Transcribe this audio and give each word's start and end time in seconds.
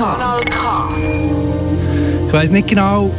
Kanal 0.00 0.40
K. 0.50 0.88
Ich 2.26 2.32
weiss 2.32 2.50
nicht 2.50 2.68
genau, 2.68 3.10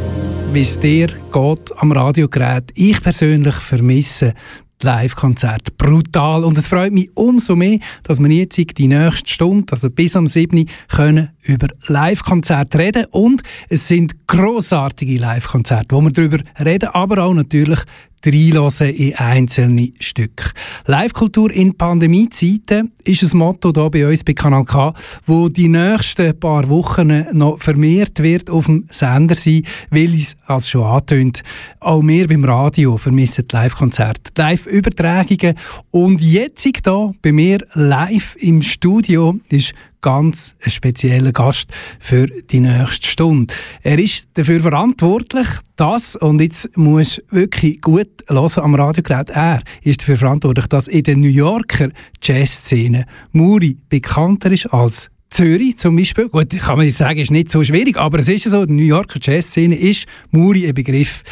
wie 0.52 0.62
es 0.62 0.78
dir 0.78 1.08
geht 1.08 1.72
am 1.76 1.92
Radiogerät. 1.92 2.70
Ich 2.74 3.00
persönlich 3.02 3.54
vermisse 3.54 4.34
Live-Konzert. 4.82 5.76
Brutal. 5.76 6.44
Und 6.44 6.58
es 6.58 6.66
freut 6.66 6.92
mich 6.92 7.10
umso 7.14 7.56
mehr, 7.56 7.78
dass 8.02 8.20
wir 8.20 8.28
jetzt 8.28 8.56
die 8.56 8.88
nächste 8.88 9.30
Stunde, 9.30 9.72
also 9.72 9.90
bis 9.90 10.16
am 10.16 10.26
7. 10.26 10.68
können 10.88 11.30
über 11.42 11.68
Live-Konzerte 11.86 12.78
reden. 12.78 13.06
Und 13.10 13.42
es 13.68 13.88
sind 13.88 14.26
großartige 14.26 15.18
Live-Konzerte, 15.18 15.94
wo 15.94 16.00
wir 16.00 16.10
darüber 16.10 16.38
reden, 16.58 16.88
aber 16.92 17.24
auch 17.24 17.34
natürlich 17.34 17.80
reinhören 18.24 18.94
in 18.94 19.14
einzelne 19.16 19.92
Stücke. 19.98 20.50
Live-Kultur 20.86 21.50
in 21.50 21.76
Pandemiezeiten 21.76 22.92
ist 23.04 23.22
ein 23.22 23.38
Motto 23.38 23.72
hier 23.74 23.90
bei 23.90 24.06
uns 24.06 24.22
bei 24.24 24.32
Kanal 24.32 24.64
K, 24.64 24.94
wo 25.26 25.48
die 25.48 25.68
nächsten 25.68 26.38
paar 26.38 26.68
Wochen 26.68 27.26
noch 27.32 27.58
vermehrt 27.58 28.22
wird 28.22 28.48
auf 28.48 28.66
dem 28.66 28.86
Sender 28.90 29.34
sein, 29.34 29.62
weil 29.90 30.14
es, 30.14 30.36
als 30.46 30.70
schon 30.70 30.84
angetönt, 30.84 31.42
auch 31.80 32.02
wir 32.02 32.28
beim 32.28 32.44
Radio 32.44 32.96
vermissen 32.96 33.44
Live-Konzerte, 33.50 34.30
Live-Übertragungen 34.36 35.56
und 35.90 36.20
jetzt 36.20 36.62
hier 36.62 37.12
bei 37.22 37.32
mir 37.32 37.58
live 37.74 38.36
im 38.38 38.62
Studio 38.62 39.36
ist 39.48 39.72
ganz 40.02 40.54
spezieller 40.66 41.32
Gast 41.32 41.68
für 41.98 42.26
die 42.26 42.60
nächste 42.60 43.06
Stunde. 43.06 43.54
Er 43.82 43.98
ist 43.98 44.26
dafür 44.34 44.60
verantwortlich, 44.60 45.46
dass, 45.76 46.16
und 46.16 46.40
jetzt 46.40 46.76
muss 46.76 47.22
wirklich 47.30 47.80
gut 47.80 48.08
hören 48.28 48.50
am 48.56 48.74
Radiogerät, 48.74 49.30
er 49.30 49.62
ist 49.82 50.02
dafür 50.02 50.18
verantwortlich, 50.18 50.66
dass 50.66 50.88
in 50.88 51.04
der 51.04 51.16
New 51.16 51.28
Yorker 51.28 51.88
Jazzszene 52.22 53.06
Muri 53.32 53.78
bekannter 53.88 54.50
ist 54.50 54.66
als 54.66 55.08
Zürich 55.30 55.78
zum 55.78 55.96
Beispiel, 55.96 56.28
gut, 56.28 56.50
kann 56.50 56.76
man 56.76 56.86
jetzt 56.86 56.98
sagen, 56.98 57.18
ist 57.18 57.30
nicht 57.30 57.50
so 57.50 57.64
schwierig, 57.64 57.96
aber 57.96 58.18
es 58.18 58.28
ist 58.28 58.44
so, 58.44 58.66
die 58.66 58.74
New 58.74 58.82
Yorker 58.82 59.18
Jazzszene 59.20 59.74
ist 59.74 60.06
Muri 60.30 60.66
ein 60.66 60.74
Begriff. 60.74 61.22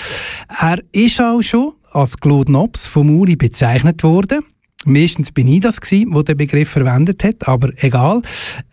Er 0.58 0.78
ist 0.92 1.20
auch 1.20 1.42
schon 1.42 1.75
als 1.92 2.17
Claude 2.17 2.50
Nobs 2.50 2.86
von 2.86 3.06
Muri 3.06 3.36
bezeichnet 3.36 4.02
worden. 4.02 4.41
Meistens 4.86 5.31
bin 5.31 5.47
ich 5.47 5.61
das 5.61 5.78
gewesen, 5.78 6.14
der 6.14 6.23
den 6.23 6.39
Begriff 6.39 6.70
verwendet 6.70 7.23
hat, 7.23 7.47
aber 7.47 7.70
egal. 7.84 8.23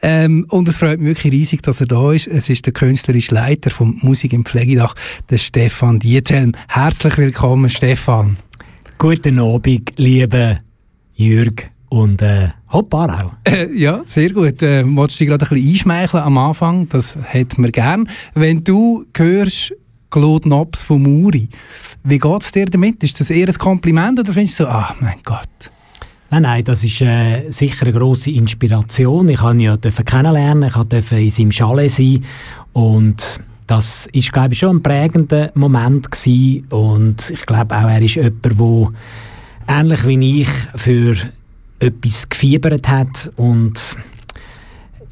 Ähm, 0.01 0.45
und 0.49 0.69
es 0.69 0.77
freut 0.77 0.99
mich 0.99 1.17
wirklich 1.17 1.33
riesig, 1.33 1.61
dass 1.63 1.81
er 1.81 1.87
da 1.87 2.13
ist. 2.13 2.27
Es 2.27 2.49
ist 2.49 2.65
der 2.65 2.71
künstlerische 2.71 3.35
Leiter 3.35 3.69
vom 3.69 3.99
Musik 4.01 4.31
im 4.31 4.45
Pflegedach, 4.45 4.95
der 5.29 5.37
Stefan 5.37 5.99
Diethelm. 5.99 6.53
Herzlich 6.69 7.17
willkommen, 7.17 7.69
Stefan. 7.69 8.37
Guten 8.97 9.37
Abend, 9.39 9.91
liebe 9.97 10.59
Jürg 11.13 11.69
und 11.89 12.21
äh, 12.21 12.49
Hoppar 12.71 13.25
auch. 13.25 13.33
Äh, 13.43 13.73
ja, 13.77 14.01
sehr 14.05 14.29
gut. 14.29 14.61
Äh, 14.61 14.83
wolltest 14.87 15.19
du 15.19 15.25
dich 15.25 15.29
gerade 15.29 15.45
ein 15.45 15.49
bisschen 15.49 15.69
einschmeicheln 15.69 16.23
am 16.23 16.37
Anfang? 16.37 16.87
Das 16.87 17.17
hätten 17.21 17.63
wir 17.63 17.71
gern. 17.71 18.09
Wenn 18.33 18.63
du 18.63 19.05
hörst, 19.15 19.73
Claude 20.09 20.47
Nobs 20.47 20.83
von 20.83 21.03
Muri, 21.03 21.49
wie 22.05 22.17
geht 22.19 22.41
es 22.41 22.53
dir 22.53 22.65
damit? 22.65 23.03
Ist 23.03 23.19
das 23.19 23.29
eher 23.29 23.49
ein 23.49 23.53
Kompliment 23.55 24.19
oder 24.21 24.31
findest 24.31 24.61
du 24.61 24.63
so, 24.63 24.69
ach 24.69 24.95
mein 25.01 25.17
Gott? 25.25 25.71
Nein, 26.29 26.41
nein, 26.41 26.63
das 26.65 26.83
ist 26.83 27.01
äh, 27.01 27.49
sicher 27.49 27.85
eine 27.85 27.97
grosse 27.97 28.31
Inspiration. 28.31 29.29
Ich 29.29 29.39
durfte 29.39 29.55
ihn 29.55 29.61
ja 29.61 29.77
kennenlernen, 29.77 30.69
ich 30.69 30.75
durfte 30.75 31.17
in 31.17 31.31
seinem 31.31 31.51
Chalet 31.51 31.91
sein 31.91 32.25
und 32.73 33.39
das 33.65 34.07
ist, 34.11 34.33
glaube 34.33 34.53
ich, 34.53 34.59
schon 34.59 34.77
ein 34.77 34.83
prägender 34.83 35.51
Moment 35.55 36.11
gewesen. 36.11 36.67
und 36.69 37.29
ich 37.29 37.45
glaube 37.45 37.75
auch, 37.77 37.89
er 37.89 38.01
ist 38.01 38.15
jemand, 38.15 38.43
der 38.43 38.91
ähnlich 39.67 40.07
wie 40.07 40.41
ich 40.41 40.49
für 40.75 41.15
etwas 41.79 42.27
gefiebert 42.27 42.87
hat 42.87 43.31
und 43.35 43.97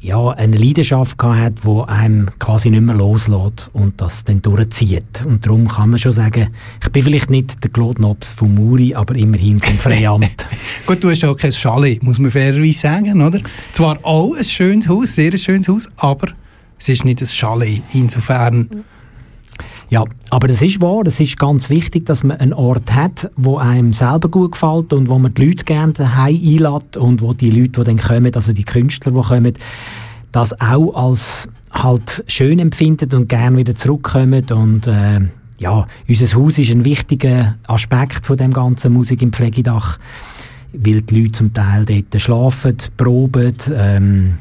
ja, 0.00 0.30
eine 0.30 0.56
Leidenschaft 0.56 1.18
gehabt 1.18 1.38
hat, 1.38 1.52
die 1.64 1.88
einem 1.88 2.30
quasi 2.38 2.70
nicht 2.70 2.82
mehr 2.82 2.94
loslässt 2.94 3.70
und 3.72 4.00
das 4.00 4.24
dann 4.24 4.42
durchzieht. 4.42 5.24
Und 5.24 5.46
darum 5.46 5.68
kann 5.68 5.90
man 5.90 5.98
schon 5.98 6.12
sagen, 6.12 6.48
ich 6.82 6.88
bin 6.90 7.02
vielleicht 7.02 7.30
nicht 7.30 7.62
der 7.62 7.70
Claude 7.70 8.00
Nobs 8.00 8.30
von 8.30 8.54
Muri, 8.54 8.94
aber 8.94 9.14
immerhin 9.14 9.58
vom 9.58 9.76
Freiamt. 9.76 10.46
Gut, 10.86 11.02
du 11.02 11.10
hast 11.10 11.24
auch 11.24 11.36
kein 11.36 11.52
Chalet, 11.52 12.02
muss 12.02 12.18
man 12.18 12.30
fairerweise 12.30 12.78
sagen, 12.78 13.22
oder? 13.22 13.40
Zwar 13.72 13.98
auch 14.04 14.34
ein 14.34 14.44
schönes 14.44 14.88
Haus, 14.88 15.14
sehr 15.14 15.32
ein 15.32 15.38
schönes 15.38 15.68
Haus, 15.68 15.88
aber 15.96 16.28
es 16.78 16.88
ist 16.88 17.04
nicht 17.04 17.20
ein 17.20 17.26
Chalet, 17.26 17.82
insofern... 17.92 18.84
Ja, 19.88 20.02
aber 20.30 20.48
das 20.48 20.62
ist 20.62 20.80
wahr, 20.80 21.06
es 21.06 21.20
ist 21.20 21.38
ganz 21.38 21.70
wichtig, 21.70 22.06
dass 22.06 22.24
man 22.24 22.38
einen 22.38 22.52
Ort 22.52 22.92
hat, 22.92 23.30
wo 23.36 23.58
einem 23.58 23.92
selber 23.92 24.28
gut 24.28 24.52
gefällt 24.52 24.92
und 24.92 25.08
wo 25.08 25.18
man 25.18 25.32
die 25.32 25.46
Leute 25.46 25.64
gerne 25.64 25.92
daheim 25.92 26.34
einlädt 26.34 26.96
und 26.96 27.22
wo 27.22 27.32
die 27.32 27.50
Leute, 27.50 27.80
die 27.80 27.84
dann 27.84 27.96
kommen, 27.96 28.34
also 28.34 28.52
die 28.52 28.64
Künstler, 28.64 29.12
die 29.12 29.22
kommen, 29.22 29.52
das 30.32 30.60
auch 30.60 30.92
als 30.94 31.48
halt 31.70 32.24
schön 32.26 32.58
empfinden 32.58 33.14
und 33.14 33.28
gerne 33.28 33.56
wieder 33.56 33.76
zurückkommen. 33.76 34.44
Und 34.50 34.88
äh, 34.88 35.20
ja, 35.58 35.86
unser 36.08 36.36
Haus 36.36 36.58
ist 36.58 36.70
ein 36.70 36.84
wichtiger 36.84 37.56
Aspekt 37.66 38.26
von 38.26 38.36
dem 38.36 38.52
ganzen 38.52 38.92
Musik 38.92 39.22
im 39.22 39.32
Pflegedach, 39.32 39.98
weil 40.72 41.02
die 41.02 41.22
Leute 41.22 41.32
zum 41.32 41.54
Teil 41.54 41.84
dort 41.84 42.20
schlafen, 42.20 42.76
proben, 42.96 43.54
ähm, 43.72 44.34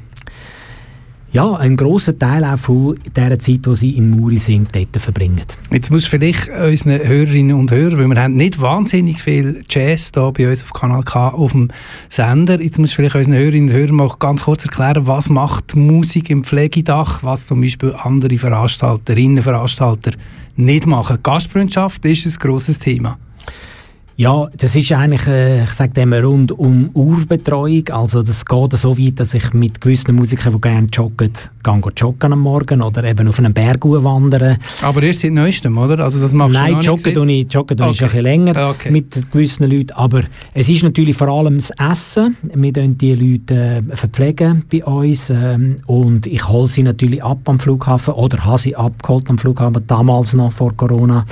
ja, 1.36 1.54
einen 1.54 1.76
grossen 1.76 2.18
Teil 2.18 2.46
auch 2.46 2.58
von 2.58 2.98
der 3.14 3.38
Zeit, 3.40 3.60
wo 3.66 3.76
sie 3.76 3.98
in 3.98 4.10
Muri 4.10 4.38
sind, 4.38 4.74
dort 4.74 4.96
verbringen. 5.02 5.42
Jetzt 5.70 5.92
muss 5.92 6.06
vielleicht 6.06 6.48
unseren 6.48 7.06
Hörerinnen 7.06 7.58
und 7.58 7.72
Hörern, 7.72 7.98
weil 8.00 8.08
wir 8.08 8.24
haben 8.24 8.36
nicht 8.36 8.62
wahnsinnig 8.62 9.22
viel 9.22 9.62
Jazz 9.70 10.14
da 10.14 10.32
bei 10.32 10.50
uns 10.50 10.64
auf 10.64 10.72
Kanal 10.72 11.04
K 11.04 11.28
auf 11.28 11.52
dem 11.52 11.72
Sender, 12.08 12.62
jetzt 12.62 12.80
muss 12.80 12.94
vielleicht 12.94 13.16
unseren 13.16 13.34
Hörerinnen 13.34 13.68
und 13.70 13.76
Hörern 13.76 13.96
mal 13.96 14.10
ganz 14.18 14.46
kurz 14.46 14.64
erklären, 14.64 15.08
was 15.08 15.30
macht 15.30 15.76
Musik 15.76 16.30
im 16.30 16.46
Pflegedach, 16.46 17.22
was 17.22 17.48
zum 17.48 17.60
Beispiel 17.60 17.94
andere 18.02 18.38
Veranstalterinnen, 18.38 19.44
Veranstalter 19.44 20.12
nicht 20.56 20.86
machen. 20.88 21.20
Gastfreundschaft 21.22 22.06
ist 22.06 22.26
ein 22.26 22.34
grosses 22.40 22.80
Thema. 22.80 23.18
Ja, 24.18 24.48
das 24.58 24.78
ist 24.78 24.94
eigentlich, 24.94 25.28
äh, 25.28 25.64
ich 25.64 25.72
sage 25.72 25.92
dem 25.92 26.14
rund 26.14 26.54
um 26.54 26.90
Urbetreuung. 26.94 27.90
Also 27.90 28.24
das 28.24 28.46
geht 28.46 28.72
so 28.78 28.98
weit, 28.98 29.20
dass 29.20 29.34
ich 29.34 29.54
mit 29.54 29.82
gewissen 29.82 30.16
Musikern, 30.16 30.54
die 30.54 30.62
gerne 30.62 30.88
joggen, 30.88 31.34
gehe 31.62 31.92
joggen 31.98 32.32
am 32.32 32.40
Morgen 32.40 32.82
oder 32.82 33.04
eben 33.04 33.28
auf 33.28 33.40
einen 33.40 33.54
Berg 33.54 33.84
wandern. 33.84 34.58
Aber 34.82 35.04
erst 35.04 35.20
seit 35.20 35.34
Neuestem, 35.34 35.78
oder? 35.78 36.02
Also 36.02 36.22
das 36.22 36.32
machst 36.32 36.54
Nein, 36.54 36.76
du 36.76 36.80
joggen 36.80 37.14
tue 37.14 37.32
ich, 37.34 37.52
joggen 37.52 37.82
okay. 37.82 37.92
ich 37.92 38.02
ein 38.02 38.08
bisschen 38.08 38.24
länger 38.24 38.70
okay. 38.70 38.90
mit 38.90 39.32
gewissen 39.34 39.70
Leuten. 39.70 39.92
Aber 39.92 40.24
es 40.54 40.70
ist 40.70 40.84
natürlich 40.84 41.18
vor 41.18 41.28
allem 41.28 41.58
das 41.58 41.72
Essen. 41.72 42.38
Wir 42.42 42.74
verpflegen 42.74 42.98
die 42.98 43.16
Leute 43.16 43.84
äh, 43.92 43.96
verpflegen 43.98 44.64
bei 44.72 44.86
uns 44.86 45.30
ähm, 45.30 45.78
und 45.88 46.26
ich 46.26 46.48
hole 46.48 46.70
sie 46.70 46.84
natürlich 46.84 47.22
ab 47.22 47.40
am 47.46 47.60
Flughafen 47.60 48.14
oder 48.14 48.46
habe 48.46 48.60
sie 48.60 48.78
abgeholt 48.78 49.30
am 49.30 49.38
Flughafen, 49.38 49.84
damals 49.88 50.36
noch 50.36 50.54
vor 50.54 50.74
Corona 50.78 51.26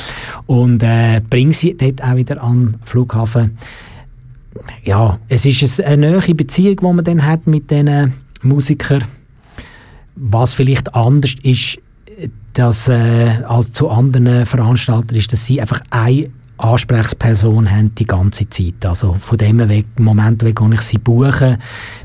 und 0.48 0.84
äh, 0.84 1.22
bringe 1.30 1.54
sie 1.54 1.78
dort 1.78 2.04
auch 2.04 2.18
wieder 2.18 2.44
an 2.44 2.73
Flughafen. 2.84 3.58
Ja, 4.84 5.20
es 5.30 5.46
ist 5.46 5.82
eine 5.82 6.12
neue 6.12 6.36
Beziehung, 6.36 6.78
die 6.78 6.86
man 6.86 7.04
dann 7.04 7.26
hat 7.26 7.48
mit 7.48 7.72
diesen 7.72 8.14
Musikern. 8.42 9.04
Was 10.16 10.54
vielleicht 10.54 10.94
anders 10.94 11.36
ist, 11.42 11.80
dass, 12.54 12.88
äh, 12.88 13.42
als 13.48 13.72
zu 13.72 13.90
anderen 13.90 14.46
Veranstaltern 14.46 15.18
ist, 15.18 15.34
dass 15.34 15.46
sie 15.46 15.60
einfach 15.60 15.82
eine 15.90 16.30
Ansprechperson 16.58 17.70
haben 17.70 17.96
die 17.96 18.06
ganze 18.06 18.48
Zeit. 18.48 18.86
Also 18.86 19.16
von 19.20 19.38
dem 19.38 19.68
Weg, 19.68 19.88
Moment 19.98 20.44
weg, 20.44 20.62
wo 20.62 20.72
ich 20.72 20.82
sie 20.82 21.00
buche, 21.00 21.58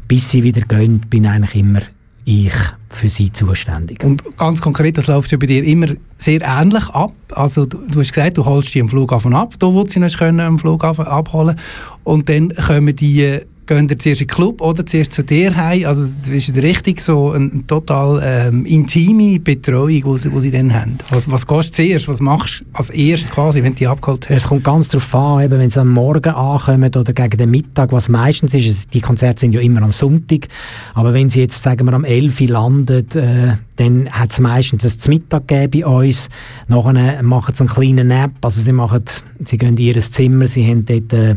bis 0.08 0.30
sie 0.30 0.42
wieder 0.42 0.62
gehen, 0.62 1.00
bin 1.00 1.26
eigentlich 1.26 1.54
immer 1.54 1.80
ich 2.24 2.54
für 2.90 3.08
sie 3.08 3.32
zuständig. 3.32 4.02
Und 4.02 4.36
ganz 4.36 4.60
konkret, 4.60 4.96
das 4.96 5.06
läuft 5.06 5.30
ja 5.30 5.38
bei 5.38 5.46
dir 5.46 5.62
immer 5.64 5.88
sehr 6.16 6.40
ähnlich 6.42 6.88
ab. 6.90 7.12
Also 7.32 7.66
du, 7.66 7.78
du 7.86 8.00
hast 8.00 8.12
gesagt, 8.12 8.38
du 8.38 8.44
holst 8.44 8.74
die 8.74 8.80
am 8.80 8.88
Flughafen 8.88 9.34
ab, 9.34 9.54
da 9.58 9.66
wo 9.66 9.86
sie 9.86 10.00
noch 10.00 10.20
am 10.20 10.58
Flughafen 10.58 11.06
abholen 11.06 11.58
und 12.04 12.28
dann 12.28 12.52
kommen 12.54 12.96
die 12.96 13.40
gehen 13.68 13.88
zuerst 13.88 14.20
in 14.20 14.26
den 14.26 14.34
Club 14.34 14.60
oder 14.60 14.84
zuerst 14.84 15.12
zu 15.12 15.22
dir 15.22 15.54
heim? 15.54 15.86
Also 15.86 16.02
das 16.20 16.28
ist 16.28 16.56
richtig 16.56 17.00
so 17.00 17.30
eine, 17.30 17.64
total 17.66 18.20
ähm, 18.24 18.66
intime 18.66 19.38
Betreuung, 19.38 20.02
die 20.14 20.18
sie, 20.18 20.40
sie 20.40 20.50
dann 20.50 20.74
haben. 20.74 20.98
Was, 21.10 21.30
was 21.30 21.46
gehst 21.46 21.78
du 21.78 21.82
zuerst? 21.84 22.08
Was 22.08 22.20
machst 22.20 22.60
du 22.60 22.64
als 22.72 22.90
erstes 22.90 23.30
quasi, 23.30 23.62
wenn 23.62 23.74
du 23.74 23.88
abgeholt 23.88 24.28
hast? 24.28 24.36
Es 24.36 24.48
kommt 24.48 24.64
ganz 24.64 24.88
darauf 24.88 25.14
an, 25.14 25.44
eben, 25.44 25.60
wenn 25.60 25.70
sie 25.70 25.80
am 25.80 25.90
Morgen 25.92 26.34
ankommen 26.34 26.90
oder 26.94 27.12
gegen 27.12 27.36
den 27.36 27.50
Mittag, 27.50 27.92
was 27.92 28.08
meistens 28.08 28.54
ist. 28.54 28.92
Die 28.94 29.00
Konzerte 29.00 29.40
sind 29.40 29.52
ja 29.52 29.60
immer 29.60 29.82
am 29.82 29.92
Sonntag. 29.92 30.48
Aber 30.94 31.12
wenn 31.12 31.30
sie 31.30 31.40
jetzt, 31.40 31.62
sagen 31.62 31.86
wir, 31.86 31.92
am 31.92 32.04
11 32.04 32.40
Uhr 32.40 32.48
landen, 32.48 33.06
äh, 33.14 33.52
dann 33.76 34.10
hat 34.10 34.32
es 34.32 34.40
meistens 34.40 34.84
ein 34.84 35.10
Mittag 35.10 35.46
bei 35.46 35.86
uns. 35.86 36.28
Nachher 36.66 37.22
machen 37.22 37.54
sie 37.54 37.60
einen 37.60 37.68
kleinen 37.68 38.08
Nap. 38.08 38.32
Also 38.40 38.62
sie, 38.62 38.72
machen, 38.72 39.04
sie 39.44 39.58
gehen 39.58 39.76
in 39.76 39.84
ihr 39.84 40.00
Zimmer, 40.00 40.46
sie 40.46 40.66
haben 40.66 40.84
dort... 40.84 41.12
Äh, 41.12 41.36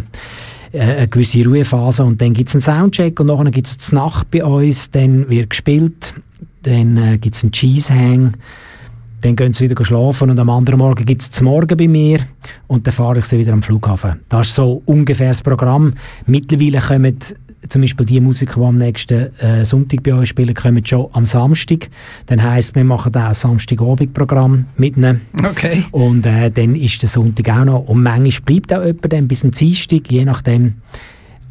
eine 0.73 1.07
gewisse 1.07 1.43
Ruhephase 1.45 2.03
und 2.03 2.21
dann 2.21 2.33
gibt 2.33 2.49
es 2.49 2.55
einen 2.55 2.61
Soundcheck 2.61 3.19
und 3.19 3.27
nachher 3.27 3.51
gibt 3.51 3.67
es 3.67 3.91
Nacht 3.91 4.31
bei 4.31 4.43
uns, 4.43 4.89
dann 4.91 5.29
wird 5.29 5.49
gespielt, 5.49 6.13
dann 6.63 6.97
äh, 6.97 7.17
gibt 7.17 7.35
es 7.35 7.43
einen 7.43 7.51
Cheesehang, 7.51 8.37
dann 9.21 9.35
gehen 9.35 9.53
sie 9.53 9.69
wieder 9.69 9.83
schlafen 9.85 10.29
und 10.29 10.39
am 10.39 10.49
anderen 10.49 10.79
Morgen 10.79 11.05
gibt 11.05 11.21
es 11.21 11.41
Morgen 11.41 11.77
bei 11.77 11.87
mir 11.87 12.21
und 12.67 12.87
dann 12.87 12.93
fahre 12.93 13.19
ich 13.19 13.25
sie 13.25 13.37
wieder 13.37 13.53
am 13.53 13.61
Flughafen. 13.61 14.21
Das 14.29 14.47
ist 14.47 14.55
so 14.55 14.81
ungefähr 14.85 15.29
das 15.29 15.41
Programm. 15.41 15.93
Mittlerweile 16.25 16.79
kommen 16.79 17.17
zum 17.67 17.81
Beispiel 17.81 18.05
die 18.05 18.19
Musiker, 18.19 18.59
die 18.59 18.65
am 18.65 18.77
nächsten 18.77 19.37
äh, 19.39 19.63
Sonntag 19.63 20.03
bei 20.03 20.13
euch 20.13 20.29
spielen, 20.29 20.53
kommen 20.53 20.85
schon 20.85 21.07
am 21.13 21.25
Samstag. 21.25 21.89
Dann 22.25 22.41
heisst, 22.41 22.75
wir 22.75 22.83
machen 22.83 23.15
auch 23.15 23.27
ein 23.27 23.33
Samstagabendprogramm 23.33 24.65
mit 24.77 24.97
ihnen. 24.97 25.21
Okay. 25.43 25.83
Und 25.91 26.25
äh, 26.25 26.49
dann 26.51 26.75
ist 26.75 27.01
der 27.01 27.09
Sonntag 27.09 27.49
auch 27.49 27.65
noch. 27.65 27.87
Und 27.87 28.03
manchmal 28.03 28.45
bleibt 28.45 28.73
auch 28.73 28.83
jemand 28.83 29.13
dann 29.13 29.27
bis 29.27 29.41
zum 29.41 29.51
Dienstag, 29.51 30.09
je 30.09 30.25
nachdem, 30.25 30.75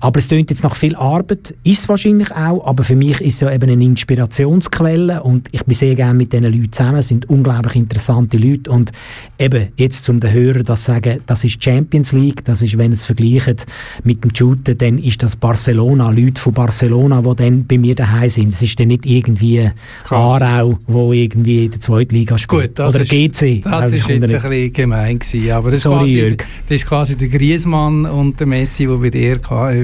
aber 0.00 0.19
es 0.19 0.29
klingt 0.29 0.50
jetzt 0.50 0.64
nach 0.64 0.75
viel 0.75 0.97
Arbeit, 0.97 1.55
ist 1.62 1.81
es 1.81 1.88
wahrscheinlich 1.88 2.32
auch, 2.32 2.67
aber 2.67 2.85
für 2.85 2.97
mich 2.97 3.20
ist 3.20 3.35
es 3.35 3.41
ja 3.41 3.52
eben 3.52 3.70
eine 3.70 3.85
Inspirationsquelle 3.85 5.23
und 5.23 5.49
ich 5.52 5.64
bin 5.64 5.75
sehr 5.75 5.94
gerne 5.94 6.14
mit 6.14 6.32
diesen 6.32 6.44
Leuten 6.44 6.73
zusammen, 6.73 6.97
es 6.97 7.08
sind 7.08 7.29
unglaublich 7.29 7.76
interessante 7.76 8.37
Leute 8.37 8.70
und 8.70 8.93
eben 9.38 9.69
jetzt 9.76 10.05
zum 10.05 10.19
den 10.20 10.32
Hörer 10.32 10.62
das 10.62 10.85
sagen, 10.85 11.20
das 11.26 11.44
ist 11.44 11.62
Champions 11.62 12.12
League, 12.12 12.44
das 12.44 12.62
ist, 12.62 12.79
wenn 12.79 12.93
es 12.93 13.05
vergleicht 13.05 13.67
mit 14.05 14.25
dem 14.25 14.35
Shooten, 14.35 14.76
dann 14.79 14.99
ist 14.99 15.23
das 15.23 15.37
Barcelona, 15.37 16.11
Leute 16.11 16.41
von 16.41 16.55
Barcelona, 16.55 17.23
die 17.23 17.37
dann 17.37 17.67
bei 17.67 17.79
mir 17.79 17.94
daheim 17.94 18.31
sind. 18.31 18.55
Es 18.55 18.62
ist 18.62 18.79
dann 18.81 18.88
nicht 18.88 19.06
irgendwie 19.06 19.70
Krass. 20.05 20.43
Aarau, 20.43 20.79
wo 20.87 21.12
irgendwie 21.12 21.67
in 21.67 21.70
der 21.73 21.81
zweiten 21.81 22.14
Liga 22.14 22.38
spielt. 22.38 22.76
Gut, 22.76 22.87
Oder 22.87 23.00
ist, 23.00 23.11
GC. 23.11 23.62
Das 23.62 23.73
also 23.73 23.96
ist 23.96 24.08
jetzt 24.08 24.35
ein 24.35 24.50
bisschen 24.50 24.73
gemein 24.73 25.19
gewesen, 25.19 25.50
aber 25.50 25.70
das, 25.70 25.81
Sorry, 25.81 25.99
quasi, 25.99 26.37
das 26.69 26.76
ist 26.76 26.87
quasi 26.87 27.17
der 27.17 27.29
Griezmann 27.29 28.06
und 28.06 28.38
der 28.38 28.46
Messi, 28.46 28.87
die 28.87 28.96
bei 28.96 29.11
dir 29.11 29.38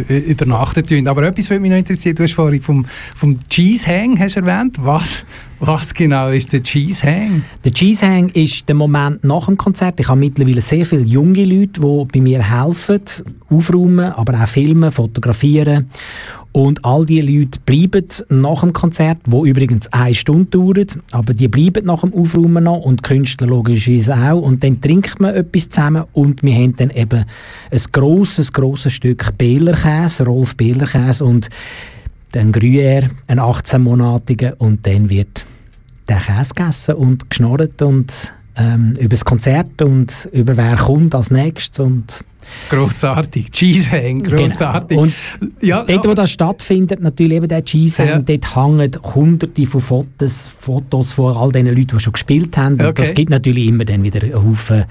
übernachtet 0.09 0.89
tun. 0.89 1.09
Aber 1.09 1.23
etwas 1.23 1.51
würde 1.51 1.61
mich 1.61 1.71
noch 1.71 1.79
interessieren, 1.79 2.17
du 2.17 2.23
hast 2.23 2.33
vorhin 2.33 2.61
vom, 2.61 2.87
vom 3.15 3.39
Cheese 3.49 3.87
Hang 3.87 4.19
hast 4.19 4.37
erwähnt. 4.37 4.77
Was, 4.81 5.25
was 5.61 5.95
genau 5.95 6.29
ist 6.29 6.53
der 6.53 6.63
Cheese 6.63 7.07
Hang? 7.07 7.43
Der 7.65 7.73
Cheese 7.73 8.07
Hang 8.07 8.29
ist 8.31 8.69
der 8.69 8.77
Moment 8.77 9.25
nach 9.25 9.47
dem 9.47 9.57
Konzert. 9.57 9.99
Ich 10.01 10.09
habe 10.09 10.21
mittlerweile 10.21 10.63
sehr 10.63 10.87
viele 10.87 11.03
junge 11.03 11.45
Leute, 11.45 11.81
die 11.81 12.05
bei 12.13 12.21
mir 12.21 12.43
helfen, 12.43 13.01
aufräumen, 13.49 14.13
aber 14.13 14.43
auch 14.43 14.49
filmen, 14.49 14.91
fotografieren. 14.91 15.91
Und 16.57 16.87
all 16.87 17.05
diese 17.05 17.27
Leute 17.27 17.61
bleiben 17.67 18.07
nach 18.31 18.63
dem 18.63 18.73
Konzert, 18.73 19.19
wo 19.27 19.45
übrigens 19.45 19.93
eine 19.93 20.15
Stunde 20.15 20.47
dauert, 20.47 20.99
aber 21.11 21.35
die 21.35 21.49
bleiben 21.49 21.85
nach 21.85 22.01
dem 22.01 22.15
Aufräumen 22.15 22.65
noch 22.65 22.81
und 22.81 23.01
die 23.01 23.11
Künstler 23.11 23.47
logischerweise 23.47 24.17
auch. 24.17 24.41
Und 24.41 24.65
dann 24.65 24.81
trinkt 24.81 25.21
man 25.21 25.35
etwas 25.35 25.69
zusammen 25.69 26.05
und 26.15 26.43
wir 26.43 26.55
haben 26.55 26.75
dann 26.75 26.89
eben 26.89 27.27
ein 27.71 27.81
grosses, 27.93 28.55
grosses 28.55 28.95
Stück 28.95 29.37
Bählerkäse, 29.37 30.25
Rolf 30.25 30.57
Bählerkäse 30.57 31.27
und 31.27 31.51
dann 32.33 32.53
Gruyère, 32.53 33.11
einen 33.27 33.41
18-monatigen 33.41 34.55
und 34.55 34.87
dann 34.87 35.11
wird 35.11 35.45
der 36.09 36.21
Käse 36.21 36.55
gegessen 36.55 36.95
und 36.95 37.29
geschnorrt 37.29 37.83
und 37.83 38.33
ähm, 38.57 38.97
über 38.99 39.11
das 39.11 39.25
Konzert 39.25 39.83
und 39.83 40.29
über 40.33 40.57
wer 40.57 40.77
kommt 40.77 41.15
als 41.15 41.31
nächstes 41.31 41.81
und 41.81 42.25
Grossartig, 42.69 43.51
Cheesehang, 43.51 44.23
genau. 44.23 44.37
grossartig. 44.37 44.97
Genau. 44.97 45.03
Und 45.03 45.15
ja, 45.61 45.83
dort, 45.83 46.07
wo 46.07 46.15
das 46.15 46.31
stattfindet, 46.31 47.01
natürlich 47.01 47.39
eben 47.39 47.49
der 47.49 47.65
Cheesehang, 47.65 48.25
ja. 48.27 48.37
dort 48.37 48.57
hängen 48.57 48.93
hunderte 49.15 49.67
von 49.67 49.81
Fotos, 49.81 50.49
Fotos 50.59 51.13
von 51.15 51.37
all 51.37 51.51
den 51.51 51.67
Leuten, 51.67 51.97
die 51.97 52.01
schon 52.01 52.13
gespielt 52.13 52.57
haben. 52.57 52.75
Okay. 52.75 52.87
Und 52.87 52.99
das 53.01 53.15
gibt 53.15 53.31
natürlich 53.31 53.67
immer 53.67 53.85
dann 53.85 54.05
wieder 54.05 54.23
einen 54.23 54.35
Haufen 54.35 54.85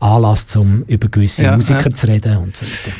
Anlass, 0.00 0.54
um 0.56 0.82
über 0.86 1.08
gewisse 1.08 1.44
ja, 1.44 1.56
Musiker 1.56 1.90
ja. 1.90 1.94
zu 1.94 2.08
reden 2.08 2.36
und 2.38 2.56
so 2.56 2.66
weiter. 2.66 2.96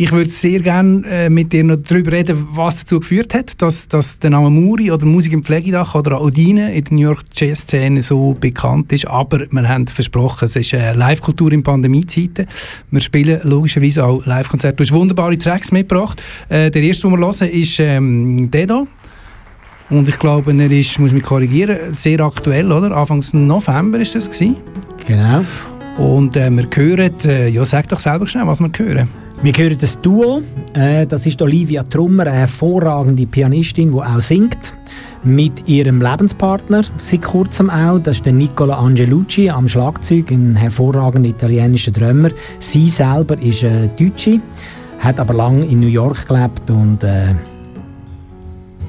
Ich 0.00 0.12
würde 0.12 0.30
sehr 0.30 0.60
gerne 0.60 1.04
äh, 1.08 1.28
mit 1.28 1.52
dir 1.52 1.64
noch 1.64 1.74
darüber 1.74 2.12
reden, 2.12 2.46
was 2.52 2.78
dazu 2.78 3.00
geführt 3.00 3.34
hat, 3.34 3.60
dass, 3.60 3.88
dass 3.88 4.16
der 4.20 4.30
Name 4.30 4.48
Muri 4.48 4.92
oder 4.92 5.04
Musik 5.04 5.32
im 5.32 5.42
Pflegedach 5.42 5.96
oder 5.96 6.20
Audine 6.20 6.72
in 6.72 6.84
der 6.84 6.92
New 6.92 7.02
York 7.02 7.24
Jazz-Szene 7.34 8.00
so 8.00 8.36
bekannt 8.38 8.92
ist. 8.92 9.08
Aber 9.08 9.40
wir 9.50 9.68
haben 9.68 9.88
versprochen, 9.88 10.44
es 10.44 10.54
ist 10.54 10.72
äh, 10.72 10.92
Live-Kultur 10.92 11.50
in 11.50 11.64
Pandemiezeiten. 11.64 12.46
Wir 12.92 13.00
spielen 13.00 13.40
logischerweise 13.42 14.04
auch 14.04 14.24
Live-Konzerte. 14.24 14.76
Du 14.76 14.84
hast 14.84 14.92
wunderbare 14.92 15.36
Tracks 15.36 15.72
mitgebracht. 15.72 16.22
Äh, 16.48 16.70
der 16.70 16.80
erste, 16.80 17.08
den 17.08 17.18
wir 17.18 17.26
hören, 17.26 17.48
ist 17.50 17.80
ähm, 17.80 18.48
der 18.52 18.66
hier. 18.66 18.86
Und 19.90 20.08
ich 20.08 20.18
glaube, 20.20 20.52
er 20.56 20.70
ist, 20.70 20.96
muss 21.00 21.10
mich 21.10 21.24
korrigieren, 21.24 21.92
sehr 21.92 22.20
aktuell, 22.20 22.70
oder? 22.70 22.96
Anfangs 22.96 23.34
November 23.34 23.98
ist 23.98 24.14
das 24.14 24.26
gewesen. 24.26 24.58
Genau. 25.04 25.44
Und 25.96 26.36
äh, 26.36 26.50
wir 26.50 26.68
hören, 26.72 27.14
äh, 27.24 27.48
ja, 27.48 27.64
sag 27.64 27.88
doch 27.88 27.98
selber 27.98 28.28
schnell, 28.28 28.46
was 28.46 28.60
wir 28.60 28.70
hören. 28.76 29.27
Wir 29.40 29.52
hören 29.52 29.78
das 29.78 30.00
Duo, 30.00 30.42
äh, 30.72 31.06
das 31.06 31.24
ist 31.24 31.40
Olivia 31.40 31.84
Trummer, 31.84 32.26
eine 32.26 32.38
hervorragende 32.38 33.24
Pianistin, 33.24 33.92
die 33.92 33.96
auch 33.96 34.20
singt, 34.20 34.74
mit 35.22 35.68
ihrem 35.68 36.02
Lebenspartner, 36.02 36.82
seit 36.96 37.22
kurzem 37.22 37.70
auch, 37.70 38.00
das 38.00 38.16
ist 38.16 38.26
der 38.26 38.32
Nicola 38.32 38.78
Angelucci 38.78 39.48
am 39.48 39.68
Schlagzeug, 39.68 40.32
ein 40.32 40.56
hervorragender 40.56 41.28
italienischer 41.28 41.92
Drummer. 41.92 42.30
Sie 42.58 42.88
selber 42.88 43.40
ist 43.40 43.62
äh, 43.62 43.88
Deutsche, 43.96 44.40
hat 44.98 45.20
aber 45.20 45.34
lange 45.34 45.66
in 45.66 45.78
New 45.78 45.86
York 45.86 46.26
gelebt 46.26 46.68
und 46.68 47.04
äh, 47.04 47.34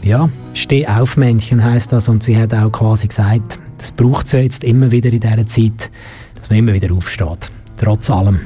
ja, 0.01 0.29
Steh 0.55 0.87
auf 0.87 1.15
Männchen 1.15 1.63
heißt 1.63 1.91
das 1.93 2.09
und 2.09 2.23
sie 2.23 2.35
hat 2.35 2.55
auch 2.55 2.71
quasi 2.71 3.07
gesagt, 3.07 3.59
das 3.77 3.91
braucht 3.91 4.27
sie 4.27 4.39
jetzt 4.39 4.63
immer 4.63 4.89
wieder 4.89 5.13
in 5.13 5.19
dieser 5.19 5.45
Zeit, 5.45 5.91
dass 6.33 6.49
man 6.49 6.57
immer 6.57 6.73
wieder 6.73 6.91
aufsteht, 6.91 7.51
trotz 7.77 8.09
allem. 8.09 8.39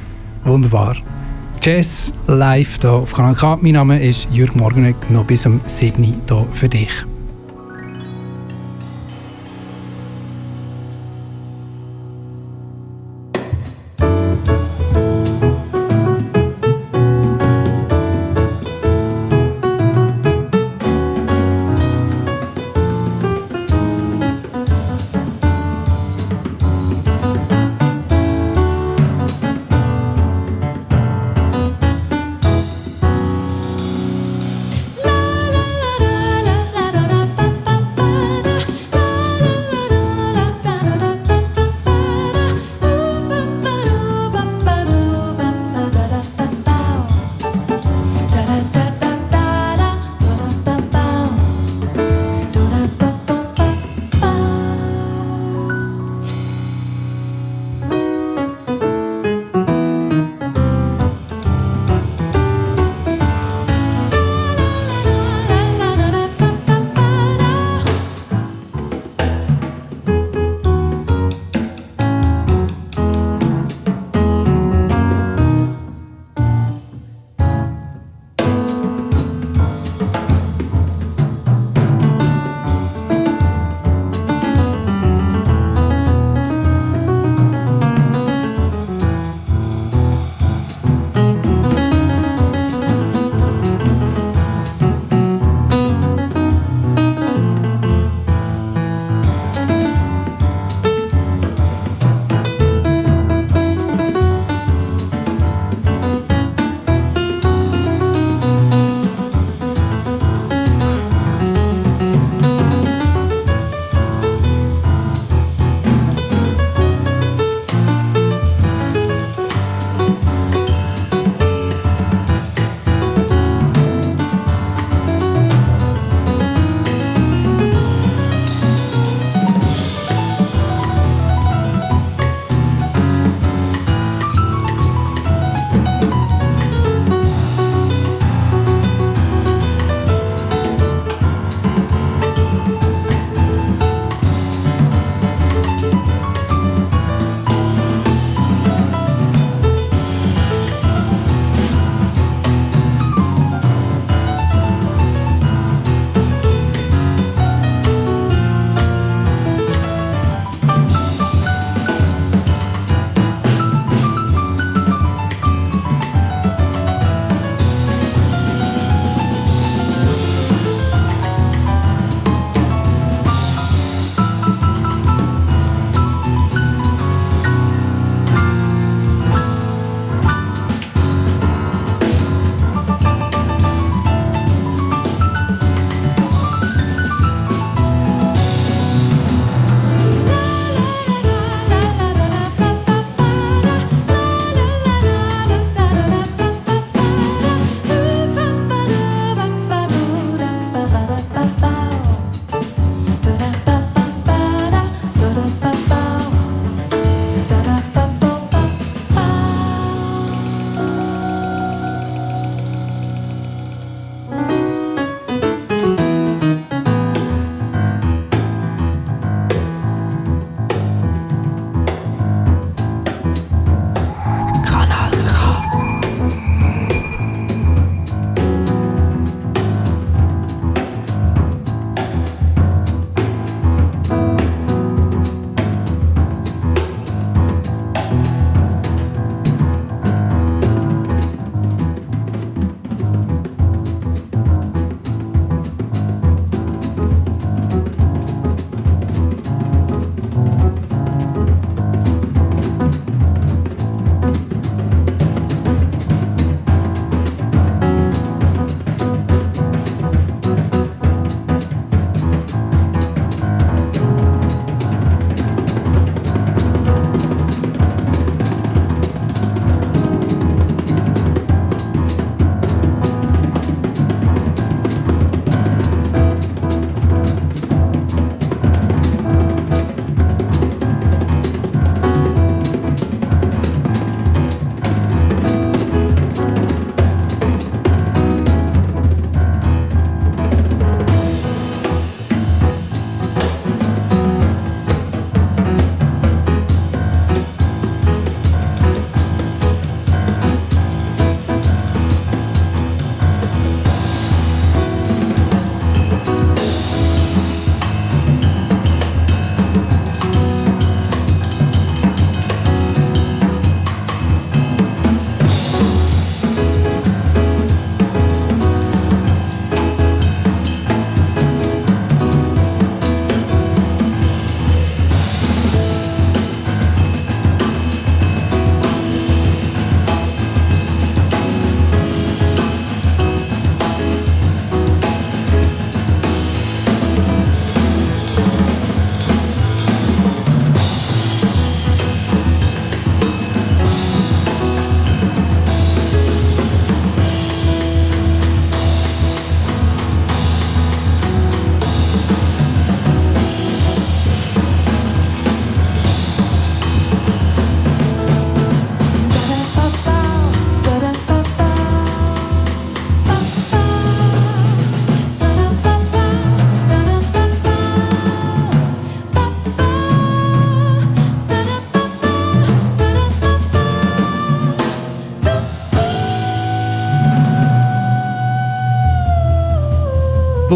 Wunderbar. 0.43 0.97
Jazz 1.65 2.11
live 2.27 2.77
hier 2.81 2.91
auf 2.91 3.13
Kanal 3.13 3.35
K. 3.35 3.57
Mein 3.61 3.71
Name 3.71 4.03
ist 4.03 4.27
Jürg 4.33 4.53
Morgenegg, 4.53 4.97
noch 5.09 5.25
bis 5.25 5.43
zum 5.43 5.61
7. 5.65 6.03
hier 6.03 6.45
für 6.51 6.67
dich. 6.67 7.05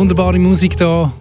Wunderbare 0.07 0.39
Musik 0.39 0.77
hier 0.77 1.11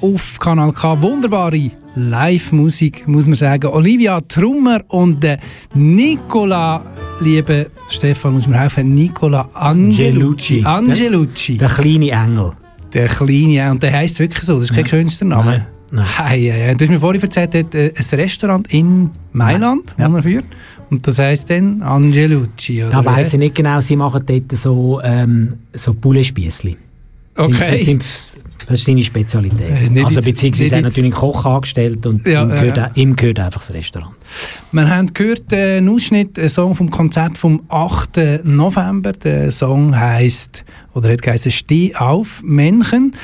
auf 0.00 0.38
Kanal 0.38 0.72
K. 0.72 1.02
Wunderbare 1.02 1.68
Live-Musik, 1.96 3.08
muss 3.08 3.26
man 3.26 3.34
sagen. 3.34 3.66
Olivia 3.66 4.20
Trummer 4.20 4.82
und 4.86 5.26
Nicola, 5.74 6.80
liebe 7.18 7.66
Stefan, 7.88 8.34
muss 8.34 8.46
man 8.46 8.60
helfen, 8.60 8.94
Nicola 8.94 9.48
Angelucci. 9.52 10.62
Angelucci. 10.64 11.58
Der, 11.58 11.66
der 11.66 11.76
kleine 11.76 12.10
Engel. 12.10 12.52
Der 12.94 13.08
kleine 13.08 13.58
Engel. 13.58 13.70
Und 13.72 13.82
der 13.82 13.92
heisst 13.92 14.20
wirklich 14.20 14.44
so, 14.44 14.60
das 14.60 14.70
ist 14.70 14.76
kein 14.76 14.84
ja. 14.84 14.90
Künstlername. 14.90 15.50
Nein. 15.50 15.66
Nein. 15.90 16.06
Hey, 16.28 16.48
hey, 16.48 16.76
Du 16.76 16.84
hast 16.84 16.90
mir 16.90 17.00
vorhin 17.00 17.20
erzählt, 17.20 17.52
er 17.52 17.64
hat 17.64 17.74
äh, 17.74 17.92
ein 17.96 18.20
Restaurant 18.20 18.72
in 18.72 19.10
Mailand, 19.32 19.92
ja. 19.98 20.08
er 20.08 20.22
führt. 20.22 20.44
Und 20.88 21.04
das 21.04 21.18
heisst 21.18 21.50
dann 21.50 21.82
Angelucci, 21.82 22.84
oder? 22.84 22.92
Da 22.92 23.04
weiss 23.04 23.32
ich 23.32 23.40
nicht 23.40 23.56
genau, 23.56 23.80
sie 23.80 23.96
machen 23.96 24.22
dort 24.24 24.56
so, 24.56 25.00
ähm, 25.02 25.54
so 25.72 25.94
Pouletspiessli. 25.94 26.76
Okay. 27.36 27.84
Sind, 27.84 28.04
das 28.66 28.80
ist 28.80 28.86
seine 28.86 29.02
Spezialität. 29.02 29.94
Äh, 29.94 30.02
also 30.02 30.20
beziehungsweise 30.20 30.70
er 30.70 30.78
hat 30.78 30.84
natürlich 30.84 31.04
einen 31.04 31.20
Koch 31.20 31.44
angestellt 31.44 32.04
und 32.04 32.26
ja, 32.26 32.42
ihm, 32.42 32.48
gehört, 32.50 32.76
ja. 32.76 32.90
ihm 32.94 33.14
gehört 33.14 33.38
einfach 33.38 33.60
das 33.60 33.72
Restaurant. 33.74 34.16
Wir 34.72 34.88
haben 34.90 35.12
gehört, 35.14 35.52
äh, 35.52 35.78
einen 35.78 35.88
Ausschnitt, 35.88 36.38
einen 36.38 36.48
Song 36.48 36.74
vom 36.74 36.90
Konzert 36.90 37.38
vom 37.38 37.62
8. 37.68 38.44
November. 38.44 39.12
Der 39.12 39.50
Song 39.52 39.96
heisst, 39.96 40.64
oder 40.94 41.12
hat 41.12 41.22
geheißen 41.22 41.52
«Steh 41.52 41.94
auf, 41.94 42.42
Männchen». 42.42 43.14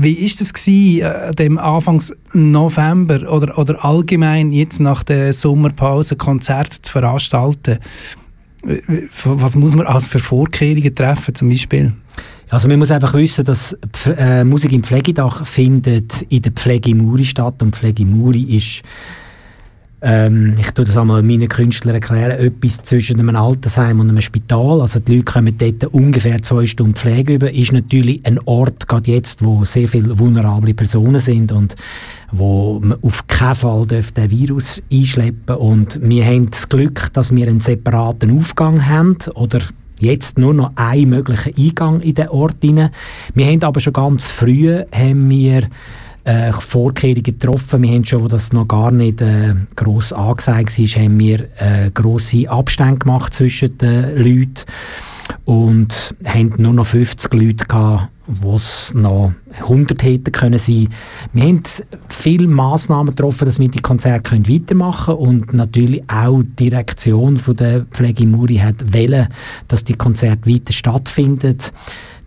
Wie 0.00 0.12
ist 0.12 0.40
es 0.40 0.52
gewesen, 0.52 1.02
äh, 1.02 1.32
dem 1.32 1.58
Anfangs 1.58 2.12
November 2.32 3.32
oder, 3.32 3.58
oder 3.58 3.84
allgemein 3.84 4.52
jetzt 4.52 4.80
nach 4.80 5.02
der 5.02 5.32
Sommerpause 5.32 6.16
Konzert 6.16 6.72
zu 6.72 6.92
veranstalten? 6.92 7.78
Was 9.24 9.56
muss 9.56 9.76
man 9.76 9.86
als 9.86 10.06
für 10.06 10.18
Vorkehrungen 10.18 10.94
treffen 10.94 11.34
zum 11.34 11.48
Beispiel? 11.48 11.92
Also 12.50 12.68
man 12.68 12.78
muss 12.78 12.90
einfach 12.90 13.14
wissen, 13.14 13.44
dass 13.44 13.76
äh, 14.06 14.42
Musik 14.42 14.72
im 14.72 14.82
Pflegedach 14.82 15.46
findet 15.46 16.22
in 16.30 16.42
der 16.42 16.52
Pflege 16.52 16.94
Muri 16.94 17.24
statt 17.24 17.62
und 17.62 17.76
Pflege 17.76 18.04
Muri 18.04 18.42
ist 18.42 18.82
ähm, 20.00 20.54
ich 20.60 20.70
tue 20.70 20.84
das 20.84 20.96
einmal 20.96 21.22
meinen 21.22 21.48
Künstlern 21.48 21.96
erklären, 21.96 22.38
etwas 22.38 22.82
zwischen 22.82 23.18
einem 23.18 23.34
Altersheim 23.34 23.98
und 23.98 24.08
einem 24.08 24.20
Spital. 24.20 24.80
Also 24.80 25.00
die 25.00 25.16
Leute 25.16 25.32
kommen 25.32 25.58
dort 25.58 25.84
ungefähr 25.92 26.40
zwei 26.40 26.66
Stunden 26.66 26.94
Pflege 26.94 27.34
über. 27.34 27.52
Ist 27.52 27.72
natürlich 27.72 28.24
ein 28.24 28.38
Ort, 28.44 28.86
gerade 28.86 29.10
jetzt, 29.10 29.44
wo 29.44 29.64
sehr 29.64 29.88
viele 29.88 30.18
vulnerable 30.18 30.72
Personen 30.74 31.20
sind 31.20 31.50
und 31.50 31.74
wo 32.30 32.78
man 32.80 32.98
auf 33.02 33.26
keinen 33.26 33.54
Fall 33.56 33.86
den 33.86 34.30
Virus 34.30 34.80
einschleppen 34.92 35.56
Und 35.56 35.98
wir 36.02 36.24
haben 36.24 36.50
das 36.50 36.68
Glück, 36.68 37.12
dass 37.12 37.34
wir 37.34 37.48
einen 37.48 37.60
separaten 37.60 38.38
Aufgang 38.38 38.86
haben 38.86 39.16
oder 39.34 39.60
jetzt 39.98 40.38
nur 40.38 40.54
noch 40.54 40.72
einen 40.76 41.10
möglichen 41.10 41.54
Eingang 41.56 42.00
in 42.00 42.14
den 42.14 42.28
Ort 42.28 42.58
hinein. 42.60 42.90
Wir 43.34 43.46
haben 43.46 43.62
aber 43.64 43.80
schon 43.80 43.92
ganz 43.92 44.30
früh 44.30 44.82
haben 44.92 45.28
wir 45.28 45.68
äh, 46.28 46.52
Vorkehrungen 46.52 47.22
getroffen. 47.22 47.82
Wir 47.82 47.94
haben 47.94 48.04
schon, 48.04 48.22
wo 48.22 48.28
das 48.28 48.52
noch 48.52 48.68
gar 48.68 48.90
nicht 48.90 49.22
äh, 49.22 49.54
gross 49.74 50.12
angesagt 50.12 50.78
war, 50.78 51.02
haben 51.02 51.18
wir 51.18 51.40
äh, 51.58 51.90
grosse 51.92 52.50
Abstände 52.50 52.98
gemacht 52.98 53.32
zwischen 53.32 53.78
den 53.78 54.16
Leuten 54.16 54.64
und 55.46 56.14
haben 56.26 56.52
nur 56.58 56.74
noch 56.74 56.86
50 56.86 57.32
Leute 57.32 57.64
gehabt, 57.64 58.08
wo 58.26 58.56
es 58.56 58.92
noch 58.92 59.32
100 59.58 60.02
hätten 60.02 60.32
können 60.32 60.58
sein. 60.58 60.88
Wir 61.32 61.44
haben 61.44 61.62
viele 62.10 62.46
Massnahmen 62.46 63.16
getroffen, 63.16 63.46
dass 63.46 63.58
wir 63.58 63.68
die 63.68 63.80
Konzerte 63.80 64.28
können 64.28 64.48
weitermachen 64.48 65.16
können 65.16 65.28
und 65.28 65.54
natürlich 65.54 66.02
auch 66.10 66.42
die 66.42 66.64
Direktion 66.64 67.38
von 67.38 67.56
der 67.56 67.86
Pflege 67.86 68.26
Muri 68.26 68.56
hat 68.56 68.92
wollen, 68.92 69.28
dass 69.66 69.84
die 69.84 69.94
Konzerte 69.94 70.46
weiter 70.46 70.74
stattfinden 70.74 71.56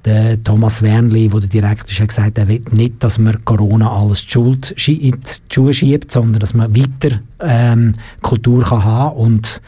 der 0.05 0.41
Thomas 0.43 0.81
Wernli, 0.81 1.29
der 1.29 1.41
Direktor 1.41 1.89
ist, 1.89 1.99
hat 1.99 2.07
gesagt, 2.09 2.37
er 2.37 2.47
will 2.47 2.63
nicht, 2.71 3.03
dass 3.03 3.19
man 3.19 3.43
Corona 3.45 3.91
alles 3.91 4.25
in 4.33 4.61
die 4.87 5.19
Schuhe 5.49 5.73
schiebt, 5.73 6.11
sondern 6.11 6.39
dass 6.39 6.53
man 6.53 6.75
weiter 6.75 7.19
ähm, 7.39 7.93
Kultur 8.21 8.63
kann 8.63 8.83
haben 8.83 9.17
und 9.17 9.61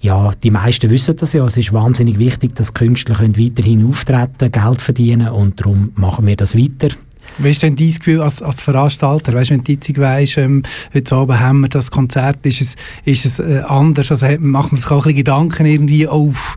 ja, 0.00 0.30
die 0.42 0.50
meisten 0.50 0.90
wissen 0.90 1.16
das 1.16 1.32
ja. 1.32 1.44
Es 1.44 1.56
ist 1.56 1.72
wahnsinnig 1.72 2.18
wichtig, 2.18 2.54
dass 2.54 2.72
Künstler 2.72 3.16
können 3.16 3.36
weiterhin 3.36 3.88
auftreten, 3.88 4.52
Geld 4.52 4.80
verdienen 4.80 5.28
und 5.28 5.60
darum 5.60 5.92
machen 5.96 6.26
wir 6.26 6.36
das 6.36 6.56
weiter. 6.56 6.94
Wie 7.40 7.50
ist 7.50 7.62
denn 7.62 7.76
dein 7.76 7.90
Gefühl 7.90 8.20
als, 8.20 8.42
als 8.42 8.60
Veranstalter? 8.60 9.32
Weißt, 9.32 9.50
wenn 9.50 9.62
du 9.62 9.70
jetzt 9.70 9.96
weißt, 9.96 10.38
ähm, 10.38 10.64
heute 10.92 11.14
Abend 11.14 11.38
haben 11.38 11.60
wir 11.60 11.68
das 11.68 11.92
Konzert, 11.92 12.44
ist 12.44 12.60
es, 12.60 12.76
ist 13.04 13.26
es 13.26 13.38
äh, 13.38 13.62
anders? 13.66 14.10
Also 14.10 14.26
macht 14.40 14.72
man 14.72 14.80
sich 14.80 14.90
auch 14.90 14.96
ein 14.96 15.02
bisschen 15.02 15.16
Gedanken 15.18 15.66
irgendwie 15.66 16.08
auf, 16.08 16.56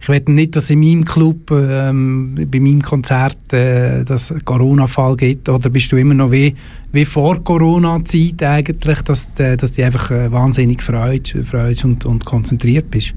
ich 0.00 0.08
will 0.08 0.22
nicht, 0.28 0.56
dass 0.56 0.70
in 0.70 0.80
meinem 0.80 1.04
Club, 1.04 1.50
ähm, 1.50 2.34
bei 2.50 2.60
meinem 2.60 2.80
Konzert, 2.80 3.52
äh, 3.52 4.04
das 4.04 4.32
Corona-Fall 4.46 5.16
gibt, 5.16 5.50
oder 5.50 5.68
bist 5.68 5.92
du 5.92 5.96
immer 5.96 6.14
noch 6.14 6.32
wie, 6.32 6.54
wie 6.92 7.04
vor 7.04 7.44
Corona-Zeit 7.44 8.42
eigentlich, 8.42 9.02
dass, 9.02 9.28
äh, 9.36 9.58
dass 9.58 9.72
du 9.72 9.84
einfach 9.84 10.10
äh, 10.10 10.32
wahnsinnig 10.32 10.82
freut, 10.82 11.36
freut 11.44 11.84
und, 11.84 12.06
und 12.06 12.24
konzentriert 12.24 12.90
bist? 12.90 13.12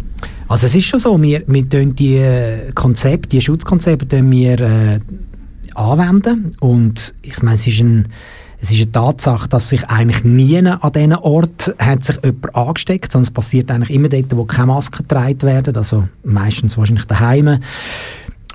Also 0.50 0.68
es 0.68 0.76
ist 0.76 0.86
schon 0.86 1.00
so, 1.00 1.22
wir, 1.22 1.44
wir 1.48 1.64
die 1.64 2.22
Konzepte, 2.74 3.30
die 3.30 3.42
Schutzkonzepte 3.42 4.22
wir 4.30 4.60
äh, 4.60 5.00
anwenden. 5.76 6.56
Und 6.60 7.14
ich 7.22 7.42
meine, 7.42 7.56
es 7.56 7.68
ist, 7.68 7.80
ein, 7.80 8.08
es 8.62 8.72
ist 8.72 8.82
eine 8.82 8.92
Tatsache, 8.92 9.48
dass 9.50 9.70
sich 9.70 9.84
eigentlich 9.86 10.24
nie 10.24 10.58
an 10.58 10.92
diesen 10.94 11.16
Ort 11.16 11.76
hat 11.80 12.04
sich 12.04 12.18
jemand 12.24 12.56
angesteckt, 12.56 13.12
sondern 13.12 13.28
es 13.28 13.32
passiert 13.32 13.72
eigentlich 13.72 13.92
immer 13.92 14.10
dort, 14.10 14.36
wo 14.36 14.46
keine 14.46 14.68
Masken 14.68 15.08
getragen 15.08 15.42
werden, 15.44 15.76
also 15.76 16.08
meistens 16.24 16.78
wahrscheinlich 16.78 17.06
daheim 17.06 17.60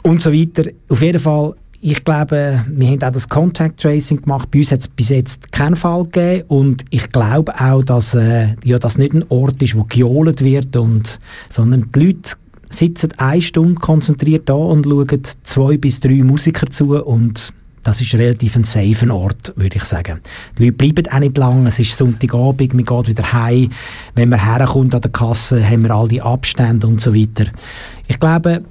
und 0.02 0.20
so 0.20 0.32
weiter. 0.32 0.70
Auf 0.88 1.02
jeden 1.02 1.20
Fall 1.20 1.54
ich 1.82 2.04
glaube, 2.04 2.62
wir 2.68 2.88
haben 2.88 3.02
auch 3.02 3.12
das 3.12 3.28
Contact 3.28 3.80
Tracing 3.80 4.22
gemacht. 4.22 4.50
Bei 4.50 4.58
uns 4.58 4.70
hat 4.70 4.80
es 4.80 4.88
bis 4.88 5.08
jetzt 5.08 5.50
keinen 5.50 5.76
Fall 5.76 6.04
gegeben. 6.04 6.44
Und 6.48 6.84
ich 6.90 7.10
glaube 7.10 7.58
auch, 7.58 7.82
dass 7.82 8.14
äh, 8.14 8.48
ja, 8.64 8.78
das 8.78 8.98
nicht 8.98 9.14
ein 9.14 9.24
Ort 9.30 9.62
ist, 9.62 9.76
wo 9.76 9.84
gejohlt 9.84 10.44
wird, 10.44 10.76
und, 10.76 11.18
sondern 11.48 11.90
die 11.94 12.06
Leute 12.06 12.32
sitzen 12.70 13.12
eine 13.18 13.42
Stunde 13.42 13.80
konzentriert 13.80 14.48
da 14.48 14.54
und 14.54 14.86
schauen 14.86 15.22
zwei 15.42 15.76
bis 15.76 16.00
drei 16.00 16.22
Musiker 16.22 16.66
zu 16.68 17.04
und 17.04 17.52
das 17.82 18.00
ist 18.00 18.14
relativ 18.14 18.56
ein 18.56 18.64
safer 18.64 19.12
Ort, 19.14 19.54
würde 19.56 19.76
ich 19.76 19.84
sagen. 19.84 20.20
Die 20.58 20.66
Leute 20.66 20.76
bleiben 20.76 21.12
auch 21.12 21.18
nicht 21.18 21.38
lang. 21.38 21.66
Es 21.66 21.78
ist 21.78 21.96
Sonntagabend, 21.96 22.74
man 22.74 22.84
geht 22.84 23.08
wieder 23.08 23.32
heim. 23.32 23.70
Wenn 24.14 24.28
man 24.28 24.44
herkommt 24.44 24.94
an 24.94 25.00
der 25.00 25.10
Kasse, 25.10 25.64
haben 25.64 25.84
wir 25.84 25.90
all 25.90 26.08
die 26.08 26.20
Abstände 26.20 26.86
und 26.86 27.00
so 27.00 27.14
weiter. 27.14 27.46
Ich 28.06 28.20
glaube, 28.20 28.62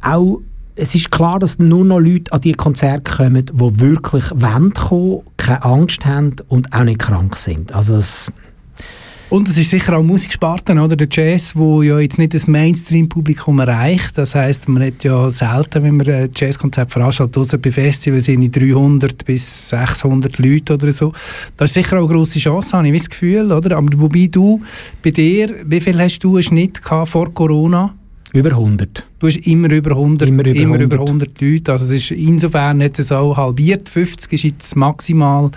auch 0.00 0.40
es 0.74 0.94
ist 0.94 1.10
klar, 1.10 1.40
dass 1.40 1.58
nur 1.58 1.84
noch 1.84 1.98
Leute 1.98 2.32
an 2.32 2.40
die 2.40 2.52
Konzerte 2.52 3.10
kommen, 3.10 3.46
die 3.46 3.80
wirklich 3.80 4.30
wollen 4.30 4.72
keine 5.36 5.64
Angst 5.64 6.06
haben 6.06 6.36
und 6.48 6.72
auch 6.72 6.84
nicht 6.84 7.00
krank 7.00 7.36
sind. 7.36 7.72
Also 7.72 7.96
es 7.96 8.30
und 9.30 9.46
es 9.48 9.58
ist 9.58 9.70
sicher 9.70 9.96
auch 9.96 10.02
Musiksparte, 10.02 10.72
oder? 10.72 10.96
Der 10.96 11.08
Jazz, 11.10 11.54
wo 11.54 11.82
ja 11.82 11.98
jetzt 11.98 12.18
nicht 12.18 12.32
das 12.32 12.46
Mainstream-Publikum 12.46 13.58
erreicht. 13.58 14.16
Das 14.16 14.34
heißt, 14.34 14.68
man 14.68 14.86
hat 14.86 15.04
ja 15.04 15.28
selten, 15.28 15.82
wenn 15.82 15.98
man 15.98 16.08
ein 16.08 16.30
Jazzkonzert 16.34 16.90
veranstaltet, 16.90 17.36
außer 17.36 17.58
bei 17.58 17.70
Festivals 17.70 18.24
sind 18.24 18.56
300 18.56 19.24
bis 19.26 19.68
600 19.68 20.38
Leute 20.38 20.74
oder 20.74 20.90
so. 20.92 21.12
Das 21.58 21.70
ist 21.70 21.74
sicher 21.74 21.98
auch 21.98 22.08
eine 22.08 22.14
grosse 22.14 22.38
Chance, 22.38 22.76
habe 22.76 22.88
ich 22.88 22.96
das 22.96 23.10
Gefühl, 23.10 23.52
oder? 23.52 23.76
Aber 23.76 23.88
wobei 23.96 24.28
du, 24.30 24.62
bei 25.02 25.10
dir, 25.10 25.54
wie 25.66 25.80
viel 25.80 26.00
hast 26.00 26.20
du 26.20 26.36
einen 26.36 26.42
Schnitt 26.42 26.82
gehabt 26.82 27.10
vor 27.10 27.32
Corona? 27.34 27.94
Über 28.32 28.50
100. 28.50 29.06
Du 29.18 29.26
hast 29.26 29.36
immer 29.46 29.70
über 29.70 29.90
100, 29.90 30.28
immer 30.28 30.46
über, 30.46 30.58
immer 30.58 30.74
100. 30.74 30.92
über 30.92 31.04
100 31.04 31.40
Leute. 31.40 31.72
Also 31.72 31.86
es 31.86 31.92
ist 31.92 32.10
insofern 32.12 32.78
nicht 32.78 32.96
so 32.96 33.36
halbiert. 33.36 33.88
50 33.88 34.32
ist 34.32 34.42
jetzt 34.42 34.76
maximal. 34.76 35.50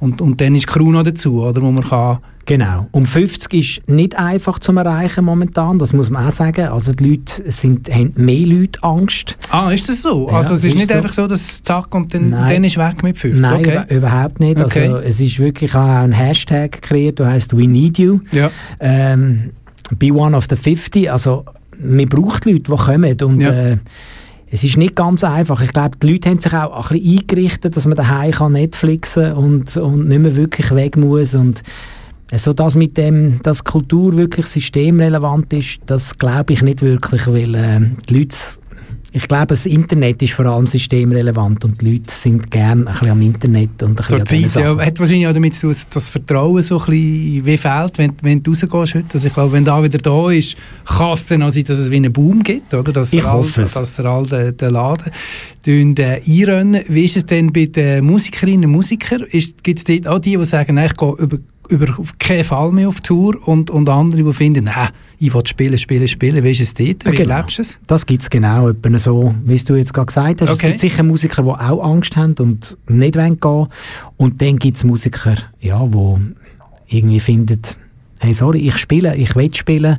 Und, 0.00 0.20
und 0.20 0.40
dann 0.40 0.54
ist 0.54 0.66
Corona 0.66 1.02
dazu, 1.02 1.42
oder, 1.42 1.60
wo 1.60 1.70
man 1.70 1.84
kann 1.84 2.18
Genau. 2.46 2.88
Um 2.90 3.06
50 3.06 3.54
ist 3.54 3.88
nicht 3.88 4.18
einfach 4.18 4.58
zu 4.58 4.72
erreichen 4.72 5.24
momentan, 5.24 5.78
das 5.78 5.92
muss 5.92 6.10
man 6.10 6.26
auch 6.26 6.32
sagen. 6.32 6.68
Also 6.68 6.92
die 6.92 7.10
Leute 7.10 7.50
sind, 7.50 7.88
haben 7.90 8.12
mehr 8.16 8.46
Leute 8.46 8.82
Angst. 8.82 9.36
Ah, 9.50 9.70
ist 9.70 9.88
das 9.88 10.02
so? 10.02 10.28
Ja, 10.28 10.36
also 10.36 10.54
es 10.54 10.60
ist, 10.60 10.66
ist 10.66 10.74
nicht 10.76 10.88
so. 10.88 10.94
einfach 10.94 11.12
so, 11.12 11.26
dass 11.26 11.40
es 11.40 11.62
zack 11.62 11.94
und 11.94 12.12
dann, 12.14 12.30
dann 12.30 12.64
ist 12.64 12.76
weg 12.76 13.02
mit 13.02 13.18
50? 13.18 13.42
Nein, 13.42 13.60
okay. 13.60 13.82
über, 13.86 13.90
überhaupt 13.90 14.40
nicht. 14.40 14.58
Also, 14.58 14.80
okay. 14.80 14.88
Also 14.88 14.98
es 14.98 15.20
ist 15.20 15.38
wirklich 15.38 15.74
auch 15.74 15.80
ein 15.80 16.12
Hashtag 16.12 16.82
kreiert, 16.82 17.18
der 17.18 17.28
heißt 17.28 17.56
«We 17.56 17.68
need 17.68 17.98
you». 17.98 18.20
Ja. 18.32 18.50
Ähm, 18.80 19.50
«Be 19.98 20.12
one 20.12 20.36
of 20.36 20.46
the 20.50 20.56
50». 20.56 21.10
Also 21.10 21.44
man 21.78 22.08
braucht 22.08 22.46
Leute, 22.46 22.60
die 22.60 22.76
kommen 22.76 23.16
und 23.22 23.40
ja. 23.40 23.50
äh, 23.50 23.76
es 24.50 24.64
ist 24.64 24.76
nicht 24.76 24.96
ganz 24.96 25.22
einfach. 25.22 25.62
Ich 25.62 25.72
glaube, 25.72 25.96
die 26.02 26.12
Leute 26.12 26.30
haben 26.30 26.40
sich 26.40 26.52
auch 26.52 26.90
ein 26.90 26.98
bisschen 26.98 27.18
eingerichtet, 27.18 27.76
dass 27.76 27.86
man 27.86 27.96
daheim 27.96 28.32
kann 28.32 28.52
Netflixen 28.52 29.32
und, 29.34 29.76
und 29.76 30.08
nicht 30.08 30.20
mehr 30.20 30.34
wirklich 30.34 30.74
weg 30.74 30.96
muss 30.96 31.34
und 31.34 31.62
so 32.38 32.52
das 32.52 32.74
mit 32.74 32.96
dem, 32.96 33.40
dass 33.42 33.64
Kultur 33.64 34.16
wirklich 34.16 34.46
systemrelevant 34.46 35.52
ist, 35.52 35.80
das 35.86 36.16
glaube 36.16 36.52
ich 36.52 36.62
nicht 36.62 36.82
wirklich, 36.82 37.26
weil 37.26 37.54
äh, 37.54 37.80
die 38.08 38.14
Leute 38.14 38.36
ich 39.12 39.26
glaube, 39.26 39.48
das 39.48 39.66
Internet 39.66 40.22
ist 40.22 40.34
vor 40.34 40.46
allem 40.46 40.66
systemrelevant 40.66 41.64
und 41.64 41.80
die 41.80 41.92
Leute 41.92 42.12
sind 42.12 42.48
gerne 42.50 42.86
ein 42.86 42.92
bisschen 42.92 43.10
am 43.10 43.22
Internet 43.22 43.82
und 43.82 43.90
ein 43.90 43.94
bisschen 43.96 44.26
Zur 44.26 44.26
Zeit, 44.26 44.62
ja, 44.62 44.78
hat 44.78 45.00
wahrscheinlich 45.00 45.26
auch 45.26 45.32
damit 45.32 45.54
zu 45.54 45.62
tun, 45.62 45.70
dass 45.70 45.88
das 45.88 46.08
Vertrauen 46.08 46.62
so 46.62 46.78
ein 46.78 46.86
bisschen 46.86 47.46
wie 47.46 47.58
fehlt, 47.58 47.98
wenn, 47.98 48.12
wenn 48.22 48.42
du 48.42 48.52
rausgehst 48.52 48.94
heute. 48.94 49.14
Also 49.14 49.26
ich 49.26 49.34
glaube, 49.34 49.52
wenn 49.52 49.64
da 49.64 49.82
wieder 49.82 49.98
da 49.98 50.30
ist, 50.30 50.56
kann 50.84 51.12
es 51.12 51.26
dann 51.26 51.42
auch 51.42 51.50
sein, 51.50 51.64
dass 51.64 51.78
es 51.80 51.90
wie 51.90 51.96
einen 51.96 52.12
Boom 52.12 52.42
gibt, 52.44 52.72
oder? 52.72 52.92
Dass 52.92 53.12
ich 53.12 53.24
hoffe 53.24 53.62
all, 53.62 53.66
es. 53.66 53.74
Dass 53.74 53.98
all 53.98 54.26
den, 54.26 54.56
den 54.56 54.70
Laden 54.70 55.12
äh, 55.66 56.20
einrennen. 56.24 56.84
Wie 56.86 57.04
ist 57.04 57.16
es 57.16 57.26
denn 57.26 57.52
bei 57.52 57.66
den 57.66 58.04
Musikerinnen 58.04 58.66
und 58.66 58.72
Musikern? 58.72 59.24
Gibt 59.30 59.78
es 59.78 59.84
dort 59.84 60.06
auch 60.06 60.20
die, 60.20 60.36
die 60.36 60.44
sagen, 60.44 60.78
ich 60.78 60.96
gehe 60.96 61.14
über 61.18 61.38
über 61.70 61.96
keinen 62.18 62.44
Fall 62.44 62.72
mehr 62.72 62.88
auf 62.88 63.00
Tour 63.00 63.36
und, 63.46 63.70
und 63.70 63.88
andere, 63.88 64.22
die 64.22 64.32
finden, 64.32 64.64
nein, 64.64 64.88
ich 65.18 65.32
will 65.32 65.46
spielen, 65.46 65.78
spielen, 65.78 66.08
spielen. 66.08 66.42
Wie 66.42 66.50
ist 66.50 66.60
es 66.60 66.74
dort? 66.74 67.04
Wie 67.04 67.14
genau. 67.14 67.38
lebst 67.38 67.58
du 67.58 67.62
es? 67.62 67.78
Das 67.86 68.06
gibt 68.06 68.22
es 68.22 68.30
genau 68.30 68.68
etwa 68.68 68.98
so, 68.98 69.34
wie 69.44 69.56
du 69.58 69.74
jetzt 69.76 69.92
gerade 69.92 70.06
gesagt 70.06 70.40
hast. 70.40 70.50
Okay. 70.50 70.52
Es 70.52 70.60
gibt 70.60 70.78
sicher 70.80 71.02
Musiker, 71.02 71.42
die 71.42 71.48
auch 71.48 71.84
Angst 71.84 72.16
haben 72.16 72.34
und 72.38 72.78
nicht 72.88 73.14
gehen 73.14 73.38
wollen. 73.40 73.68
Und 74.16 74.40
dann 74.42 74.58
gibt 74.58 74.76
es 74.76 74.84
Musiker, 74.84 75.36
ja, 75.60 75.86
die 75.86 76.34
irgendwie 76.88 77.20
finden, 77.20 77.60
hey, 78.20 78.34
sorry, 78.34 78.60
ich 78.60 78.76
spiele, 78.76 79.16
ich 79.16 79.34
will 79.34 79.52
spielen 79.54 79.96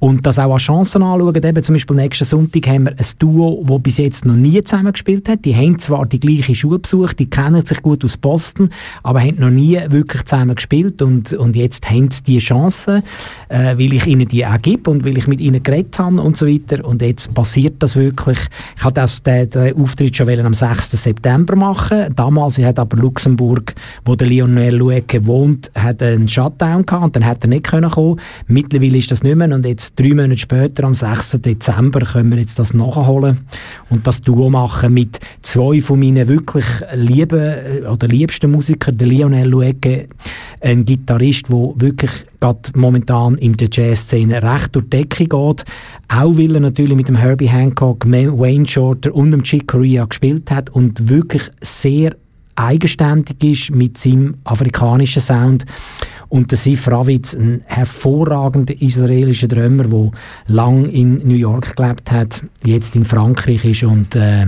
und 0.00 0.26
das 0.26 0.40
auch 0.40 0.52
als 0.52 0.62
Chancen 0.62 1.02
anschauen. 1.02 1.36
Eben 1.36 1.62
zum 1.62 1.74
Beispiel 1.76 1.96
nächsten 1.96 2.24
Sonntag 2.24 2.66
haben 2.66 2.86
wir 2.86 2.92
ein 2.92 3.06
Duo, 3.20 3.64
das 3.66 3.82
bis 3.82 3.98
jetzt 3.98 4.24
noch 4.24 4.34
nie 4.34 4.62
zusammen 4.64 4.92
gespielt 4.92 5.28
hat. 5.28 5.44
Die 5.44 5.54
haben 5.54 5.78
zwar 5.78 6.04
die 6.06 6.18
gleiche 6.18 6.54
Schule 6.56 6.80
besucht, 6.80 7.20
die 7.20 7.30
kennen 7.30 7.64
sich 7.64 7.80
gut 7.80 8.04
aus 8.04 8.16
Boston, 8.16 8.70
aber 9.04 9.20
haben 9.20 9.36
noch 9.38 9.50
nie 9.50 9.78
wirklich 9.88 10.24
zusammen 10.24 10.56
gespielt 10.56 11.00
und, 11.00 11.32
und 11.32 11.54
jetzt 11.54 11.88
haben 11.88 12.10
sie 12.10 12.24
die 12.24 12.38
Chance, 12.38 13.04
äh, 13.48 13.78
weil 13.78 13.92
ich 13.92 14.06
ihnen 14.06 14.26
die 14.26 14.44
auch 14.44 14.60
gebe 14.60 14.90
und 14.90 15.04
weil 15.04 15.16
ich 15.16 15.28
mit 15.28 15.40
ihnen 15.40 15.62
geredet 15.62 15.96
habe 15.98 16.20
und 16.20 16.36
so 16.36 16.48
weiter 16.48 16.84
und 16.84 17.02
jetzt 17.02 17.32
passiert 17.34 17.76
das 17.78 17.94
wirklich. 17.94 18.38
Ich 18.76 18.84
hatte 18.84 18.94
das, 18.94 19.22
den, 19.22 19.48
den 19.48 19.76
Auftritt 19.76 20.16
schon 20.16 20.28
am 20.28 20.54
6. 20.54 20.90
September 20.90 21.54
machen. 21.54 22.12
Damals 22.16 22.58
hat 22.58 22.80
aber 22.80 22.96
Luxemburg, 22.96 23.74
wo 24.04 24.16
der 24.16 24.26
Lionel 24.26 24.74
Lueke 24.74 25.24
wohnt, 25.24 25.70
hat 25.74 26.02
einen 26.02 26.28
Shutdown 26.28 26.84
gehabt 26.84 27.04
und 27.04 27.16
dann 27.16 27.24
hat 27.24 27.38
er 27.42 27.48
nicht 27.48 27.59
können 27.62 27.90
kommen. 27.90 28.20
Mittlerweile 28.46 28.98
ist 28.98 29.10
das 29.10 29.22
nicht 29.22 29.36
mehr 29.36 29.52
und 29.54 29.66
jetzt 29.66 29.98
drei 29.98 30.10
Monate 30.10 30.38
später, 30.38 30.84
am 30.84 30.94
6. 30.94 31.38
Dezember, 31.40 32.00
können 32.00 32.30
wir 32.30 32.38
jetzt 32.38 32.58
das 32.58 32.74
nachholen 32.74 33.38
und 33.88 34.06
das 34.06 34.22
Duo 34.22 34.50
machen 34.50 34.94
mit 34.94 35.20
zwei 35.42 35.80
von 35.80 36.00
meinen 36.00 36.28
wirklich 36.28 36.64
lieben 36.94 37.40
äh, 37.40 37.86
oder 37.86 38.08
liebsten 38.08 38.50
Musikern, 38.50 38.96
der 38.96 39.08
Lionel 39.08 39.48
Luege, 39.48 40.08
ein 40.60 40.84
Gitarrist, 40.84 41.48
der 41.48 41.72
wirklich 41.76 42.10
momentan 42.74 43.36
in 43.36 43.56
der 43.56 43.68
Jazzszene 43.70 44.42
recht 44.42 44.74
durch 44.74 44.86
die 44.86 44.90
Decke 44.90 45.24
geht. 45.24 45.64
Auch 46.08 46.36
weil 46.36 46.54
er 46.54 46.60
natürlich 46.60 46.96
mit 46.96 47.08
dem 47.08 47.16
Herbie 47.16 47.48
Hancock, 47.48 48.10
Wayne 48.10 48.68
Shorter 48.68 49.14
und 49.14 49.30
dem 49.30 49.42
Chick 49.42 49.68
Corea 49.68 50.04
gespielt 50.04 50.50
hat 50.50 50.70
und 50.70 51.08
wirklich 51.08 51.50
sehr 51.60 52.16
eigenständig 52.60 53.42
ist 53.42 53.74
mit 53.74 53.98
seinem 53.98 54.36
afrikanischen 54.44 55.22
Sound. 55.22 55.64
Und 56.28 56.50
der 56.52 56.58
Sif 56.58 56.86
Ravitz, 56.86 57.34
ein 57.34 57.62
hervorragender 57.66 58.80
israelischer 58.80 59.48
Drummer, 59.48 59.84
der 59.84 60.10
lang 60.46 60.88
in 60.88 61.16
New 61.26 61.34
York 61.34 61.74
gelebt 61.76 62.10
hat, 62.12 62.44
jetzt 62.64 62.94
in 62.94 63.04
Frankreich 63.04 63.64
ist 63.64 63.82
und 63.82 64.14
äh, 64.14 64.46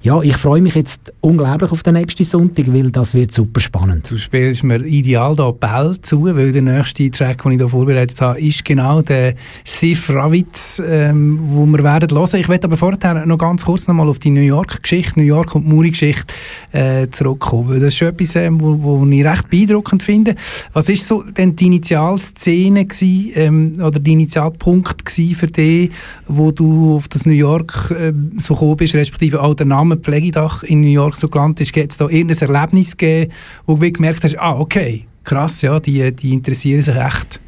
ja, 0.00 0.22
ich 0.22 0.36
freue 0.36 0.60
mich 0.60 0.76
jetzt 0.76 1.12
unglaublich 1.20 1.72
auf 1.72 1.82
den 1.82 1.94
nächsten 1.94 2.22
Sonntag, 2.22 2.72
weil 2.72 2.90
das 2.92 3.14
wird 3.14 3.32
super 3.32 3.58
spannend. 3.58 4.08
Du 4.08 4.16
spielst 4.16 4.62
mir 4.62 4.84
ideal 4.84 5.34
da 5.34 5.50
Bell 5.50 5.96
zu, 6.00 6.24
weil 6.24 6.52
der 6.52 6.62
nächste 6.62 7.10
Track, 7.10 7.42
den 7.42 7.52
ich 7.52 7.58
hier 7.58 7.68
vorbereitet 7.68 8.20
habe, 8.20 8.40
ist 8.40 8.64
genau 8.64 9.02
der 9.02 9.34
Sif 9.64 10.08
Ravitz, 10.10 10.80
ähm, 10.86 11.40
wo 11.42 11.66
wir 11.66 11.82
werden 11.82 12.16
hören. 12.16 12.40
Ich 12.40 12.48
werde 12.48 12.68
aber 12.68 12.76
vorher 12.76 13.26
noch 13.26 13.38
ganz 13.38 13.64
kurz 13.64 13.88
noch 13.88 13.94
mal 13.96 14.08
auf 14.08 14.20
die 14.20 14.30
New 14.30 14.40
York-Geschichte, 14.40 15.18
New 15.18 15.26
York 15.26 15.56
und 15.56 15.66
Muri-Geschichte 15.66 16.32
äh, 16.70 17.08
zurückkommen, 17.10 17.70
weil 17.70 17.80
das 17.80 17.94
ist 17.94 18.02
etwas, 18.02 18.36
ähm, 18.36 18.60
wo, 18.60 18.80
wo 18.80 19.06
ich 19.06 19.24
recht 19.24 19.50
beeindruckend 19.50 20.04
finde. 20.04 20.36
Was 20.74 20.88
ist 20.88 21.08
so 21.08 21.22
denn 21.22 21.56
die 21.56 21.66
Initialszene 21.66 22.84
gewesen, 22.86 23.32
ähm, 23.34 23.72
oder 23.78 23.98
der 23.98 24.12
Initialpunkt 24.12 25.10
für 25.10 25.46
dich, 25.48 25.90
wo 26.28 26.52
du 26.52 26.96
auf 26.96 27.08
das 27.08 27.26
New 27.26 27.32
York 27.32 27.90
äh, 27.90 28.12
so 28.38 28.54
gekommen 28.54 28.76
bist, 28.76 28.94
respektive 28.94 29.42
auch 29.42 29.54
der 29.54 29.66
Name 29.66 29.87
am 29.92 30.00
Pflegedach 30.00 30.62
in 30.62 30.80
New 30.80 30.88
York 30.88 31.16
so 31.16 31.28
gelandet 31.28 31.60
ist, 31.60 31.72
gibt 31.72 31.92
es 31.92 31.98
da 31.98 32.08
irgendein 32.08 32.48
Erlebnis 32.48 32.96
gegeben, 32.96 33.32
wo 33.66 33.76
du 33.76 33.92
gemerkt 33.92 34.24
hast, 34.24 34.38
ah, 34.38 34.58
okay, 34.58 35.06
krass, 35.24 35.62
ja, 35.62 35.80
die, 35.80 36.14
die 36.14 36.32
interessieren 36.32 36.82
sich 36.82 36.96
echt? 36.96 37.40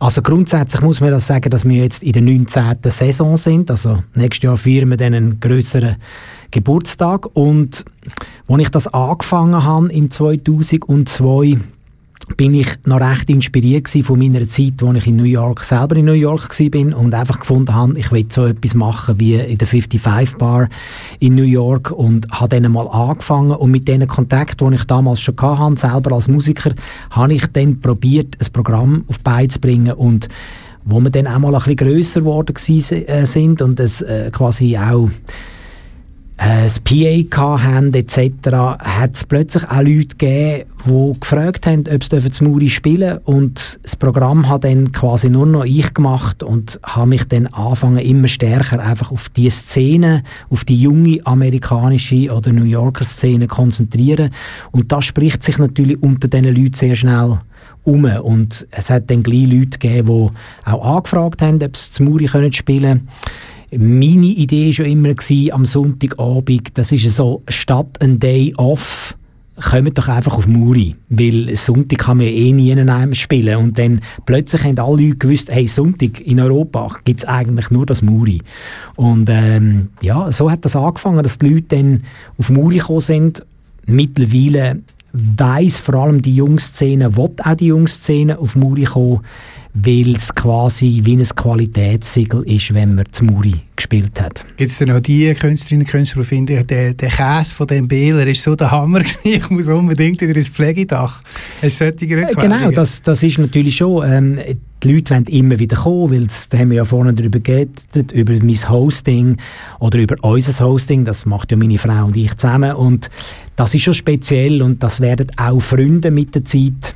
Also 0.00 0.22
grundsätzlich 0.22 0.82
muss 0.82 1.00
man 1.00 1.10
das 1.10 1.26
sagen, 1.26 1.50
dass 1.50 1.66
wir 1.66 1.82
jetzt 1.82 2.02
in 2.02 2.12
der 2.12 2.22
19. 2.22 2.76
Saison 2.84 3.36
sind. 3.36 3.70
Also 3.70 4.02
nächstes 4.14 4.42
Jahr 4.42 4.56
feiern 4.56 4.90
wir 4.90 4.96
dann 4.96 5.14
einen 5.14 5.40
grösseren 5.40 5.96
Geburtstag. 6.50 7.26
Und 7.34 7.84
als 8.48 8.62
ich 8.62 8.68
das 8.70 8.86
angefangen 8.88 9.64
habe 9.64 9.92
im 9.92 10.10
2002, 10.10 11.58
bin 12.36 12.54
ich 12.54 12.68
noch 12.84 13.00
recht 13.00 13.28
inspiriert 13.28 13.88
von 13.88 14.18
meiner 14.18 14.48
Zeit, 14.48 14.74
wo 14.78 14.92
ich 14.92 15.06
in 15.06 15.16
New 15.16 15.24
York, 15.24 15.62
selber 15.62 15.96
in 15.96 16.06
New 16.06 16.12
York 16.12 16.48
war 16.48 16.98
und 16.98 17.14
einfach 17.14 17.40
gefunden 17.40 17.74
habe, 17.74 17.98
ich 17.98 18.10
will 18.12 18.26
so 18.28 18.46
etwas 18.46 18.74
machen 18.74 19.18
wie 19.18 19.34
in 19.34 19.58
der 19.58 19.66
55 19.66 20.36
Bar 20.36 20.68
in 21.20 21.34
New 21.34 21.44
York 21.44 21.90
und 21.90 22.30
habe 22.30 22.60
dann 22.60 22.72
mal 22.72 22.88
angefangen 22.88 23.52
und 23.52 23.70
mit 23.70 23.86
den 23.88 24.06
Kontakten, 24.06 24.70
die 24.70 24.76
ich 24.76 24.84
damals 24.84 25.20
schon 25.20 25.36
hatte, 25.40 25.76
selber 25.76 26.12
als 26.12 26.28
Musiker, 26.28 26.74
habe 27.10 27.34
ich 27.34 27.46
dann 27.48 27.80
probiert, 27.80 28.36
ein 28.40 28.52
Programm 28.52 29.04
auf 29.08 29.20
Beine 29.20 29.48
zu 29.48 29.60
bringen 29.60 29.92
und 29.92 30.28
wo 30.84 31.00
wir 31.00 31.10
dann 31.10 31.26
auch 31.26 31.38
mal 31.38 31.54
ein 31.54 31.58
bisschen 31.58 31.76
grösser 31.76 32.20
geworden 32.20 32.54
äh, 32.56 33.26
sind 33.26 33.62
und 33.62 33.80
es 33.80 34.02
äh, 34.02 34.30
quasi 34.30 34.76
auch 34.76 35.08
das 36.36 36.80
PA 36.80 37.62
haben 37.62 37.94
etc., 37.94 38.20
hat 38.78 39.14
es 39.14 39.24
plötzlich 39.24 39.64
auch 39.64 39.82
Leute 39.82 40.16
gegeben, 40.16 40.64
die 40.84 41.20
gefragt 41.20 41.66
haben, 41.66 41.84
ob 41.88 42.04
sie 42.04 42.30
zu 42.30 42.44
Muri 42.44 42.68
spielen. 42.68 43.18
Und 43.24 43.78
das 43.82 43.94
Programm 43.94 44.48
hat 44.48 44.64
dann 44.64 44.90
quasi 44.90 45.30
nur 45.30 45.46
noch 45.46 45.64
ich 45.64 45.94
gemacht 45.94 46.42
und 46.42 46.80
habe 46.82 47.10
mich 47.10 47.24
dann 47.24 47.46
angefangen 47.46 47.98
immer 47.98 48.28
stärker 48.28 48.80
einfach 48.80 49.12
auf 49.12 49.28
die 49.28 49.48
Szene, 49.48 50.24
auf 50.50 50.64
die 50.64 50.80
junge 50.80 51.20
amerikanische 51.24 52.32
oder 52.32 52.52
New 52.52 52.64
Yorker 52.64 53.04
Szene 53.04 53.46
konzentrieren. 53.46 54.30
Und 54.72 54.90
das 54.90 55.04
spricht 55.04 55.42
sich 55.42 55.58
natürlich 55.58 56.02
unter 56.02 56.26
diesen 56.26 56.54
Leuten 56.54 56.74
sehr 56.74 56.96
schnell 56.96 57.38
um. 57.84 58.04
Und 58.04 58.66
es 58.72 58.90
hat 58.90 59.08
dann 59.08 59.22
gleich 59.22 59.46
Leute 59.46 59.78
gegeben, 59.78 60.30
die 60.66 60.70
auch 60.70 60.96
angefragt 60.96 61.42
haben, 61.42 61.62
ob 61.62 61.76
sie 61.76 61.92
zu 61.92 62.02
Muri 62.02 62.26
spielen. 62.26 62.52
können 62.52 63.08
meine 63.78 64.26
Idee 64.26 64.72
schon 64.72 64.86
immer 64.86 65.14
gewesen, 65.14 65.52
am 65.52 65.66
Sonntagabend, 65.66 66.76
das 66.78 66.92
ist 66.92 67.10
so 67.10 67.42
statt 67.48 68.00
ein 68.00 68.18
Day 68.18 68.54
off, 68.56 69.16
kommt 69.70 69.96
doch 69.98 70.08
einfach 70.08 70.36
auf 70.36 70.46
Muri, 70.46 70.96
weil 71.08 71.54
Sonntag 71.56 72.00
kann 72.00 72.18
man 72.18 72.26
eh 72.26 72.52
nie 72.52 72.70
in 72.70 72.88
einem 72.88 73.14
spielen 73.14 73.56
und 73.56 73.78
dann 73.78 74.00
plötzlich 74.26 74.64
haben 74.64 74.78
alle 74.78 75.02
Leute 75.02 75.16
gewusst, 75.16 75.50
hey, 75.50 75.68
Sonntag 75.68 76.20
in 76.20 76.40
Europa 76.40 76.88
gibt 77.04 77.20
es 77.20 77.24
eigentlich 77.24 77.70
nur 77.70 77.86
das 77.86 78.02
Muri. 78.02 78.42
Und 78.96 79.28
ähm, 79.30 79.90
ja, 80.00 80.30
so 80.32 80.50
hat 80.50 80.64
das 80.64 80.76
angefangen, 80.76 81.22
dass 81.22 81.38
die 81.38 81.48
Leute 81.48 81.76
dann 81.76 82.04
auf 82.38 82.50
Muri 82.50 82.78
gekommen 82.78 83.00
sind. 83.00 83.44
Mittlerweile 83.86 84.80
weiss 85.14 85.78
vor 85.78 85.94
allem 85.94 86.20
die 86.20 86.36
Jungszene, 86.36 87.16
will 87.16 87.30
auch 87.42 87.54
die 87.54 87.66
Jungszene 87.66 88.38
auf 88.38 88.56
Muri 88.56 88.84
kommen, 88.84 89.20
weil 89.74 90.14
es 90.14 90.32
quasi 90.34 91.00
wie 91.02 91.16
ein 91.16 91.24
Qualitätssiegel 91.24 92.42
ist, 92.44 92.74
wenn 92.74 92.94
man 92.94 93.06
zu 93.10 93.24
Muri 93.24 93.54
gespielt 93.74 94.20
hat. 94.20 94.44
Gibt 94.56 94.70
es 94.70 94.78
denn 94.78 94.90
auch 94.90 95.00
die 95.00 95.32
Künstlerinnen 95.34 95.84
und 95.84 95.90
Künstler, 95.90 96.22
die 96.22 96.28
finden, 96.28 96.66
der, 96.66 96.94
der 96.94 97.08
Käse 97.08 97.54
von 97.54 97.66
dem 97.66 97.88
Bähler 97.88 98.26
ist 98.26 98.42
so 98.42 98.54
der 98.54 98.70
Hammer 98.70 99.00
ich 99.24 99.50
muss 99.50 99.68
unbedingt 99.68 100.20
wieder 100.20 100.36
ins 100.36 100.48
Pflegedach. 100.48 101.22
Hast 101.60 101.80
du 101.80 101.92
solche 101.98 102.20
äh, 102.20 102.34
Genau, 102.34 102.70
das, 102.70 103.02
das 103.02 103.22
ist 103.22 103.38
natürlich 103.38 103.76
schon... 103.76 104.08
Ähm, 104.08 104.40
die 104.82 104.92
Leute 104.92 105.14
wollen 105.14 105.24
immer 105.24 105.58
wieder 105.58 105.76
kommen, 105.76 106.10
weil 106.10 106.28
da 106.50 106.58
haben 106.58 106.70
wir 106.70 106.76
ja 106.76 106.84
vorhin 106.84 107.16
darüber 107.16 107.38
geredet, 107.38 108.12
über 108.12 108.34
mein 108.34 108.68
Hosting 108.68 109.38
oder 109.80 109.98
über 109.98 110.16
unser 110.20 110.62
Hosting, 110.62 111.06
das 111.06 111.24
macht 111.24 111.50
ja 111.50 111.56
meine 111.56 111.78
Frau 111.78 112.04
und 112.04 112.16
ich 112.16 112.34
zusammen 112.36 112.72
und 112.72 113.08
das 113.56 113.74
ist 113.74 113.82
schon 113.82 113.94
speziell 113.94 114.62
und 114.62 114.82
das 114.82 115.00
werden 115.00 115.28
auch 115.36 115.60
Freunde 115.60 116.10
mit 116.10 116.34
der 116.34 116.44
Zeit 116.44 116.94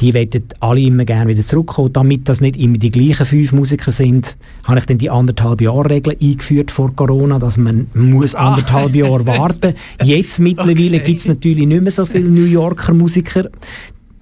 die 0.00 0.12
wollen 0.12 0.44
alle 0.60 0.80
immer 0.80 1.04
gerne 1.04 1.30
wieder 1.30 1.44
zurückkommen. 1.44 1.92
Damit 1.92 2.28
das 2.28 2.40
nicht 2.40 2.56
immer 2.56 2.78
die 2.78 2.90
gleichen 2.90 3.24
fünf 3.24 3.52
Musiker 3.52 3.90
sind, 3.90 4.36
habe 4.64 4.78
ich 4.78 4.86
dann 4.86 4.98
die 4.98 5.08
anderthalb 5.08 5.60
Jahre 5.60 5.90
Regel 5.90 6.16
eingeführt 6.20 6.70
vor 6.70 6.94
Corona, 6.94 7.38
dass 7.38 7.56
man 7.56 7.86
muss 7.94 8.34
ah. 8.34 8.50
anderthalb 8.50 8.92
ah. 8.92 8.96
Jahre 8.96 9.26
warten. 9.26 9.74
Jetzt 10.02 10.38
mittlerweile 10.38 10.98
okay. 10.98 11.06
gibt 11.06 11.20
es 11.20 11.28
natürlich 11.28 11.66
nicht 11.66 11.82
mehr 11.82 11.92
so 11.92 12.04
viele 12.04 12.28
New 12.28 12.44
Yorker 12.44 12.92
Musiker. 12.92 13.48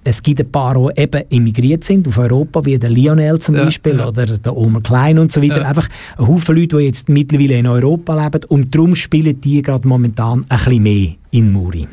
Es 0.07 0.21
gibt 0.21 0.39
ein 0.39 0.51
paar, 0.51 0.75
die 0.75 1.01
eben 1.01 1.23
emigriert 1.31 1.83
sind 1.83 2.07
auf 2.07 2.19
Europa, 2.19 2.63
wie 2.63 2.77
der 2.77 2.91
Lionel 2.91 3.39
zum 3.39 3.55
Beispiel 3.55 3.97
ja. 3.97 4.07
oder 4.07 4.25
der 4.37 4.55
Omer 4.55 4.79
Klein 4.81 5.17
und 5.17 5.31
so 5.31 5.41
weiter. 5.41 5.61
Ja. 5.61 5.67
Einfach 5.67 5.89
ein 6.17 6.27
Haufen 6.27 6.55
Leute, 6.55 6.77
die 6.77 6.83
jetzt 6.83 7.09
mittlerweile 7.09 7.57
in 7.57 7.65
Europa 7.65 8.23
leben 8.23 8.45
und 8.49 8.73
darum 8.73 8.95
spielen 8.95 9.41
die 9.41 9.63
gerade 9.63 9.87
momentan 9.87 10.45
ein 10.47 10.57
bisschen 10.57 10.83
mehr 10.83 11.09
in 11.31 11.51
Muri. 11.51 11.87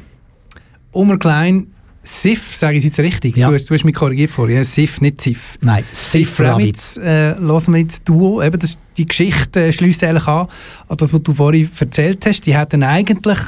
Omer 0.93 1.19
Klein 1.19 1.69
Sif, 2.05 2.55
sage 2.55 2.79
ich 2.79 2.85
jetzt 2.85 2.99
richtig? 2.99 3.37
Ja. 3.37 3.49
Du, 3.49 3.55
hast, 3.55 3.67
du 3.67 3.75
hast 3.75 3.85
mich 3.85 3.95
korrigiert 3.95 4.31
vorher. 4.31 4.65
Sif, 4.65 5.01
nicht 5.01 5.23
Sif. 5.23 5.57
Nein, 5.61 5.85
Sif 5.93 6.41
Ravitz 6.41 6.97
äh, 6.97 7.37
hören 7.37 7.75
wir 7.75 7.81
jetzt 7.81 8.09
Duo. 8.09 8.43
Eben 8.43 8.59
das, 8.59 8.77
die 8.97 9.07
Geschichte 9.07 9.67
äh, 9.67 9.73
schließt 9.73 10.03
eigentlich 10.03 10.27
an, 10.27 10.49
an 10.89 10.97
das, 10.97 11.13
was 11.13 11.23
du 11.23 11.33
vorhin 11.33 11.71
erzählt 11.79 12.27
hast. 12.27 12.45
Die 12.45 12.57
hätten 12.57 12.83
eigentlich 12.83 13.39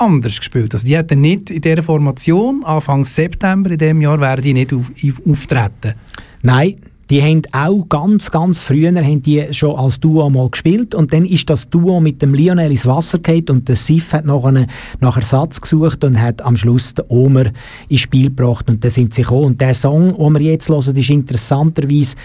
anders 0.00 0.38
gespielt. 0.38 0.74
Also 0.74 0.86
die 0.86 0.96
hätten 0.96 1.20
nicht 1.20 1.50
in 1.50 1.60
dieser 1.60 1.82
Formation, 1.82 2.64
Anfang 2.64 3.04
September 3.04 3.70
in 3.70 3.78
diesem 3.78 4.00
Jahr, 4.00 4.20
wären 4.20 4.42
die 4.42 4.52
nicht 4.52 4.72
auf, 4.72 4.90
auf, 4.90 5.26
auftreten. 5.26 5.94
Nein, 6.42 6.76
die 7.08 7.22
haben 7.22 7.42
auch 7.52 7.88
ganz, 7.88 8.30
ganz 8.32 8.60
früher 8.60 8.92
haben 8.92 9.22
die 9.22 9.46
schon 9.52 9.76
als 9.76 10.00
Duo 10.00 10.28
mal 10.28 10.50
gespielt 10.50 10.92
und 10.94 11.12
dann 11.12 11.24
ist 11.24 11.48
das 11.48 11.70
Duo 11.70 12.00
mit 12.00 12.20
dem 12.20 12.34
Lionel 12.34 12.72
ins 12.72 12.84
Wasser 12.84 13.18
gefallen 13.18 13.50
und 13.50 13.68
der 13.68 13.76
Sif 13.76 14.12
hat 14.12 14.24
noch 14.24 14.44
einen, 14.44 14.66
nach 15.00 15.16
Ersatz 15.16 15.60
gesucht 15.60 16.02
und 16.02 16.20
hat 16.20 16.42
am 16.42 16.56
Schluss 16.56 16.94
den 16.94 17.04
Omer 17.08 17.52
ins 17.88 18.00
Spiel 18.00 18.24
gebracht 18.24 18.68
und 18.68 18.82
dann 18.82 18.90
sind 18.90 19.14
sie 19.14 19.22
gekommen. 19.22 19.44
Und 19.44 19.60
der 19.60 19.74
Song, 19.74 20.16
den 20.16 20.34
wir 20.34 20.40
jetzt 20.40 20.68
hören, 20.68 20.96
ist 20.96 21.10
interessanterweise 21.10 22.16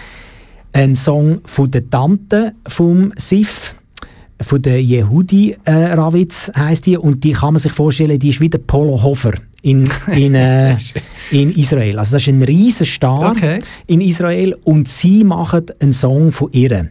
ein 0.72 0.96
Song 0.96 1.40
von 1.44 1.70
der 1.70 1.88
Tante 1.88 2.54
vom 2.66 3.12
Sif 3.16 3.76
von 4.42 4.60
der 4.62 4.80
Yehudi 4.82 5.56
äh, 5.64 5.72
Ravitz 5.72 6.50
heißt 6.56 6.86
die 6.86 6.96
und 6.96 7.24
die 7.24 7.32
kann 7.32 7.54
man 7.54 7.60
sich 7.60 7.72
vorstellen, 7.72 8.18
die 8.18 8.30
ist 8.30 8.40
wie 8.40 8.48
der 8.48 8.58
Polo 8.58 9.02
Hofer 9.02 9.32
in, 9.62 9.88
in, 10.12 10.34
äh, 10.34 10.76
in 11.30 11.50
Israel. 11.52 11.98
Also 11.98 12.12
das 12.16 12.22
ist 12.22 12.28
ein 12.28 12.42
riesen 12.42 12.86
Star 12.86 13.30
Okay. 13.32 13.60
in 13.86 14.00
Israel 14.00 14.56
und 14.64 14.88
sie 14.88 15.24
machen 15.24 15.66
einen 15.80 15.92
Song 15.92 16.32
von 16.32 16.50
ihr. 16.52 16.90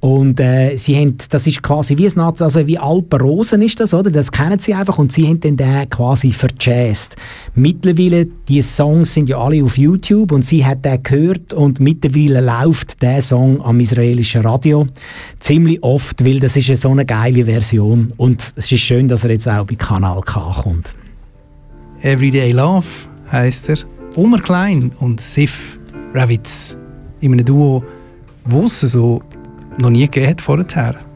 Und 0.00 0.38
äh, 0.38 0.76
sie 0.76 0.96
haben, 0.96 1.16
das 1.28 1.46
ist 1.48 1.60
quasi 1.60 1.98
wie 1.98 2.06
ein 2.06 2.20
also 2.20 2.66
wie 2.68 2.78
Alpen 2.78 3.20
Rosen 3.20 3.62
ist 3.62 3.80
das, 3.80 3.94
oder? 3.94 4.12
Das 4.12 4.30
kennen 4.30 4.60
sie 4.60 4.72
einfach 4.72 4.98
und 4.98 5.10
sie 5.10 5.26
haben 5.26 5.40
dann 5.40 5.56
den 5.56 5.90
quasi 5.90 6.30
verjazzt. 6.30 7.16
Mittlerweile, 7.56 8.26
die 8.26 8.62
Songs 8.62 9.14
sind 9.14 9.28
ja 9.28 9.38
alle 9.38 9.64
auf 9.64 9.76
YouTube 9.76 10.30
und 10.30 10.44
sie 10.44 10.64
hat 10.64 10.84
den 10.84 11.02
gehört 11.02 11.52
und 11.52 11.80
mittlerweile 11.80 12.40
läuft 12.40 13.02
der 13.02 13.22
Song 13.22 13.60
am 13.60 13.80
israelischen 13.80 14.42
Radio 14.42 14.86
ziemlich 15.40 15.82
oft, 15.82 16.24
weil 16.24 16.38
das 16.38 16.56
ist 16.56 16.68
ja 16.68 16.76
so 16.76 16.90
eine 16.90 17.04
geile 17.04 17.46
Version 17.46 18.12
und 18.16 18.52
es 18.54 18.70
ist 18.70 18.80
schön, 18.80 19.08
dass 19.08 19.24
er 19.24 19.30
jetzt 19.30 19.48
auch 19.48 19.66
bei 19.66 19.74
Kanal 19.74 20.20
K 20.20 20.60
kommt. 20.62 20.94
Everyday 22.02 22.52
Love 22.52 22.86
heisst 23.32 23.68
er. 23.68 23.78
Omer 24.14 24.38
Klein 24.38 24.92
und 25.00 25.20
Sif 25.20 25.80
Ravitz 26.14 26.78
in 27.20 27.32
einem 27.32 27.44
Duo, 27.44 27.82
wo 28.44 28.64
es 28.64 28.80
so 28.80 29.22
noch 29.80 29.90
nie 29.90 30.06
gegeben 30.08 30.28
hat 30.28 30.40
vorher. 30.40 31.07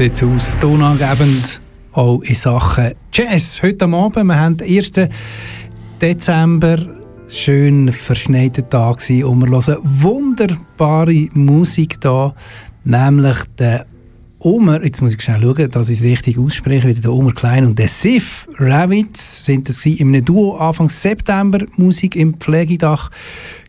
Sieht 0.00 0.14
es 0.14 0.22
aus. 0.22 0.58
Tonangebend 0.58 1.60
auch 1.92 2.22
in 2.22 2.34
Sachen 2.34 2.92
Jazz. 3.12 3.60
Heute 3.62 3.84
Abend, 3.84 4.24
wir 4.24 4.40
haben 4.40 4.56
den 4.56 4.78
1. 4.78 4.92
Dezember, 6.00 6.78
schön 7.28 7.92
verschneiter 7.92 8.66
Tag 8.66 9.02
und 9.10 9.40
wir 9.40 9.50
hören 9.50 9.76
wunderbare 9.82 11.28
Musik 11.34 12.00
da, 12.00 12.34
nämlich 12.82 13.36
der 13.58 13.84
Omer, 14.38 14.82
jetzt 14.82 15.02
muss 15.02 15.12
ich 15.12 15.20
schnell 15.20 15.42
schauen, 15.42 15.70
dass 15.70 15.90
ich 15.90 15.98
es 15.98 16.04
richtig 16.04 16.38
ausspreche, 16.38 16.88
wieder 16.88 17.02
der 17.02 17.12
Omer 17.12 17.34
Klein 17.34 17.66
und 17.66 17.78
der 17.78 17.88
Sif 17.88 18.48
Ravitz 18.56 19.44
sind 19.44 19.68
das 19.68 19.84
in 19.84 20.08
einem 20.08 20.24
Duo 20.24 20.56
Anfang 20.56 20.88
September 20.88 21.58
Musik 21.76 22.16
im 22.16 22.32
Pflegedach 22.32 23.10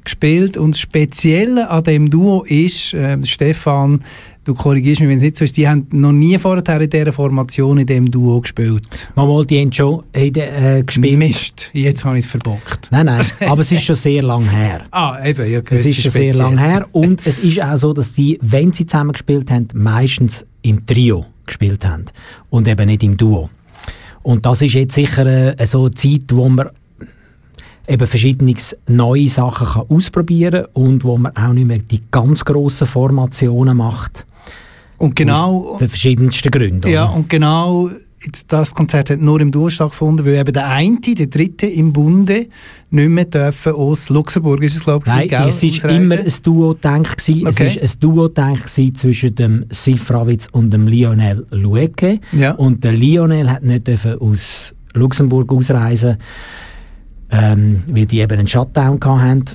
gespielt 0.06 0.56
und 0.56 0.76
das 0.76 0.80
Spezielle 0.80 1.70
an 1.70 1.84
dem 1.84 2.10
Duo 2.10 2.44
ist, 2.44 2.94
äh, 2.94 3.18
Stefan, 3.26 4.02
du 4.44 4.54
korrigierst 4.54 5.02
mich, 5.02 5.10
wenn 5.10 5.18
es 5.18 5.24
nicht 5.24 5.38
so 5.38 5.46
ist, 5.46 5.56
die 5.58 5.68
haben 5.68 5.88
noch 5.92 6.12
nie 6.12 6.38
vorher 6.38 6.82
in 6.82 6.90
dieser 6.90 7.14
Formation 7.14 7.78
in 7.78 7.86
diesem 7.86 8.10
Duo 8.10 8.42
gespielt. 8.42 8.88
Mal, 9.16 9.46
die 9.46 9.60
haben 9.60 9.72
schon 9.72 10.04
äh, 10.14 10.84
gespielt. 10.84 11.18
Mist, 11.18 11.70
jetzt 11.74 12.04
habe 12.04 12.18
ich 12.18 12.26
es 12.26 12.32
verbockt. 12.32 12.88
Nein, 12.92 13.06
nein, 13.08 13.26
aber 13.42 13.62
es 13.62 13.72
ist 13.72 13.84
schon 13.84 13.96
sehr 13.96 14.24
lang 14.24 14.50
her. 14.50 14.84
ah, 14.92 15.18
eben, 15.24 15.52
ja, 15.52 15.62
Es 15.70 15.86
ist 15.86 16.02
schon 16.02 16.12
sehr 16.12 16.34
lang 16.34 16.58
her 16.58 16.88
und 16.92 17.26
es 17.26 17.38
ist 17.40 17.62
auch 17.62 17.78
so, 17.78 17.94
dass 17.94 18.14
die, 18.14 18.40
wenn 18.42 18.74
sie 18.74 18.86
zusammen 18.86 19.12
gespielt 19.12 19.52
haben, 19.52 19.68
meistens 19.74 20.46
im 20.62 20.86
Trio 20.86 21.26
gespielt 21.46 21.86
haben 21.86 22.06
und 22.50 22.68
eben 22.68 22.88
nicht 22.88 23.04
im 23.04 23.18
Duo. 23.18 23.50
Und 24.24 24.46
das 24.46 24.62
ist 24.62 24.74
jetzt 24.74 24.94
sicher 24.94 25.26
äh, 25.60 25.66
so 25.66 25.86
eine 25.86 25.92
Zeit, 25.92 26.26
wo 26.32 26.48
man 26.48 26.70
eben 27.88 28.08
verschiedene 28.08 28.56
neue 28.88 29.30
Sachen 29.30 29.68
kann 29.68 29.86
ausprobieren 29.90 30.64
kann 30.64 30.84
und 30.84 31.04
wo 31.04 31.18
man 31.18 31.36
auch 31.36 31.54
nicht 31.54 31.68
mehr 31.68 31.80
die 31.80 32.02
ganz 32.12 32.46
grossen 32.46 32.88
Formationen 32.88 33.78
macht. 33.78 34.26
Und 34.98 35.16
genau... 35.16 35.72
Aus 35.74 35.80
den 35.80 35.90
verschiedensten 35.90 36.52
Gründen. 36.52 36.88
Ja, 36.88 37.06
oder? 37.06 37.16
und 37.16 37.30
genau 37.30 37.90
Jetzt, 38.24 38.54
das 38.54 38.76
Konzert 38.76 39.10
hat 39.10 39.20
nur 39.20 39.42
im 39.42 39.52
Duo 39.52 39.70
stattgefunden, 39.70 40.24
weil 40.24 40.36
eben 40.36 40.54
der 40.54 40.68
eine, 40.68 41.00
der 41.00 41.26
dritte 41.26 41.66
im 41.66 41.92
Bunde 41.92 42.48
nicht 42.92 43.10
mehr 43.10 43.26
dürfen 43.26 43.74
aus 43.74 44.10
Luxemburg, 44.10 44.62
ist 44.62 44.76
es 44.76 44.84
glaube 44.84 45.06
ich, 45.08 45.12
Nein, 45.12 45.28
gell, 45.28 45.48
es 45.48 45.84
war 45.84 45.90
immer 45.90 46.20
ein 46.20 46.34
Duo-Denk. 46.44 47.16
Okay. 47.18 47.48
Es 47.48 47.58
war 47.58 47.82
ein 47.82 47.90
Duo-Denk 48.00 48.68
zwischen 48.68 49.34
dem 49.34 49.66
Sif 49.72 50.12
Ravitz 50.12 50.48
und 50.52 50.72
dem 50.72 50.88
Lionel 50.88 51.48
Lueke. 51.50 52.20
Ja. 52.32 52.52
Und 52.52 52.84
der 52.84 52.92
Lionel 52.92 53.50
hat 53.50 53.64
nicht 53.64 53.88
dürfen 53.88 54.20
aus 54.20 54.76
Luxemburg 54.94 55.52
ausreisen, 55.52 56.18
ähm, 57.32 57.84
weil 57.88 58.06
die 58.06 58.20
eben 58.20 58.38
einen 58.38 58.48
Shutdown 58.48 59.00
hatten. 59.04 59.46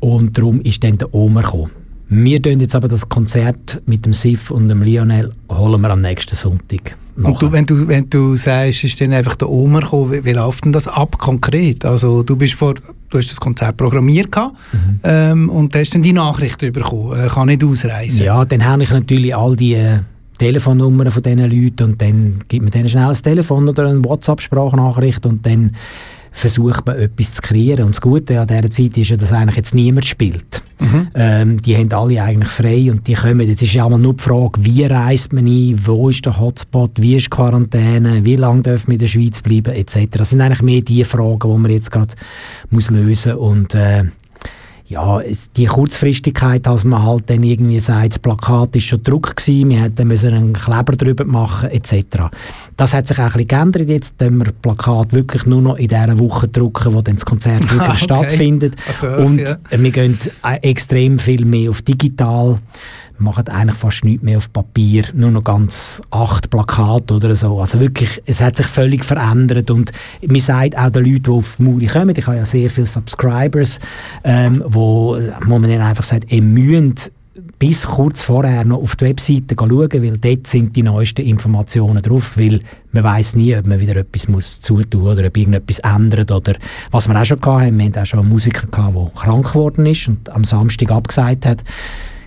Und 0.00 0.36
darum 0.36 0.60
ist 0.60 0.84
dann 0.84 0.98
der 0.98 1.12
Omer 1.14 1.42
gekommen. 1.42 1.70
Wir 2.08 2.40
tun 2.40 2.60
jetzt 2.60 2.74
aber 2.74 2.88
das 2.88 3.08
Konzert 3.08 3.82
mit 3.86 4.04
dem 4.04 4.12
Sif 4.12 4.50
und 4.50 4.68
dem 4.68 4.82
Lionel 4.82 5.32
holen 5.50 5.80
wir 5.80 5.90
am 5.90 6.00
nächsten 6.00 6.36
Sonntag. 6.36 6.96
Und 7.16 7.40
du, 7.40 7.52
wenn, 7.52 7.64
du, 7.64 7.86
wenn 7.86 8.10
du 8.10 8.34
sagst, 8.36 8.84
ist 8.84 9.00
dann 9.00 9.12
einfach 9.12 9.36
der 9.36 9.48
Omer 9.48 9.80
gekommen, 9.80 10.12
wie, 10.12 10.24
wie 10.24 10.32
läuft 10.32 10.64
denn 10.64 10.72
das 10.72 10.88
ab 10.88 11.16
konkret? 11.18 11.84
Also 11.84 12.24
du 12.24 12.34
bist 12.36 12.54
vor, 12.54 12.74
du 12.74 13.18
hast 13.18 13.30
das 13.30 13.40
Konzert 13.40 13.76
programmiert 13.76 14.34
mhm. 14.34 15.00
ähm, 15.04 15.48
und 15.48 15.74
hast 15.76 15.94
dann 15.94 16.02
die 16.02 16.12
Nachricht 16.12 16.58
bekommen, 16.58 17.18
äh, 17.18 17.28
kann 17.28 17.46
nicht 17.46 17.62
ausreisen. 17.62 18.24
Ja, 18.24 18.44
dann 18.44 18.64
habe 18.64 18.82
ich 18.82 18.90
natürlich 18.90 19.34
all 19.34 19.54
die 19.54 19.74
äh, 19.74 20.00
Telefonnummern 20.38 21.12
von 21.12 21.22
diesen 21.22 21.38
Leuten 21.38 21.84
und 21.84 22.02
dann 22.02 22.44
gibt 22.48 22.62
man 22.62 22.72
denen 22.72 22.88
schnell 22.88 23.08
ein 23.08 23.14
Telefon 23.14 23.68
oder 23.68 23.86
eine 23.86 24.04
WhatsApp-Sprachnachricht 24.04 25.24
und 25.24 25.46
dann 25.46 25.76
versucht 26.34 26.84
man 26.84 26.98
etwas 26.98 27.34
zu 27.34 27.42
kreieren. 27.42 27.84
Und 27.86 27.92
das 27.92 28.00
Gute 28.00 28.40
an 28.40 28.48
dieser 28.48 28.68
Zeit 28.68 28.98
ist 28.98 29.08
ja, 29.08 29.16
dass 29.16 29.32
eigentlich 29.32 29.56
jetzt 29.56 29.74
niemand 29.74 30.04
spielt. 30.04 30.62
Mhm. 30.80 31.08
Ähm, 31.14 31.62
die 31.62 31.76
haben 31.76 31.92
alle 31.92 32.22
eigentlich 32.22 32.50
frei 32.50 32.90
und 32.90 33.06
die 33.06 33.14
kommen. 33.14 33.48
Jetzt 33.48 33.62
ist 33.62 33.72
ja 33.72 33.88
mal 33.88 33.98
nur 33.98 34.14
die 34.14 34.22
Frage, 34.22 34.64
wie 34.64 34.84
reist 34.84 35.32
man 35.32 35.46
ein, 35.46 35.80
wo 35.86 36.10
ist 36.10 36.26
der 36.26 36.38
Hotspot, 36.38 37.00
wie 37.00 37.16
ist 37.16 37.26
die 37.26 37.30
Quarantäne, 37.30 38.24
wie 38.24 38.36
lange 38.36 38.62
dürfen 38.62 38.88
wir 38.88 38.94
in 38.94 38.98
der 38.98 39.06
Schweiz 39.06 39.40
bleiben, 39.40 39.72
etc. 39.72 40.08
Das 40.10 40.30
sind 40.30 40.40
eigentlich 40.40 40.62
mehr 40.62 40.80
die 40.80 41.04
Fragen, 41.04 41.38
die 41.40 41.58
man 41.58 41.70
jetzt 41.70 41.92
gerade 41.92 42.14
lösen 42.70 43.08
muss. 43.08 43.26
Und 43.26 43.74
äh, 43.76 44.04
ja, 44.94 45.20
es, 45.20 45.50
die 45.52 45.66
Kurzfristigkeit, 45.66 46.64
dass 46.66 46.84
man 46.84 47.02
halt 47.02 47.28
dann 47.28 47.42
irgendwie 47.42 47.80
sagt, 47.80 48.12
das 48.12 48.18
Plakat 48.20 48.76
ist 48.76 48.84
schon 48.84 49.02
Druck 49.02 49.34
gewesen, 49.34 49.70
wir 49.70 49.82
hätten 49.82 50.06
müssen 50.06 50.32
einen 50.32 50.52
Kleber 50.52 50.92
drüber 50.92 51.24
machen 51.24 51.70
etc. 51.70 52.30
Das 52.76 52.94
hat 52.94 53.08
sich 53.08 53.18
auch 53.18 53.22
ein 53.22 53.32
bisschen 53.32 53.48
geändert 53.48 53.88
jetzt, 53.88 54.14
wenn 54.18 54.38
wir 54.38 54.44
das 54.44 54.54
Plakat 54.62 55.12
wirklich 55.12 55.46
nur 55.46 55.62
noch 55.62 55.76
in 55.76 55.88
dieser 55.88 56.18
Woche 56.18 56.46
drucken, 56.46 56.94
wo 56.94 57.02
dann 57.02 57.16
das 57.16 57.24
Konzert 57.24 57.62
wirklich 57.70 57.88
okay. 57.88 58.04
stattfindet 58.04 58.76
also, 58.86 59.08
und 59.08 59.40
ja. 59.40 59.56
wir 59.70 59.90
gehen 59.90 60.16
extrem 60.62 61.18
viel 61.18 61.44
mehr 61.44 61.70
auf 61.70 61.82
digital 61.82 62.58
machen 63.18 63.48
eigentlich 63.48 63.76
fast 63.76 64.04
nichts 64.04 64.22
mehr 64.22 64.38
auf 64.38 64.52
Papier, 64.52 65.04
nur 65.14 65.30
noch 65.30 65.44
ganz 65.44 66.02
acht 66.10 66.50
Plakate 66.50 67.14
oder 67.14 67.34
so. 67.36 67.60
Also 67.60 67.80
wirklich, 67.80 68.22
es 68.26 68.40
hat 68.40 68.56
sich 68.56 68.66
völlig 68.66 69.04
verändert 69.04 69.70
und 69.70 69.92
mir 70.22 70.40
sagt 70.40 70.76
auch 70.76 70.90
den 70.90 71.04
Leuten, 71.04 71.22
die 71.24 71.30
auf 71.30 71.58
Muri 71.58 71.86
kommen, 71.86 72.14
ich 72.16 72.26
habe 72.26 72.36
ja 72.36 72.44
sehr 72.44 72.70
viele 72.70 72.86
Subscribers, 72.86 73.78
ähm, 74.24 74.62
wo, 74.66 75.18
wo 75.46 75.58
man 75.58 75.70
einfach 75.70 76.04
sagt, 76.04 76.30
ihr 76.32 76.42
müsst 76.42 77.12
bis 77.58 77.86
kurz 77.86 78.22
vorher 78.22 78.64
noch 78.64 78.82
auf 78.82 78.96
die 78.96 79.06
Webseite 79.06 79.54
schauen, 79.58 79.90
weil 79.92 80.18
dort 80.18 80.46
sind 80.46 80.76
die 80.76 80.82
neuesten 80.82 81.22
Informationen 81.22 82.02
drauf, 82.02 82.36
weil 82.36 82.60
man 82.92 83.04
weiß 83.04 83.36
nie, 83.36 83.56
ob 83.56 83.66
man 83.66 83.80
wieder 83.80 83.96
etwas 83.96 84.28
muss 84.28 84.60
zutun 84.60 85.02
oder 85.02 85.26
ob 85.26 85.36
irgendetwas 85.36 85.78
ändert 85.80 86.30
oder 86.30 86.54
was 86.90 87.08
wir 87.08 87.20
auch 87.20 87.24
schon 87.24 87.40
hatten, 87.44 87.78
wir 87.78 87.86
hatten 87.86 87.98
auch 87.98 88.06
schon 88.06 88.20
einen 88.20 88.28
Musiker, 88.28 88.66
gehabt, 88.66 88.94
der 88.94 89.10
krank 89.14 89.48
geworden 89.48 89.86
ist 89.86 90.08
und 90.08 90.28
am 90.30 90.44
Samstag 90.44 90.90
abgesagt 90.92 91.46
hat. 91.46 91.64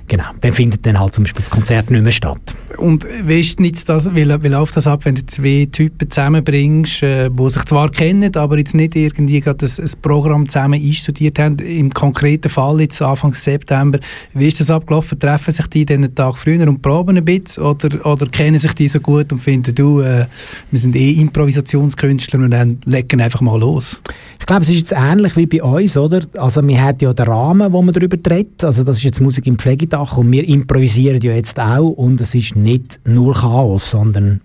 Genau, 0.10 0.24
dann 0.40 0.54
findet 0.54 0.86
dann 0.86 0.98
halt 0.98 1.14
zum 1.14 1.26
Beispiel 1.26 1.44
das 1.44 1.50
Konzert 1.50 1.92
nicht 1.92 2.02
mehr 2.02 2.14
statt. 2.14 2.56
Und 2.78 3.06
wie, 3.26 3.42
ist 3.42 3.60
nicht 3.60 3.90
das, 3.90 4.14
wie, 4.16 4.26
wie 4.26 4.48
läuft 4.48 4.78
das 4.78 4.88
ab, 4.88 5.04
wenn 5.04 5.16
du 5.16 5.26
zwei 5.26 5.68
Typen 5.70 6.10
zusammenbringst, 6.10 7.04
äh, 7.04 7.30
die 7.30 7.50
sich 7.50 7.66
zwar 7.66 7.90
kennen, 7.92 8.34
aber 8.36 8.58
jetzt 8.58 8.74
nicht 8.74 8.96
irgendwie 8.96 9.42
gerade 9.42 9.66
ein, 9.66 9.84
ein 9.84 9.92
Programm 10.02 10.48
zusammen 10.48 10.82
einstudiert 10.82 11.40
haben? 11.40 11.60
Im 11.60 11.94
konkreten 11.94 12.48
Fall 12.48 12.80
jetzt 12.80 13.02
Anfang 13.02 13.34
September, 13.34 14.00
wie 14.34 14.48
ist 14.48 14.62
das 14.62 14.70
abgelaufen? 14.70 15.20
Treffen 15.20 15.52
sich 15.52 15.68
die 15.68 15.86
den 15.86 16.16
Tag 16.16 16.38
früher 16.38 16.66
und 16.68 16.82
proben 16.82 17.18
ein 17.18 17.26
bisschen 17.26 17.64
oder, 17.64 18.06
oder 18.06 18.28
kennen 18.28 18.60
sich 18.60 18.74
die 18.74 18.88
so 18.88 19.02
gut 19.02 19.34
und 19.34 19.40
finden, 19.40 19.76
du, 19.76 20.00
äh, 20.00 20.26
wir 20.72 20.80
sind 20.80 20.96
eh 20.96 21.12
Improvisationskünstler 21.14 22.40
und 22.40 22.52
dann 22.52 22.80
legen 22.86 23.20
einfach 23.20 23.42
mal 23.42 23.60
los? 23.60 24.00
Ich 24.40 24.46
glaube, 24.46 24.62
es 24.62 24.70
ist 24.70 24.78
jetzt 24.78 24.94
ähnlich 24.94 25.36
wie 25.36 25.48
bei 25.48 25.62
uns, 25.62 25.98
oder? 25.98 26.22
Also 26.38 26.66
wir 26.66 26.82
haben 26.82 26.98
ja 27.02 27.12
den 27.14 27.26
Rahmen, 27.26 27.74
wo 27.74 27.82
man 27.82 27.94
darüber 27.94 28.18
redet, 28.30 28.64
also 28.64 28.86
das 28.86 28.98
ist 28.98 29.04
jetzt 29.04 29.20
Musik 29.20 29.48
im 29.48 29.58
Pflegetag 29.98 30.18
und 30.18 30.32
wir 30.32 30.48
improvisieren 30.48 31.22
ja 31.22 31.34
jetzt 31.34 31.60
auch 31.60 31.90
und 31.90 32.22
es 32.22 32.36
ist 32.36 32.56
nicht 32.56 33.00
nur 33.06 33.34
Chaos, 33.34 33.92
sondern 33.92 34.42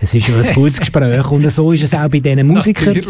es 0.00 0.12
ist 0.12 0.26
ja 0.26 0.36
ein 0.36 0.46
gutes 0.54 0.80
Gespräch 0.80 1.30
und 1.30 1.50
so 1.50 1.72
ist 1.72 1.84
es 1.84 1.94
auch 1.94 2.08
bei 2.08 2.18
diesen 2.18 2.46
Musikern. 2.46 3.00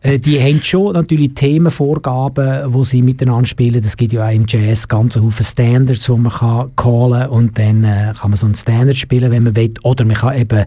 Äh, 0.00 0.18
die 0.18 0.40
haben 0.40 0.62
schon 0.62 0.94
natürlich 0.94 1.34
Themenvorgaben, 1.34 2.72
wo 2.72 2.82
sie 2.82 3.02
miteinander 3.02 3.46
spielen. 3.46 3.84
Es 3.84 3.96
gibt 3.96 4.14
ja 4.14 4.26
auch 4.26 4.32
im 4.32 4.46
Jazz 4.48 4.88
ganz 4.88 5.14
viele 5.14 5.32
Standards, 5.44 6.06
die 6.06 6.12
man 6.12 6.32
kann 6.32 6.74
callen 6.76 7.28
und 7.28 7.58
dann 7.58 7.84
äh, 7.84 8.14
kann 8.18 8.30
man 8.30 8.38
so 8.38 8.46
einen 8.46 8.54
Standard 8.54 8.96
spielen, 8.96 9.30
wenn 9.30 9.44
man 9.44 9.54
will. 9.54 9.74
Oder 9.82 10.04
man 10.04 10.16
kann 10.16 10.38
eben 10.38 10.64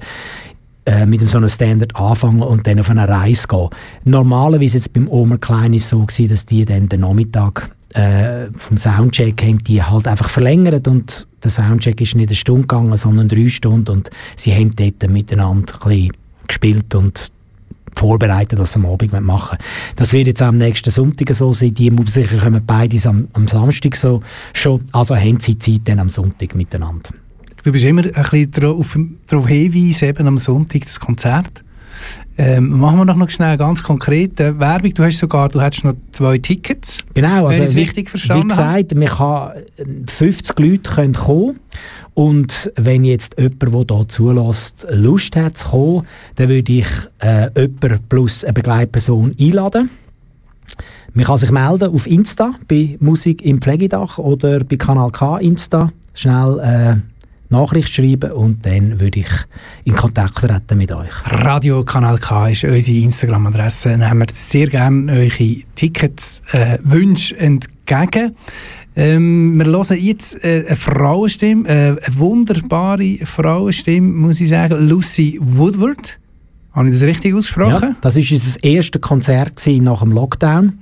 äh, 0.85 1.05
mit 1.07 1.27
so 1.27 1.37
einem 1.37 1.49
Standard 1.49 1.95
anfangen 1.95 2.43
und 2.43 2.67
dann 2.67 2.79
auf 2.79 2.91
eine 2.91 3.09
Reise 3.09 3.47
gehen. 3.47 3.69
Normalerweise 4.03 4.77
jetzt 4.77 4.93
beim 4.93 5.07
Omer 5.07 5.39
Klein 5.39 5.73
ist 5.73 5.85
es 5.85 5.89
so 5.89 6.05
gewesen, 6.05 6.29
dass 6.29 6.45
die 6.45 6.63
dann 6.65 6.87
den 6.87 7.01
Nachmittag 7.01 7.71
äh, 7.95 8.47
vom 8.57 8.77
Soundcheck 8.77 9.41
haben 9.41 9.59
die 9.59 9.81
halt 9.81 10.07
einfach 10.07 10.29
verlängert 10.29 10.87
und 10.87 11.27
der 11.43 11.51
Soundcheck 11.51 12.01
ist 12.01 12.15
nicht 12.15 12.29
eine 12.29 12.35
Stunde 12.35 12.63
gegangen, 12.63 12.95
sondern 12.97 13.29
drei 13.29 13.47
Stunden 13.49 13.89
und 13.89 14.09
sie 14.35 14.53
haben 14.53 14.75
dort 14.75 15.09
miteinander 15.09 15.73
ein 15.81 15.89
bisschen 15.89 16.11
gespielt 16.47 16.93
und 16.93 17.31
vorbereitet, 17.93 18.59
was 18.59 18.73
sie 18.73 18.79
am 18.79 18.85
Abend 18.85 19.13
machen 19.21 19.57
Das 19.95 20.11
wird 20.11 20.27
jetzt 20.27 20.41
am 20.41 20.57
nächsten 20.57 20.91
Sonntag 20.91 21.33
so 21.33 21.53
sein. 21.53 21.73
Die 21.73 21.89
Musiker 21.89 22.37
kommen 22.37 22.61
beide 22.65 22.97
am, 23.07 23.29
am 23.31 23.47
Samstag 23.47 23.95
so 23.95 24.21
schon, 24.51 24.83
also 24.91 25.15
haben 25.15 25.39
sie 25.39 25.57
Zeit 25.57 25.81
dann 25.85 25.99
am 25.99 26.09
Sonntag 26.09 26.53
miteinander. 26.53 27.11
Du 27.63 27.71
bist 27.71 27.85
immer 27.85 28.03
ein 28.03 28.11
bisschen 28.11 28.51
darauf 28.51 29.47
hinweisen, 29.47 30.09
eben 30.09 30.27
am 30.27 30.37
Sonntag 30.37 30.81
das 30.81 30.99
Konzert. 30.99 31.63
Ähm, 32.37 32.79
machen 32.79 32.97
wir 32.97 33.05
doch 33.05 33.15
noch 33.15 33.29
schnell 33.29 33.55
ganz 33.55 33.81
konkret 33.81 34.39
äh, 34.41 34.59
Werbung. 34.59 34.93
Du 34.93 35.03
hast 35.03 35.19
sogar, 35.19 35.47
du 35.47 35.61
hast 35.61 35.85
noch 35.85 35.93
zwei 36.11 36.37
Tickets. 36.37 36.99
Genau, 37.13 37.47
also 37.47 37.63
wie, 37.75 37.79
richtig 37.79 38.09
verstanden 38.09 38.43
wie 38.43 38.47
gesagt, 38.49 38.95
wir 38.95 39.07
kann, 39.07 39.53
50 40.07 40.59
Leute 40.59 40.89
können 40.89 41.13
kommen 41.13 41.59
und 42.13 42.71
wenn 42.75 43.03
jetzt 43.03 43.35
jemand, 43.37 43.89
der 43.89 43.97
hier 43.97 44.07
zulässt, 44.07 44.87
Lust 44.89 45.35
hat 45.35 45.57
zu 45.57 45.67
kommen, 45.69 46.07
dann 46.35 46.49
würde 46.49 46.71
ich 46.71 46.87
äh, 47.19 47.49
jemanden 47.55 47.99
plus 48.09 48.43
eine 48.43 48.53
Begleitperson 48.53 49.35
einladen. 49.39 49.89
Man 51.13 51.25
kann 51.25 51.37
sich 51.37 51.51
melden 51.51 51.93
auf 51.93 52.07
Insta 52.07 52.55
bei 52.67 52.97
Musik 52.99 53.41
im 53.43 53.61
Pflegedach 53.61 54.17
oder 54.17 54.63
bei 54.63 54.75
Kanal 54.75 55.11
K 55.11 55.37
Insta. 55.37 55.91
Schnell 56.13 56.59
äh, 56.59 56.95
Nachricht 57.55 57.93
schreiben 57.93 58.31
und 58.31 58.65
dann 58.65 58.99
würde 58.99 59.19
ich 59.19 59.29
in 59.85 59.95
Kontakt 59.95 60.35
treten 60.35 60.77
mit 60.77 60.91
euch. 60.91 61.11
Radio 61.25 61.83
Kanal 61.83 62.17
K 62.17 62.49
ist 62.49 62.63
unsere 62.63 62.97
Instagram-Adresse. 62.97 63.97
Nehmen 63.97 64.19
wir 64.19 64.27
sehr 64.33 64.67
gerne 64.67 65.11
eure 65.11 65.57
Tickets, 65.75 66.41
äh, 66.51 66.77
Wünsche 66.83 67.37
entgegen. 67.37 68.35
Ähm, 68.97 69.57
wir 69.57 69.65
hören 69.65 69.97
jetzt 69.99 70.43
äh, 70.43 70.65
eine 70.67 70.75
Frauenstimme, 70.75 71.67
äh, 71.67 71.73
eine 71.73 72.17
wunderbare 72.17 73.19
Frauenstimme, 73.25 74.11
muss 74.11 74.39
ich 74.41 74.49
sagen, 74.49 74.87
Lucy 74.87 75.37
Woodward. 75.41 76.19
Habe 76.71 76.89
ich 76.89 76.93
das 76.93 77.03
richtig 77.03 77.33
ausgesprochen? 77.33 77.89
Ja, 77.89 77.95
das 78.01 78.15
war 78.15 78.23
unser 78.31 78.63
erstes 78.63 79.01
Konzert 79.01 79.67
nach 79.67 79.99
dem 79.99 80.11
Lockdown. 80.11 80.79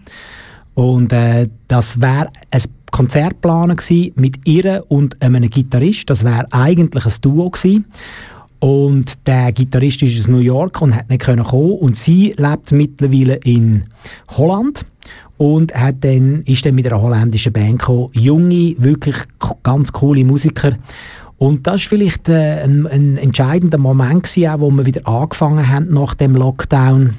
Und 0.76 1.14
äh, 1.14 1.50
das 1.68 2.02
wäre 2.02 2.30
ein 2.52 2.62
Konzert 2.92 3.38
mit 4.16 4.48
ihr 4.48 4.84
und 4.88 5.22
einem 5.22 5.50
Gitarrist. 5.50 6.10
Das 6.10 6.24
wäre 6.24 6.48
eigentlich 6.52 7.06
ein 7.06 7.14
Duo 7.22 7.50
gewesen. 7.50 7.86
Und 8.60 9.28
der 9.28 9.52
Gitarrist 9.52 10.04
ist 10.04 10.20
aus 10.22 10.28
New 10.28 10.40
York 10.40 10.82
und 10.82 10.96
hat 10.96 11.10
nicht 11.10 11.26
kommen 11.26 11.44
Und 11.44 11.98
sie 11.98 12.34
lebt 12.38 12.72
mittlerweile 12.72 13.36
in 13.44 13.84
Holland 14.30 14.86
und 15.38 15.74
hat 15.74 15.96
dann, 16.02 16.44
ist 16.44 16.66
dann 16.66 16.76
mit 16.76 16.88
einer 16.88 17.02
holländischen 17.02 17.52
Band 17.52 17.80
gekommen. 17.80 18.10
Junge, 18.14 18.76
wirklich 18.78 19.18
ganz 19.64 19.92
coole 19.92 20.24
Musiker. 20.24 20.78
Und 21.38 21.68
das 21.68 21.82
war 21.82 21.90
vielleicht 21.90 22.30
äh, 22.30 22.62
ein, 22.64 22.88
ein, 22.88 23.18
entscheidender 23.18 23.78
Moment, 23.78 24.24
gewesen, 24.24 24.48
auch, 24.48 24.60
wo 24.62 24.72
wir 24.72 24.86
wieder 24.86 25.06
angefangen 25.06 25.68
haben 25.68 25.94
nach 25.94 26.14
dem 26.14 26.36
Lockdown. 26.36 27.16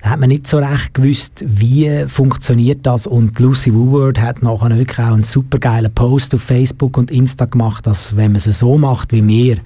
Da 0.00 0.10
hat 0.10 0.20
man 0.20 0.28
nicht 0.28 0.46
so 0.46 0.58
recht 0.58 0.94
gewusst, 0.94 1.44
wie 1.46 2.04
funktioniert 2.06 2.86
das. 2.86 3.06
Und 3.06 3.38
Lucy 3.40 3.74
Woodward 3.74 4.20
hat 4.20 4.42
nachher 4.42 4.76
wirklich 4.76 4.98
auch 4.98 5.12
einen 5.12 5.24
super 5.24 5.58
geilen 5.58 5.92
Post 5.92 6.34
auf 6.34 6.42
Facebook 6.42 6.96
und 6.96 7.10
Insta 7.10 7.46
gemacht, 7.46 7.86
dass 7.86 8.16
wenn 8.16 8.32
man 8.32 8.36
es 8.36 8.44
so 8.44 8.78
macht 8.78 9.12
wie 9.12 9.26
wir, 9.26 9.58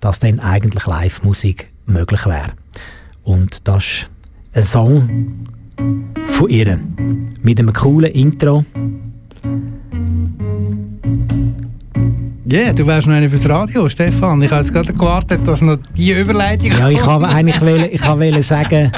dass 0.00 0.18
dann 0.18 0.40
eigentlich 0.40 0.86
Live-Musik 0.86 1.68
möglich 1.86 2.26
wäre. 2.26 2.52
Und 3.24 3.66
das 3.66 3.84
ist 3.84 4.10
ein 4.52 4.62
Song 4.64 5.46
von 6.26 6.50
ihr. 6.50 6.78
Mit 7.42 7.58
einem 7.58 7.72
coolen 7.72 8.12
Intro. 8.12 8.64
Ja, 12.50 12.60
yeah, 12.60 12.72
du 12.72 12.86
wärst 12.86 13.06
noch 13.06 13.14
einer 13.14 13.28
fürs 13.28 13.48
Radio, 13.48 13.88
Stefan. 13.88 14.40
Ich 14.40 14.50
habe 14.50 14.62
jetzt 14.62 14.72
gerade 14.72 14.92
gewartet, 14.92 15.46
dass 15.46 15.60
noch 15.60 15.78
die 15.96 16.12
Überleitung. 16.12 16.70
Ja, 16.78 16.88
ich 16.88 17.04
habe 17.04 17.28
eigentlich 17.28 17.60
wollen, 17.60 17.86
ich 17.90 18.06
wollte 18.06 18.42
sagen, 18.42 18.90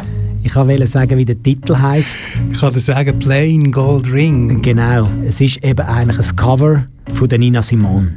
ich 0.43 0.57
wollte 0.57 0.87
sagen, 0.87 1.19
wie 1.19 1.25
der 1.25 1.43
Titel 1.43 1.77
heißt. 1.77 2.19
Ich 2.53 2.61
kann 2.61 2.73
dir 2.73 2.81
sagen, 2.81 3.19
Plain 3.19 3.71
Gold 3.73 4.11
Ring. 4.13 4.63
Genau, 4.63 5.07
es 5.27 5.41
ist 5.41 5.63
eben 5.65 5.87
eigentlich 5.87 6.19
ein 6.19 6.37
Cover 6.37 6.85
von 7.13 7.29
der 7.29 7.39
Nina 7.39 7.63
Simone. 7.63 8.13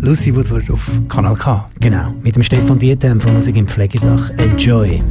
Lucy 0.00 0.34
Woodward 0.34 0.70
auf 0.70 0.88
Kanal 1.08 1.34
K. 1.34 1.68
Genau, 1.80 2.14
mit 2.22 2.36
dem 2.36 2.42
Stefan 2.42 2.78
Dieter 2.78 3.18
von 3.18 3.34
Musik 3.34 3.56
im 3.56 3.66
Pflegedach. 3.66 4.30
Enjoy! 4.36 5.02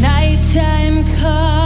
nighttime 0.00 1.04
comes. 1.16 1.57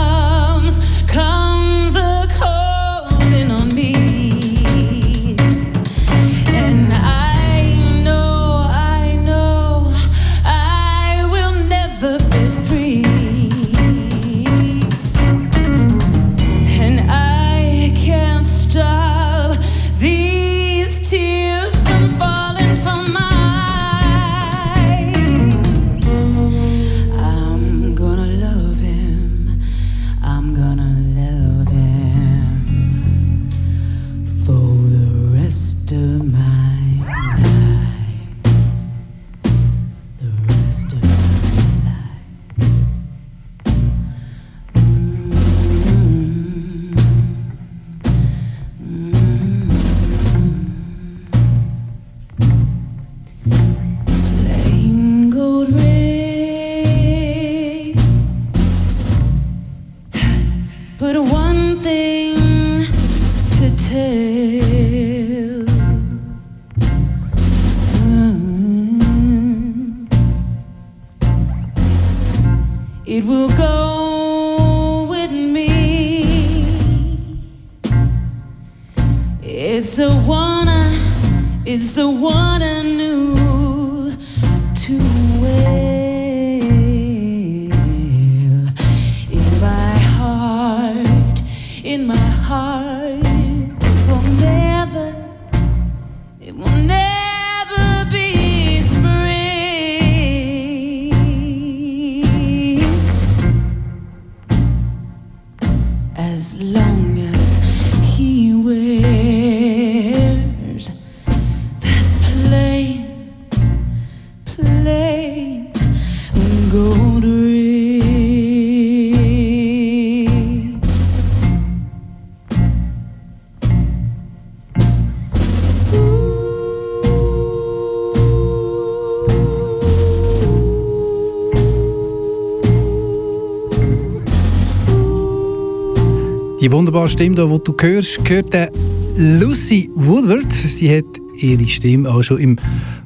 Wunderbare 136.73 137.07
Stimme, 137.07 137.35
die 137.35 137.63
du 137.63 137.75
hörst, 137.79 138.25
gehört 138.25 138.71
Lucy 139.15 139.91
Woodward. 139.93 140.51
Sie 140.51 140.89
hat 140.89 141.05
ihre 141.35 141.65
Stimme 141.65 142.09
auch 142.09 142.23
schon 142.23 142.39
im 142.39 142.55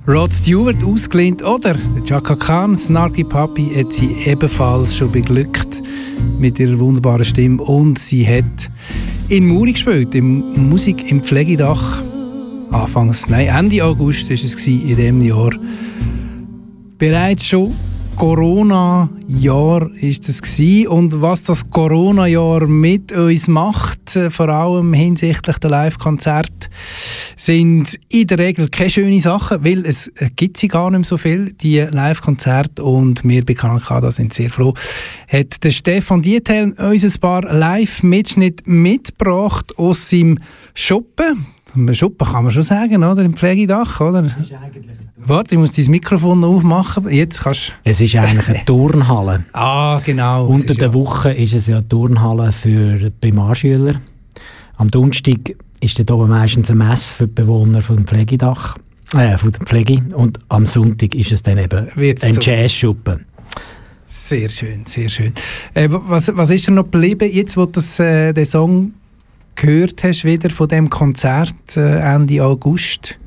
Rod 0.07 0.33
Stewart 0.33 0.81
ausgelehnt. 0.85 1.43
Oder 1.43 1.73
der 1.73 2.03
Chaka 2.05 2.35
Khan, 2.35 2.77
Snarky 2.77 3.25
Papi, 3.25 3.69
hat 3.75 3.91
sie 3.91 4.09
ebenfalls 4.25 4.95
schon 4.95 5.11
beglückt 5.11 5.81
mit 6.39 6.59
ihrer 6.59 6.79
wunderbaren 6.79 7.25
Stimme. 7.25 7.61
Und 7.61 7.99
sie 7.99 8.25
hat 8.25 8.71
in 9.27 9.45
Muri 9.45 9.73
gespielt, 9.73 10.15
im 10.15 10.69
Musik 10.69 11.11
im 11.11 11.21
Pflegedach. 11.21 12.01
Anfangs, 12.71 13.27
nein, 13.27 13.47
Ende 13.47 13.83
August 13.83 14.29
war 14.29 14.35
es 14.35 14.65
in 14.65 14.95
diesem 14.95 15.21
Jahr. 15.21 15.51
Bereits 16.97 17.45
schon 17.45 17.73
Corona-Jahr 18.17 19.91
ist 19.93 20.27
es 20.27 20.41
gewesen. 20.41 20.87
und 20.87 21.21
was 21.21 21.43
das 21.43 21.69
Corona-Jahr 21.69 22.65
mit 22.65 23.11
uns 23.11 23.47
macht, 23.47 24.15
äh, 24.15 24.31
vor 24.31 24.49
allem 24.49 24.91
hinsichtlich 24.93 25.59
der 25.59 25.69
Live-Konzerte, 25.69 26.67
sind 27.35 27.99
in 28.09 28.25
der 28.25 28.39
Regel 28.39 28.69
keine 28.69 28.89
schönen 28.89 29.19
Sachen, 29.19 29.63
weil 29.63 29.85
es 29.85 30.07
äh, 30.15 30.31
gibt 30.35 30.57
sie 30.57 30.67
gar 30.67 30.89
nicht 30.89 31.01
mehr 31.01 31.05
so 31.05 31.17
viel, 31.17 31.53
die 31.53 31.77
Live-Konzerte 31.77 32.83
und 32.83 33.23
wir 33.23 33.45
bei 33.45 33.53
Kanal 33.53 33.81
K 33.81 34.09
sind 34.09 34.33
sehr 34.33 34.49
froh, 34.49 34.73
hat 35.27 35.63
der 35.63 35.69
Stefan 35.69 36.23
Diethelm 36.23 36.71
uns 36.71 37.03
ein 37.03 37.21
paar 37.21 37.43
Live-Mitschnitte 37.43 38.63
mitgebracht 38.67 39.77
aus 39.77 40.09
seinem 40.09 40.39
Shoppen. 40.73 41.56
Schuppen 41.93 42.27
kann 42.27 42.43
man 42.43 42.51
schon 42.51 42.63
sagen, 42.63 43.03
oder? 43.03 43.23
Im 43.23 43.33
Pflegedach, 43.33 43.99
oder? 44.01 44.29
Warte, 45.17 45.55
ich 45.55 45.59
muss 45.59 45.73
dein 45.73 45.91
Mikrofon 45.91 46.39
noch 46.39 46.55
aufmachen. 46.55 47.09
Jetzt 47.09 47.41
kannst 47.41 47.73
Es 47.83 47.99
ist 47.99 48.15
eigentlich 48.15 48.49
eine 48.49 48.65
Turnhalle. 48.65 49.43
Ah, 49.53 49.99
genau. 50.05 50.47
Unter 50.47 50.73
der 50.73 50.89
ist 50.89 50.93
Woche 50.93 51.33
ist 51.33 51.53
es 51.53 51.67
ja 51.67 51.77
eine 51.77 51.87
Turnhalle 51.87 52.51
für 52.51 53.11
Primarschüler. 53.19 53.95
Am 54.77 54.89
Donnerstag 54.89 55.55
ist 55.81 55.99
dort 55.99 56.11
oben 56.11 56.29
meistens 56.29 56.69
eine 56.69 56.83
Messe 56.83 57.13
für 57.13 57.27
die 57.27 57.33
Bewohner 57.33 57.81
vom 57.81 58.05
Pflegedach, 58.05 58.77
äh, 59.13 59.37
von 59.37 59.51
der 59.51 59.61
Pflege. 59.61 60.01
Und 60.15 60.39
am 60.49 60.65
Sonntag 60.65 61.15
ist 61.15 61.31
es 61.31 61.43
dann 61.43 61.57
eben 61.57 61.87
Wird's 61.95 62.23
ein. 62.23 62.37
Jazzschuppen. 62.39 63.25
Sehr 64.07 64.49
schön, 64.49 64.85
sehr 64.85 65.09
schön. 65.09 65.33
Äh, 65.73 65.89
was, 65.89 66.31
was 66.35 66.49
ist 66.51 66.67
denn 66.67 66.75
noch 66.75 66.89
geblieben, 66.89 67.29
jetzt 67.31 67.57
wo 67.57 67.65
das, 67.65 67.99
äh, 67.99 68.31
den 68.31 68.45
Song 68.45 68.93
gehört 69.57 70.03
hast, 70.03 70.23
wieder 70.23 70.49
von 70.49 70.69
dem 70.69 70.89
Konzert 70.89 71.75
äh, 71.75 71.99
Ende 71.99 72.43
August? 72.43 73.17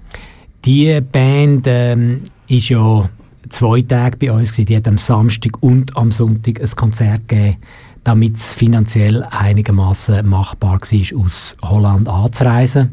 Die 0.64 1.00
Band 1.00 1.66
ähm, 1.66 2.22
ist 2.48 2.68
ja 2.70 3.08
zwei 3.48 3.82
Tage 3.82 4.16
bei 4.16 4.32
uns 4.32 4.52
gewesen. 4.52 4.66
Die 4.66 4.76
hat 4.76 4.88
am 4.88 4.98
Samstag 4.98 5.62
und 5.62 5.96
am 5.96 6.12
Sonntag 6.12 6.60
ein 6.60 6.70
Konzert 6.70 7.28
gegeben, 7.28 7.56
damit 8.04 8.36
es 8.36 8.54
finanziell 8.54 9.22
einigermaßen 9.24 10.26
machbar 10.26 10.80
war, 10.80 11.20
aus 11.20 11.56
Holland 11.62 12.08
anzureisen. 12.08 12.90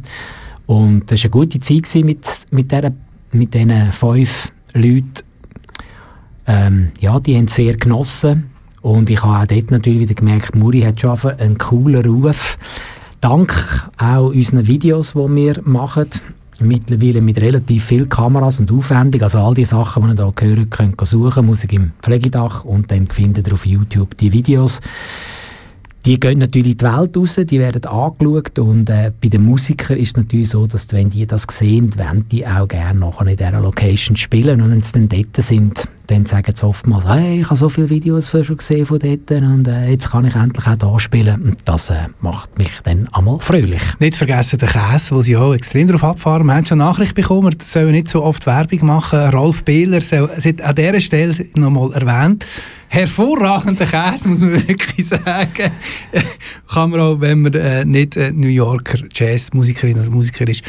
Und 0.66 1.12
das 1.12 1.20
war 1.20 1.26
eine 1.26 1.32
gute 1.32 1.60
Zeit 1.60 2.04
mit, 2.04 2.26
mit, 2.52 2.72
dieser, 2.72 2.92
mit 3.32 3.54
diesen 3.54 3.92
fünf 3.92 4.52
Leuten. 4.74 5.24
Ähm, 6.48 6.92
ja, 7.00 7.20
die 7.20 7.38
haben 7.38 7.48
sehr 7.48 7.78
genossen. 7.78 8.50
Und 8.82 9.10
ich 9.10 9.22
habe 9.24 9.44
auch 9.44 9.48
dort 9.48 9.72
natürlich 9.72 10.02
wieder 10.02 10.14
gemerkt, 10.14 10.56
Muri 10.56 10.82
hat 10.82 11.00
schon 11.02 11.18
einen 11.38 11.58
coolen 11.58 12.06
Ruf. 12.06 12.58
Dank 13.22 13.90
auch 13.98 14.28
unseren 14.28 14.68
Videos, 14.68 15.14
die 15.14 15.36
wir 15.36 15.62
machen. 15.64 16.08
Mittlerweile 16.60 17.22
mit 17.22 17.40
relativ 17.40 17.86
vielen 17.86 18.10
Kameras 18.10 18.60
und 18.60 18.72
aufwendig. 18.72 19.22
Also 19.22 19.40
all 19.40 19.54
die 19.54 19.66
Sachen, 19.66 20.04
die 20.04 20.22
ihr 20.22 20.34
hier 20.40 20.48
hören 20.50 20.70
könnt 20.70 21.08
suchen. 21.08 21.46
Musik 21.46 21.74
im 21.74 21.92
Pflegedach 22.02 22.64
und 22.64 22.90
dann 22.92 23.08
findet 23.08 23.48
ihr 23.48 23.54
auf 23.54 23.66
YouTube 23.66 24.18
die 24.18 24.32
Videos. 24.32 24.82
Die 26.08 26.22
gehen 26.22 26.40
natürlich 26.40 26.72
in 26.72 26.78
die 26.78 26.86
Welt 26.86 27.18
raus, 27.18 27.36
die 27.36 27.60
werden 27.60 27.84
angeschaut 27.84 28.58
und 28.60 28.90
äh, 28.90 29.12
bei 29.22 29.28
den 29.28 29.44
Musikern 29.44 29.98
ist 29.98 30.12
es 30.12 30.16
natürlich 30.16 30.48
so, 30.48 30.66
dass 30.66 30.94
wenn 30.94 31.10
die 31.10 31.28
das 31.28 31.46
sehen, 31.50 31.94
wollen 31.98 32.26
die 32.30 32.48
auch 32.48 32.66
gerne 32.66 32.98
nachher 32.98 33.28
in 33.28 33.36
dieser 33.36 33.60
Location 33.60 34.16
spielen 34.16 34.62
und 34.62 34.72
wenn 34.72 34.82
sie 34.82 34.94
dann 34.94 35.10
dort 35.10 35.36
sind, 35.46 35.90
dann 36.08 36.26
sagen 36.26 36.54
sie 36.56 36.66
oftmals, 36.66 37.06
hey, 37.10 37.42
ich 37.42 37.48
habe 37.48 37.58
so 37.58 37.68
viele 37.68 37.90
Videos 37.90 38.30
schon 38.30 38.56
gesehen 38.56 38.86
von 38.86 39.00
dort 39.00 39.30
und 39.32 39.68
äh, 39.68 39.90
jetzt 39.90 40.10
kann 40.10 40.24
ich 40.24 40.36
endlich 40.36 40.66
auch 40.66 40.78
da 40.78 40.98
spielen 40.98 41.42
und 41.42 41.58
das 41.66 41.90
äh, 41.90 42.08
macht 42.22 42.58
mich 42.58 42.72
dann 42.86 43.10
einmal 43.12 43.40
fröhlich. 43.42 43.82
Nicht 44.00 44.16
vergessen 44.16 44.60
den 44.60 44.70
Käse, 44.70 45.14
wo 45.14 45.22
sie 45.22 45.36
auch 45.36 45.54
extrem 45.54 45.88
darauf 45.88 46.06
abfahren. 46.06 46.48
Wir 46.48 46.56
haben 46.56 46.66
schon 46.66 46.78
Nachricht 46.78 47.16
bekommen, 47.16 47.52
wir 47.52 47.58
sollen 47.62 47.92
nicht 47.92 48.08
so 48.08 48.24
oft 48.24 48.46
Werbung 48.46 48.86
machen. 48.86 49.20
Rolf 49.32 49.66
Behler 49.66 50.00
soll, 50.00 50.30
an 50.64 50.76
dieser 50.76 51.02
Stelle 51.02 51.36
nochmal 51.56 51.92
erwähnt, 51.92 52.46
hervorragender 52.90 53.86
Käse, 53.86 54.28
muss 54.30 54.42
man 54.42 54.54
wirklich 54.68 55.08
sagen. 55.08 55.72
Kann 56.74 56.90
man 56.90 57.00
auch, 57.00 57.20
wenn 57.22 57.42
man 57.42 57.54
äh, 57.54 57.86
nicht 57.86 58.16
äh, 58.18 58.32
New 58.32 58.48
Yorker 58.48 59.00
Jazzmusikerin 59.14 60.00
oder 60.00 60.10
Musiker 60.10 60.48
ist, 60.48 60.64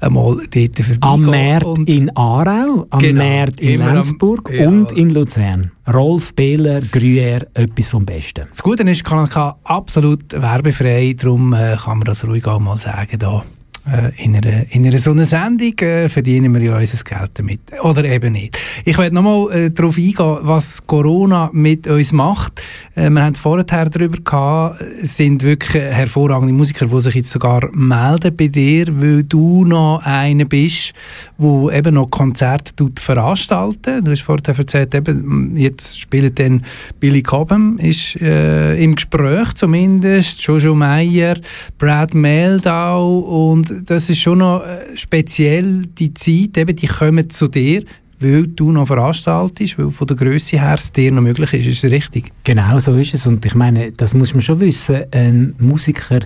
einmal 0.00 0.36
dort 0.50 0.78
vorbeigehen. 0.78 0.98
Am 1.02 1.62
Und- 1.64 1.88
in 1.88 2.16
Aarau, 2.16 2.86
am 2.90 2.98
Genau, 2.98 3.22
März 3.22 3.54
in 3.60 3.68
immer 3.70 3.88
am- 3.88 3.94
Lenzburg 3.96 4.50
ja. 4.52 4.68
und 4.68 4.92
in 4.92 5.10
Luzern. 5.10 5.70
Rolf 5.92 6.34
Behler, 6.34 6.80
Gruyère, 6.82 7.46
etwas 7.54 7.86
vom 7.86 8.04
Besten. 8.04 8.46
Das 8.50 8.62
Gute 8.62 8.82
ist, 8.82 9.04
Kanal 9.04 9.28
K 9.28 9.56
absolut 9.64 10.32
werbefrei, 10.32 11.14
darum 11.18 11.52
äh, 11.54 11.76
kann 11.82 11.98
man 11.98 12.04
das 12.04 12.24
ruhig 12.26 12.46
auch 12.46 12.60
mal 12.60 12.76
sagen 12.78 13.18
da. 13.18 13.42
Äh, 13.90 14.22
in, 14.22 14.36
einer, 14.36 14.70
in 14.70 14.86
einer 14.86 14.98
so 14.98 15.14
Sendung 15.24 15.78
äh, 15.78 16.10
verdienen 16.10 16.52
wir 16.52 16.60
ja 16.60 16.76
unser 16.76 17.02
Geld 17.04 17.30
damit. 17.34 17.60
Oder 17.82 18.04
eben 18.04 18.34
nicht. 18.34 18.58
Ich 18.84 18.98
werde 18.98 19.14
nochmal 19.14 19.50
äh, 19.50 19.70
darauf 19.70 19.96
eingehen, 19.96 20.38
was 20.42 20.86
Corona 20.86 21.48
mit 21.54 21.86
uns 21.86 22.12
macht. 22.12 22.60
Äh, 22.94 23.08
wir 23.08 23.22
haben 23.22 23.32
es 23.32 23.40
vorher 23.40 23.64
darüber 23.64 24.18
gehabt, 24.18 24.84
sind 25.02 25.42
wirklich 25.42 25.82
hervorragende 25.82 26.52
Musiker, 26.52 26.86
die 26.86 27.00
sich 27.00 27.14
jetzt 27.14 27.30
sogar 27.30 27.70
melden 27.72 28.36
bei 28.36 28.48
dir, 28.48 28.86
weil 29.00 29.24
du 29.24 29.64
noch 29.64 30.02
einer 30.04 30.44
bist, 30.44 30.92
der 31.38 31.72
eben 31.72 31.94
noch 31.94 32.10
Konzerte 32.10 32.76
tut 32.76 33.00
veranstalten. 33.00 34.04
Du 34.04 34.10
hast 34.10 34.20
vorher 34.20 34.58
erzählt, 34.58 34.94
eben, 34.94 35.56
jetzt 35.56 35.98
spielt 35.98 36.38
dann 36.38 36.62
Billy 37.00 37.22
Cobham, 37.22 37.78
ist 37.78 38.20
äh, 38.20 38.76
im 38.82 38.96
Gespräch 38.96 39.54
zumindest, 39.54 40.42
Jojo 40.42 40.74
Meyer, 40.74 41.36
Brad 41.78 42.12
Meldau 42.12 43.18
und 43.18 43.77
das 43.84 44.10
ist 44.10 44.20
schon 44.20 44.38
noch 44.38 44.62
äh, 44.64 44.96
speziell 44.96 45.86
die 45.86 46.12
Zeit, 46.14 46.58
eben, 46.58 46.76
die 46.76 46.86
kommen 46.86 47.28
zu 47.30 47.48
dir, 47.48 47.84
weil 48.20 48.46
du 48.48 48.72
noch 48.72 48.86
veranstaltest, 48.86 49.78
weil 49.78 49.90
von 49.90 50.06
der 50.06 50.16
Größe 50.16 50.58
her 50.58 50.74
es 50.78 50.90
dir 50.90 51.12
noch 51.12 51.22
möglich 51.22 51.52
ist, 51.54 51.66
ist 51.66 51.84
das 51.84 51.90
richtig? 51.90 52.30
Genau 52.44 52.78
so 52.78 52.94
ist 52.94 53.14
es. 53.14 53.26
Und 53.26 53.44
ich 53.44 53.54
meine, 53.54 53.92
das 53.92 54.14
muss 54.14 54.34
man 54.34 54.42
schon 54.42 54.60
wissen. 54.60 55.04
Ein 55.12 55.54
Musiker, 55.58 56.20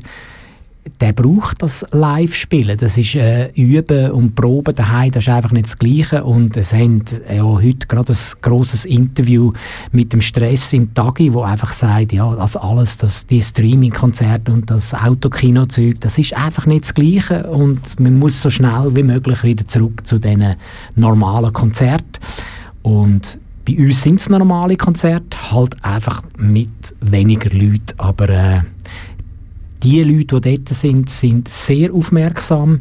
der 1.01 1.13
braucht 1.13 1.63
das 1.63 1.85
Live-Spielen. 1.91 2.77
Das 2.77 2.99
ist 2.99 3.15
äh, 3.15 3.51
Üben 3.55 4.11
und 4.11 4.35
Proben 4.35 4.75
daheim, 4.75 5.11
das 5.13 5.25
ist 5.27 5.33
einfach 5.33 5.53
nicht 5.53 5.67
das 5.67 5.79
Gleiche. 5.79 6.25
Und 6.25 6.57
es 6.57 6.73
haben 6.73 7.03
ja 7.33 7.43
heute 7.45 7.87
gerade 7.87 8.13
ein 8.13 8.41
grosses 8.41 8.85
Interview 8.85 9.53
mit 9.93 10.13
dem 10.13 10.21
Stress 10.21 10.73
im 10.73 10.93
Tagi, 10.93 11.33
wo 11.33 11.43
einfach 11.43 11.73
sagt, 11.73 12.13
ja, 12.13 12.35
das 12.35 12.57
alles, 12.57 12.99
das, 12.99 13.27
die 13.27 13.43
Streaming-Konzerte 13.43 14.53
und 14.53 14.71
das 14.71 14.93
Autokino-Zeug, 14.93 16.01
das 16.01 16.19
ist 16.19 16.37
einfach 16.37 16.67
nicht 16.67 16.85
das 16.85 16.95
Gleiche. 16.95 17.49
Und 17.49 18.01
man 18.01 18.19
muss 18.19 18.43
so 18.43 18.51
schnell 18.51 18.91
wie 18.95 19.05
möglich 19.05 19.43
wieder 19.45 19.67
zurück 19.67 20.07
zu 20.07 20.19
diesen 20.19 20.57
normalen 20.97 21.53
Konzerten. 21.53 22.21
Und 22.83 23.39
bei 23.65 23.77
uns 23.79 24.03
sind 24.03 24.21
es 24.21 24.29
normale 24.29 24.77
Konzerte, 24.77 25.53
halt 25.53 25.77
einfach 25.85 26.25
mit 26.37 26.69
weniger 27.01 27.51
Leuten. 27.51 27.95
Aber 27.99 28.29
äh, 28.29 28.61
die 29.83 30.03
Leute, 30.03 30.41
die 30.41 30.57
dort 30.57 30.69
sind, 30.69 31.11
sind 31.11 31.49
sehr 31.49 31.93
aufmerksam 31.93 32.81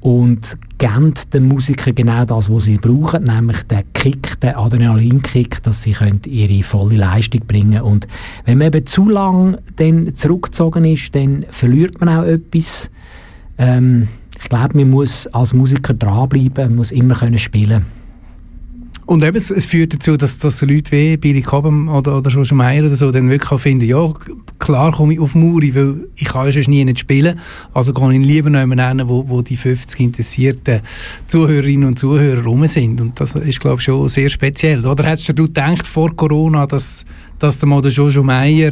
und 0.00 0.56
geben 0.78 1.14
den 1.32 1.46
Musikern 1.46 1.94
genau 1.94 2.24
das, 2.24 2.50
was 2.50 2.64
sie 2.64 2.78
brauchen, 2.78 3.24
nämlich 3.24 3.62
den 3.64 3.82
Kick, 3.92 4.40
den 4.40 4.54
Adrenalinkick, 4.54 5.62
dass 5.62 5.82
sie 5.82 5.92
können 5.92 6.22
ihre 6.26 6.62
volle 6.62 6.96
Leistung 6.96 7.42
bringen 7.46 7.72
können. 7.72 7.84
Und 7.84 8.08
wenn 8.46 8.58
man 8.58 8.68
eben 8.68 8.86
zu 8.86 9.08
lang 9.08 9.58
dann 9.76 10.14
zurückgezogen 10.14 10.86
ist, 10.86 11.14
dann 11.14 11.44
verliert 11.50 12.00
man 12.00 12.08
auch 12.08 12.24
etwas. 12.24 12.90
Ähm, 13.58 14.08
ich 14.42 14.48
glaube, 14.48 14.78
man 14.78 14.90
muss 14.90 15.26
als 15.28 15.52
Musiker 15.52 15.92
dranbleiben, 15.92 16.68
man 16.68 16.76
muss 16.76 16.92
immer 16.92 17.14
können 17.14 17.38
spielen 17.38 17.84
und 19.10 19.24
eben, 19.24 19.36
es, 19.36 19.66
führt 19.66 19.92
dazu, 19.92 20.16
dass, 20.16 20.38
dass 20.38 20.58
so 20.58 20.66
Leute 20.66 20.92
wie 20.92 21.16
Billy 21.16 21.42
Cobham 21.42 21.88
oder, 21.88 22.16
oder 22.16 22.30
Jojo 22.30 22.54
Meyer 22.54 22.84
oder 22.84 22.94
so 22.94 23.10
dann 23.10 23.28
wirklich 23.28 23.50
auch 23.50 23.58
finden, 23.58 23.84
ja, 23.86 24.12
klar 24.60 24.92
komme 24.92 25.14
ich 25.14 25.18
auf 25.18 25.34
Muri, 25.34 25.74
weil 25.74 26.06
ich 26.14 26.28
kann 26.28 26.48
ja 26.48 26.62
nie 26.68 26.84
nicht 26.84 27.00
spielen, 27.00 27.40
also 27.74 27.92
kann 27.92 28.12
ich 28.12 28.24
lieber 28.24 28.50
noch 28.50 28.60
jemanden 28.60 29.08
wo, 29.08 29.28
wo 29.28 29.42
die 29.42 29.56
50 29.56 29.98
interessierten 29.98 30.82
Zuhörerinnen 31.26 31.88
und 31.88 31.98
Zuhörer 31.98 32.44
rum 32.44 32.64
sind. 32.68 33.00
Und 33.00 33.18
das 33.18 33.34
ist, 33.34 33.58
glaube 33.58 33.78
ich, 33.78 33.84
schon 33.86 34.08
sehr 34.08 34.28
speziell. 34.28 34.86
Oder 34.86 35.08
hättest 35.08 35.36
du 35.36 35.46
gedacht 35.46 35.88
vor 35.88 36.14
Corona, 36.14 36.68
dass, 36.68 37.04
dass 37.40 37.58
der 37.58 37.68
mal 37.68 37.82
der 37.82 37.90
Jojo 37.90 38.22
Meyer 38.22 38.70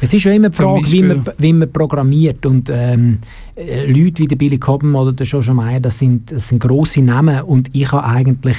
es 0.00 0.12
ist 0.12 0.24
ja 0.24 0.32
immer 0.32 0.50
die 0.50 0.56
Frage, 0.56 0.90
wie 0.90 1.02
man, 1.02 1.24
wie 1.38 1.52
man 1.52 1.72
programmiert. 1.72 2.44
Und 2.44 2.68
ähm, 2.70 3.18
äh, 3.54 3.86
Leute 3.86 4.22
wie 4.22 4.26
der 4.26 4.34
Billy 4.34 4.58
Cobham 4.58 4.96
oder 4.96 5.12
der 5.12 5.26
Jojo 5.26 5.54
Meyer, 5.54 5.78
das 5.78 5.98
sind, 5.98 6.30
das 6.32 6.48
sind 6.48 6.60
grosse 6.60 7.00
Namen. 7.02 7.40
Und 7.42 7.70
ich 7.72 7.90
habe 7.92 8.04
eigentlich 8.04 8.58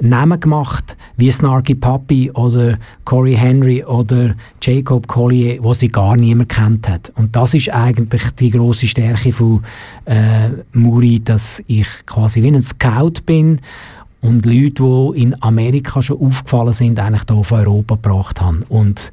Namen 0.00 0.40
gemacht, 0.40 0.96
wie 1.16 1.30
Snarky 1.30 1.74
Puppy 1.74 2.30
oder 2.32 2.78
Corey 3.04 3.34
Henry 3.34 3.84
oder 3.84 4.34
Jacob 4.62 5.06
Collier, 5.06 5.62
wo 5.62 5.74
sie 5.74 5.88
gar 5.88 6.16
niemand 6.16 6.48
kennt 6.48 6.88
hat. 6.88 7.12
Und 7.16 7.36
das 7.36 7.54
ist 7.54 7.70
eigentlich 7.70 8.30
die 8.38 8.50
große 8.50 8.86
Stärke 8.86 9.32
von 9.32 9.62
äh, 10.06 10.48
Muri, 10.72 11.20
dass 11.22 11.62
ich 11.66 11.86
quasi 12.06 12.42
wie 12.42 12.48
ein 12.48 12.62
Scout 12.62 13.22
bin 13.26 13.60
und 14.20 14.44
Leute, 14.44 14.82
die 14.82 15.22
in 15.22 15.42
Amerika 15.42 16.02
schon 16.02 16.20
aufgefallen 16.20 16.72
sind, 16.72 16.98
eigentlich 16.98 17.22
hier 17.28 17.36
auf 17.36 17.52
Europa 17.52 17.94
gebracht 17.94 18.40
haben. 18.40 18.64
Und 18.68 19.10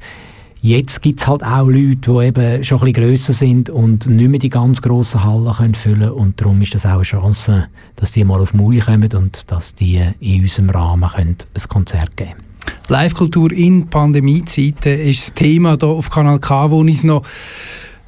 Jetzt 0.60 1.02
gibt 1.02 1.20
es 1.20 1.26
halt 1.28 1.44
auch 1.44 1.68
Leute, 1.68 1.98
die 1.98 2.26
eben 2.26 2.64
schon 2.64 2.78
ein 2.78 2.92
bisschen 2.92 3.04
grösser 3.04 3.32
sind 3.32 3.70
und 3.70 4.08
nicht 4.08 4.28
mehr 4.28 4.40
die 4.40 4.48
ganz 4.48 4.82
grossen 4.82 5.22
Hallen 5.22 5.52
können 5.52 5.74
füllen. 5.74 6.10
Und 6.10 6.40
darum 6.40 6.60
ist 6.62 6.74
das 6.74 6.84
auch 6.84 6.94
eine 6.94 7.02
Chance, 7.02 7.68
dass 7.94 8.12
die 8.12 8.24
mal 8.24 8.40
auf 8.40 8.54
Mui 8.54 8.78
kommen 8.80 9.08
und 9.12 9.50
dass 9.52 9.74
die 9.76 10.02
in 10.18 10.42
unserem 10.42 10.70
Rahmen 10.70 11.08
können 11.10 11.36
ein 11.54 11.68
Konzert 11.68 12.16
geben 12.16 12.32
können. 12.32 12.48
Live-Kultur 12.88 13.52
in 13.52 13.88
Pandemiezeiten 13.88 14.98
ist 15.00 15.28
das 15.28 15.34
Thema 15.34 15.76
hier 15.78 15.88
auf 15.88 16.10
Kanal 16.10 16.40
K, 16.40 16.70
wo 16.70 16.84
ich 16.84 17.04
noch 17.04 17.22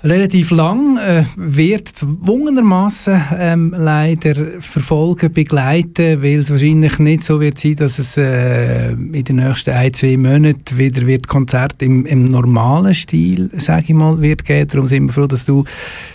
relativ 0.03 0.51
lang, 0.51 0.97
äh, 0.97 1.25
wird 1.37 1.89
zwungenermaßen 1.89 3.21
ähm, 3.39 3.75
leider 3.77 4.61
verfolgen, 4.61 5.33
begleiten, 5.33 6.23
weil 6.23 6.39
es 6.39 6.51
wahrscheinlich 6.51 6.99
nicht 6.99 7.23
so 7.23 7.41
wird 7.41 7.59
sein, 7.59 7.77
dass 7.77 7.99
es 7.99 8.17
äh, 8.17 8.93
in 8.93 9.25
den 9.25 9.37
nächsten 9.37 9.71
ein, 9.71 9.93
zwei 9.93 10.17
Monaten 10.17 10.79
wieder 10.79 11.07
wird 11.07 11.29
Konzert 11.29 11.83
im, 11.83 12.07
im 12.07 12.25
normalen 12.25 12.95
Stil, 12.95 13.51
sage 13.59 13.85
ich 13.89 13.95
mal, 13.95 14.21
wird 14.23 14.45
geben. 14.45 14.69
Darum 14.69 14.87
sind 14.87 15.07
wir 15.07 15.13
froh, 15.13 15.27
dass 15.27 15.45
du, 15.45 15.65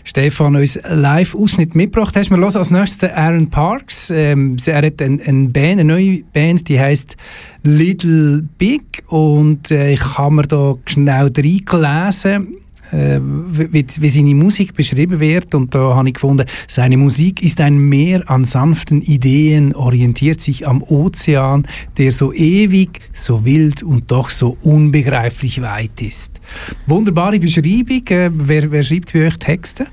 Stefan, 0.03 0.55
uns 0.55 0.79
Live-Ausschnitt 0.83 1.75
mitgebracht 1.75 2.15
hast. 2.15 2.31
Wir 2.31 2.37
hören 2.37 2.55
als 2.55 2.71
nächstes 2.71 3.11
Aaron 3.11 3.51
Parks. 3.51 4.09
Ähm, 4.09 4.57
er 4.65 4.81
hat 4.81 5.01
eine, 5.01 5.21
eine 5.23 5.49
Band, 5.49 5.79
eine 5.79 5.85
neue 5.85 6.23
Band, 6.33 6.67
die 6.69 6.79
heißt 6.79 7.15
Little 7.61 8.43
Big 8.57 9.03
und 9.07 9.69
äh, 9.69 9.93
ich 9.93 10.17
habe 10.17 10.35
mir 10.35 10.43
da 10.43 10.73
schnell 10.85 11.31
reingelesen 11.35 12.64
äh, 12.95 13.19
wie, 13.21 13.85
wie, 13.99 14.09
seine 14.09 14.33
Musik 14.33 14.73
beschrieben 14.73 15.19
wird. 15.19 15.53
Und 15.53 15.75
da 15.75 15.95
habe 15.95 16.07
ich 16.07 16.13
gefunden, 16.15 16.47
seine 16.67 16.97
Musik 16.97 17.43
ist 17.43 17.59
ein 17.59 17.77
Meer 17.77 18.29
an 18.29 18.45
sanften 18.45 19.01
Ideen, 19.01 19.75
orientiert 19.75 20.39
sich 20.39 20.67
am 20.67 20.81
Ozean, 20.81 21.67
der 21.97 22.11
so 22.11 22.31
ewig, 22.31 23.01
so 23.13 23.43
wild 23.43 23.83
und 23.83 24.11
doch 24.11 24.29
so 24.29 24.57
unbegreiflich 24.61 25.61
weit 25.61 26.01
ist. 26.01 26.39
Wunderbare 26.87 27.39
Beschreibung. 27.39 28.05
Äh, 28.07 28.29
wer, 28.33 28.71
wer 28.71 28.83
schreibt 28.83 29.11
für 29.11 29.27
euch 29.27 29.37
Texte? 29.37 29.87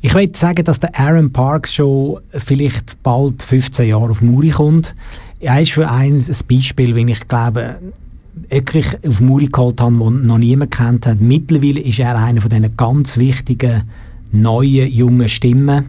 Ich 0.00 0.14
würde 0.14 0.38
sagen, 0.38 0.64
dass 0.64 0.78
der 0.78 0.98
Aaron 0.98 1.32
Parks 1.32 1.74
schon 1.74 2.20
vielleicht 2.30 3.02
bald 3.02 3.42
15 3.42 3.88
Jahre 3.88 4.10
auf 4.10 4.22
Muri 4.22 4.50
kommt. 4.50 4.94
Er 5.40 5.60
ist 5.60 5.72
für 5.72 5.90
ein, 5.90 6.20
ein 6.20 6.36
Beispiel, 6.48 6.94
wenn 6.94 7.08
ich 7.08 7.26
glaube, 7.26 7.78
wirklich 8.48 8.86
auf 9.06 9.20
Muri 9.20 9.46
geholt 9.46 9.80
haben, 9.80 9.98
den 9.98 10.26
noch 10.26 10.38
niemand 10.38 10.70
kennt 10.70 11.06
hat. 11.06 11.20
Mittlerweile 11.20 11.80
ist 11.80 11.98
er 11.98 12.16
einer 12.16 12.40
von 12.40 12.50
diesen 12.50 12.76
ganz 12.76 13.16
wichtigen, 13.16 13.82
neuen, 14.32 14.90
jungen 14.90 15.28
Stimmen. 15.28 15.86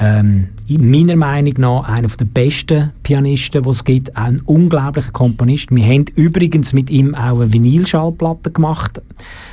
Ähm, 0.00 0.48
meiner 0.68 1.16
Meinung 1.16 1.54
nach 1.58 1.88
einer 1.88 2.08
der 2.08 2.24
besten 2.24 2.92
Pianisten, 3.02 3.62
die 3.62 3.68
es 3.68 3.84
gibt. 3.84 4.16
Ein 4.16 4.40
unglaublicher 4.44 5.10
Komponist. 5.10 5.74
Wir 5.74 5.84
haben 5.84 6.04
übrigens 6.14 6.72
mit 6.72 6.90
ihm 6.90 7.14
auch 7.14 7.40
eine 7.40 7.52
Vinylschallplatte 7.52 8.50
gemacht, 8.50 9.00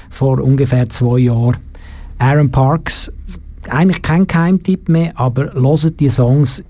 vor 0.10 0.40
ungefähr 0.40 0.88
zwei 0.90 1.20
Jahren. 1.20 1.58
Aaron 2.20 2.52
Parks, 2.52 3.12
eigentlich 3.70 4.02
kein 4.02 4.28
Geheimtipp 4.28 4.88
mehr, 4.90 5.14
aber 5.16 5.54
loset 5.54 6.00
die 6.00 6.10
Songs. 6.10 6.64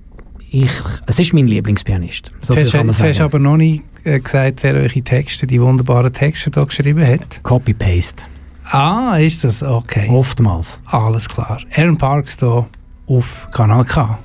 Ich, 0.51 0.72
es 1.06 1.20
ist 1.20 1.34
mein 1.34 1.47
Lieblingspianist. 1.47 2.30
So 2.41 2.53
das 2.53 2.74
hast 2.74 3.20
aber 3.20 3.39
noch 3.39 3.58
nicht 3.58 3.84
gesagt, 4.06 4.64
wer 4.64 4.76
eure 4.76 5.01
Texte, 5.01 5.47
die 5.47 5.62
wunderbaren 5.62 6.14
Texte 6.14 6.51
hier 6.53 6.66
geschrieben 6.66 7.06
hat? 7.06 7.43
Copy-Paste. 7.43 8.24
Ah, 8.72 9.18
ist 9.18 9.43
das? 9.43 9.62
Okay. 9.62 10.08
Oftmals. 10.10 10.80
Alles 10.86 11.28
klar. 11.28 11.60
Aaron 11.76 11.97
Parks 11.97 12.38
hier 12.39 12.68
auf 13.08 13.47
Kanal 13.51 13.86
K. 13.86 14.18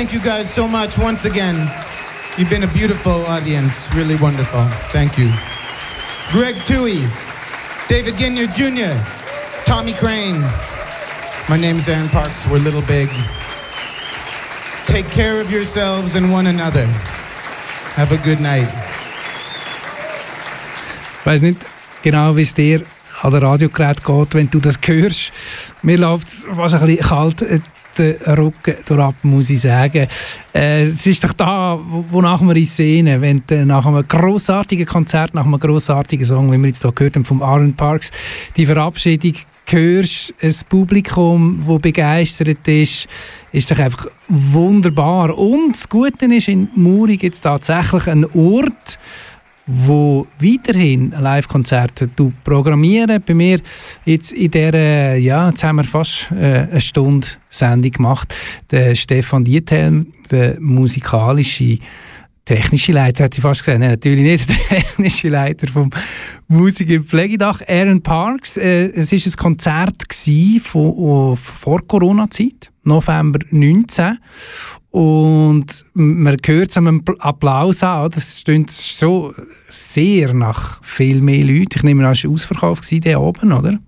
Thank 0.00 0.14
you 0.14 0.20
guys 0.20 0.48
so 0.48 0.66
much 0.66 0.96
once 0.96 1.26
again. 1.26 1.68
You've 2.38 2.48
been 2.48 2.62
a 2.62 2.72
beautiful 2.72 3.20
audience, 3.28 3.94
really 3.94 4.16
wonderful. 4.16 4.64
Thank 4.96 5.18
you. 5.18 5.28
Greg 6.32 6.56
Tui, 6.64 7.06
David 7.86 8.14
Ginyard 8.14 8.54
Jr., 8.56 8.96
Tommy 9.66 9.92
Crane. 9.92 10.40
My 11.50 11.58
name 11.58 11.76
is 11.76 11.86
Aaron 11.86 12.08
Parks. 12.08 12.48
We're 12.48 12.64
Little 12.64 12.80
Big. 12.88 13.10
Take 14.86 15.04
care 15.10 15.38
of 15.38 15.52
yourselves 15.52 16.16
and 16.16 16.32
one 16.32 16.46
another. 16.46 16.86
Have 17.96 18.10
a 18.10 18.24
good 18.24 18.40
night. 18.40 18.72
Ich 21.20 21.26
weiß 21.26 21.42
nicht 21.42 21.60
genau, 22.02 22.34
wie 22.38 22.42
es 22.42 22.54
dir 22.54 22.86
an 23.20 23.32
der 23.32 23.42
Radiogerät 23.42 24.02
geht, 24.02 24.32
wenn 24.34 24.50
du 24.50 24.60
das 24.60 24.78
hörst. 24.82 25.30
Mir 25.82 25.98
läuft 25.98 26.28
es 26.28 26.46
fast 26.56 26.76
ein 26.76 26.86
bisschen 26.86 27.06
kalt 27.06 27.42
den 28.00 28.34
Rücken 28.34 28.74
durch 28.86 29.14
muss 29.22 29.50
ich 29.50 29.60
sagen. 29.60 30.06
Äh, 30.54 30.82
es 30.82 31.06
ist 31.06 31.22
doch 31.22 31.32
da, 31.32 31.78
wonach 32.10 32.40
wir 32.40 32.56
uns 32.56 32.76
sehnen, 32.76 33.20
wenn 33.20 33.42
du 33.46 33.64
nach 33.66 33.86
einem 33.86 34.06
grossartigen 34.06 34.86
Konzert, 34.86 35.34
nach 35.34 35.44
einem 35.44 35.58
grossartigen 35.58 36.24
Song, 36.24 36.50
wie 36.52 36.58
wir 36.58 36.68
jetzt 36.68 36.82
hier 36.82 36.92
gehört 36.92 37.16
haben 37.16 37.24
vom 37.24 37.42
Aaron 37.42 37.74
Parks, 37.74 38.10
die 38.56 38.66
Verabschiedung 38.66 39.34
hörst, 39.66 40.34
ein 40.42 40.54
Publikum, 40.68 41.62
das 41.66 41.80
begeistert 41.80 42.66
ist, 42.66 43.06
ist 43.52 43.70
doch 43.70 43.78
einfach 43.78 44.06
wunderbar. 44.28 45.36
Und 45.36 45.74
das 45.74 45.88
Gute 45.88 46.26
ist, 46.26 46.48
in 46.48 46.68
Muri 46.74 47.16
gibt 47.16 47.36
es 47.36 47.40
tatsächlich 47.40 48.06
einen 48.08 48.24
Ort, 48.34 48.98
wo 49.72 50.26
weiterhin 50.38 51.12
Live-Konzerte 51.18 52.08
programmieren. 52.42 53.22
Bei 53.24 53.34
mir 53.34 53.60
jetzt 54.04 54.32
in 54.32 54.50
der, 54.50 55.18
ja, 55.18 55.48
jetzt 55.48 55.62
haben 55.62 55.76
wir 55.76 55.84
fast 55.84 56.30
äh, 56.32 56.66
eine 56.70 56.80
Stunde 56.80 57.26
Sendung 57.48 57.92
gemacht. 57.92 58.34
Der 58.70 58.94
Stefan 58.94 59.44
Diethelm, 59.44 60.06
der 60.30 60.60
musikalische 60.60 61.78
technische 62.44 62.92
Leiter, 62.92 63.24
hat 63.24 63.36
ich 63.36 63.42
fast 63.42 63.60
gesagt. 63.60 63.78
Nein, 63.78 63.90
natürlich 63.90 64.24
nicht 64.24 64.48
der 64.48 64.80
technische 64.80 65.28
Leiter 65.28 65.68
vom 65.68 65.90
Musik 66.48 66.90
im 66.90 67.04
Pflegedach, 67.04 67.60
Aaron 67.68 68.02
Parks. 68.02 68.56
Äh, 68.56 68.90
es 68.94 69.12
war 69.12 69.18
ein 69.18 69.36
Konzert 69.36 70.02
von, 70.62 70.80
oh, 70.82 71.36
vor 71.36 71.86
Corona-Zeit, 71.86 72.72
November 72.82 73.38
19. 73.50 74.18
Und 74.90 75.84
man 75.94 76.36
hört 76.44 76.70
es 76.70 76.76
am 76.76 77.02
Applaus 77.20 77.82
an, 77.82 78.10
das 78.10 78.40
stimmt 78.40 78.72
so 78.72 79.32
sehr 79.68 80.34
nach 80.34 80.82
viel 80.82 81.20
mehr 81.20 81.44
Leuten. 81.44 81.76
Ich 81.76 81.82
nehme 81.84 82.04
an, 82.04 82.12
es 82.12 82.24
war 82.24 82.32
ausverkauft 82.32 83.04
der 83.04 83.20
oben, 83.20 83.52
oder? 83.52 83.78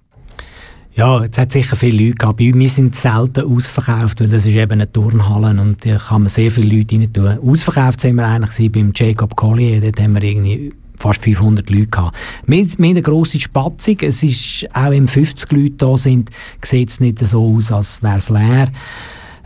Ja, 0.94 1.24
es 1.24 1.38
hat 1.38 1.50
sicher 1.50 1.74
viele 1.74 2.04
Leute 2.04 2.16
gehabt. 2.16 2.38
Bei 2.38 2.52
uns 2.52 2.76
sind 2.76 2.94
selten 2.94 3.44
ausverkauft, 3.44 4.20
weil 4.20 4.28
das 4.28 4.44
ist 4.44 4.54
eben 4.54 4.72
eine 4.72 4.92
Turnhalle 4.92 5.58
und 5.60 5.84
da 5.84 5.96
kann 5.96 6.22
man 6.22 6.28
sehr 6.28 6.50
viele 6.50 6.76
Leute 6.76 6.96
rein 6.96 7.12
tun. 7.12 7.38
Ausverkauft 7.50 8.02
sind 8.02 8.16
wir 8.16 8.26
eigentlich 8.26 8.70
beim 8.70 8.92
Jacob 8.94 9.34
Collier, 9.34 9.80
dort 9.80 10.00
haben 10.00 10.14
wir 10.14 10.22
irgendwie 10.22 10.72
fast 10.98 11.22
500 11.22 11.68
Leute 11.70 11.86
gehabt. 11.86 12.16
Wir, 12.46 12.66
wir 12.78 12.94
haben 12.94 13.04
eine 13.04 13.40
Spatzung. 13.40 13.96
Es 14.02 14.22
ist, 14.22 14.66
auch 14.72 14.90
wenn 14.90 15.08
50 15.08 15.50
Leute 15.50 15.70
da 15.78 15.96
sind, 15.96 16.30
sieht 16.62 16.90
es 16.90 17.00
nicht 17.00 17.18
so 17.18 17.56
aus, 17.56 17.72
als 17.72 18.02
wäre 18.02 18.18
es 18.18 18.28
leer. 18.28 18.68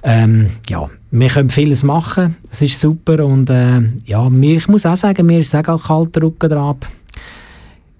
Ähm, 0.02 0.50
ja, 0.68 0.88
wir 1.10 1.28
können 1.28 1.50
vieles 1.50 1.82
machen, 1.82 2.36
es 2.50 2.62
ist 2.62 2.80
super 2.80 3.24
und 3.24 3.50
äh, 3.50 3.80
ja, 4.04 4.28
mir, 4.28 4.56
ich 4.56 4.68
muss 4.68 4.86
auch 4.86 4.96
sagen, 4.96 5.26
mir 5.26 5.40
ist 5.40 5.54
auch 5.54 5.82
kalter 5.82 6.22
Rücken 6.22 6.50
dran. 6.50 6.76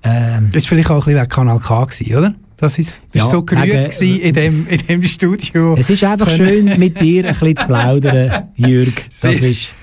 Ähm, 0.02 0.50
das 0.52 0.64
war 0.64 0.68
vielleicht 0.68 0.90
auch 0.90 1.06
ein 1.06 1.12
bisschen 1.14 1.28
Kanal 1.28 1.58
K, 1.58 1.84
gewesen, 1.84 2.16
oder? 2.16 2.34
Das 2.56 2.78
ist, 2.78 3.02
ja, 3.12 3.24
so 3.24 3.42
gerührt 3.42 4.00
wegen, 4.00 4.20
in, 4.20 4.34
dem, 4.34 4.66
in 4.68 4.86
dem 4.86 5.02
Studio. 5.02 5.76
Es 5.76 5.90
ist 5.90 6.02
einfach 6.04 6.30
schön, 6.30 6.78
mit 6.78 7.00
dir 7.00 7.26
ein 7.26 7.32
bisschen 7.32 7.56
zu 7.56 7.66
plaudern, 7.66 8.48
Jürg. 8.56 8.94
Das 9.20 9.40
ist, 9.40 9.74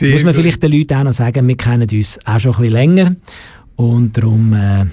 muss 0.00 0.22
man 0.22 0.32
gut. 0.32 0.42
vielleicht 0.42 0.62
den 0.62 0.72
Leuten 0.72 0.94
auch 0.94 1.04
noch 1.04 1.12
sagen, 1.12 1.46
wir 1.46 1.56
kennen 1.56 1.88
uns 1.90 2.18
auch 2.24 2.40
schon 2.40 2.52
ein 2.52 2.58
bisschen 2.58 2.72
länger 2.72 3.16
und 3.76 4.16
darum... 4.16 4.52
Äh, 4.54 4.86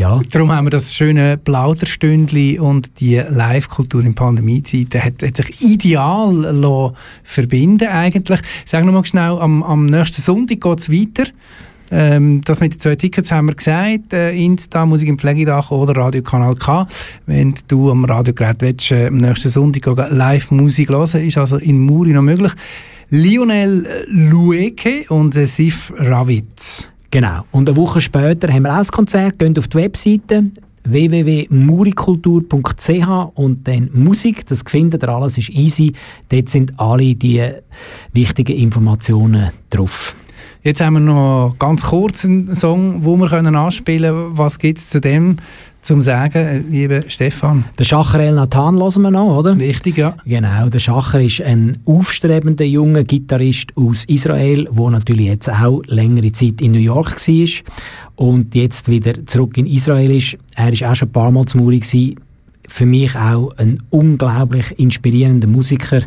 ja. 0.00 0.20
Darum 0.30 0.50
haben 0.50 0.64
wir 0.64 0.70
das 0.70 0.94
schöne 0.94 1.36
Plauderstündli 1.36 2.58
und 2.58 3.00
die 3.00 3.16
Live-Kultur 3.16 4.02
in 4.02 4.14
Pandemiezeit 4.14 4.94
hat, 4.94 5.22
hat 5.22 5.36
sich 5.36 5.60
ideal 5.60 6.94
verbinden 7.22 7.88
eigentlich. 7.88 8.40
Sag 8.64 8.84
noch 8.84 8.92
mal 8.92 9.04
schnell, 9.04 9.38
am, 9.38 9.62
am 9.62 9.86
nächsten 9.86 10.22
Sonntag 10.22 10.60
geht 10.62 10.80
es 10.80 10.90
weiter. 10.90 11.30
Ähm, 11.92 12.40
das 12.44 12.60
mit 12.60 12.74
den 12.74 12.80
zwei 12.80 12.96
Tickets 12.96 13.30
haben 13.30 13.48
wir 13.48 13.54
gesagt, 13.54 14.12
äh, 14.12 14.32
Insta, 14.32 14.86
Musik 14.86 15.08
im 15.08 15.18
Pflegedach 15.18 15.70
oder 15.70 15.94
Radiokanal 15.94 16.54
K. 16.54 16.86
Wenn 17.26 17.54
du 17.68 17.90
am 17.90 18.04
Radiogerät 18.04 18.60
willst, 18.60 18.92
äh, 18.92 19.08
am 19.08 19.18
nächsten 19.18 19.50
Sonntag 19.50 20.10
Live-Musik 20.10 20.88
hören, 20.88 21.26
ist 21.26 21.36
also 21.36 21.56
in 21.58 21.78
Muri 21.78 22.10
noch 22.10 22.22
möglich. 22.22 22.52
Lionel 23.10 24.06
Lueke 24.08 25.04
und 25.08 25.34
Sif 25.34 25.92
Ravitz. 25.96 26.88
Genau. 27.10 27.44
Und 27.50 27.68
eine 27.68 27.76
Woche 27.76 28.00
später 28.00 28.50
haben 28.52 28.62
wir 28.62 28.72
auch 28.72 28.78
ein 28.78 28.86
Konzert. 28.86 29.38
Geht 29.38 29.58
auf 29.58 29.68
die 29.68 29.78
Webseite 29.78 30.44
www.murikultur.ch 30.84 33.08
und 33.34 33.68
dann 33.68 33.90
Musik, 33.92 34.46
das 34.46 34.62
findet 34.66 35.02
ihr 35.02 35.08
alles, 35.08 35.36
ist 35.38 35.50
easy. 35.50 35.92
Dort 36.28 36.48
sind 36.48 36.78
alle 36.78 37.14
die 37.14 37.42
wichtigen 38.12 38.56
Informationen 38.56 39.50
drauf. 39.70 40.14
Jetzt 40.62 40.82
haben 40.82 40.94
wir 40.94 41.00
noch 41.00 41.56
ganz 41.58 41.82
kurz 41.84 42.24
einen 42.24 42.54
Song, 42.54 43.04
wo 43.04 43.16
wir 43.16 43.32
anspielen 43.32 44.12
können. 44.12 44.38
Was 44.38 44.58
gibt 44.58 44.78
es 44.78 44.90
zu 44.90 45.00
dem 45.00 45.36
zum 45.82 46.00
Sagen, 46.02 46.66
lieber 46.70 47.00
Stefan? 47.08 47.64
Der 47.78 47.84
Schacher 47.84 48.20
El 48.20 48.34
Nathan 48.34 48.78
hören 48.78 49.02
wir 49.02 49.10
noch, 49.10 49.38
oder? 49.38 49.56
Richtig, 49.56 49.96
ja. 49.96 50.14
Genau, 50.24 50.68
der 50.68 50.78
Schacher 50.78 51.20
ist 51.20 51.42
ein 51.42 51.78
aufstrebender 51.86 52.64
junger 52.64 53.04
Gitarrist 53.04 53.76
aus 53.76 54.04
Israel, 54.04 54.68
der 54.70 54.90
natürlich 54.90 55.26
jetzt 55.26 55.48
auch 55.48 55.82
längere 55.86 56.32
Zeit 56.32 56.60
in 56.60 56.72
New 56.72 56.78
York 56.78 57.16
war 57.16 57.48
und 58.16 58.54
jetzt 58.54 58.88
wieder 58.88 59.26
zurück 59.26 59.56
in 59.56 59.66
Israel 59.66 60.10
ist. 60.10 60.36
Er 60.54 60.72
war 60.80 60.90
auch 60.90 60.94
schon 60.94 61.08
ein 61.08 61.12
paar 61.12 61.30
Mal 61.30 61.46
zu 61.46 61.58
Muri. 61.58 61.80
Für 62.68 62.86
mich 62.86 63.16
auch 63.16 63.52
ein 63.56 63.82
unglaublich 63.90 64.78
inspirierender 64.78 65.48
Musiker. 65.48 66.02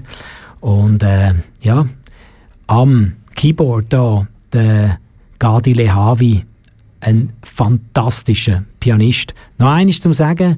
Und 0.62 1.04
äh, 1.04 1.34
ja, 1.62 1.86
am 2.68 3.14
Keyboard 3.36 3.86
da, 3.90 4.28
der 4.54 5.00
Gadi 5.40 5.74
Lehavi, 5.74 6.46
ein 7.04 7.34
fantastischer 7.44 8.64
Pianist. 8.80 9.34
Noch 9.58 9.72
eines 9.72 10.00
zum 10.00 10.14
Sagen, 10.14 10.58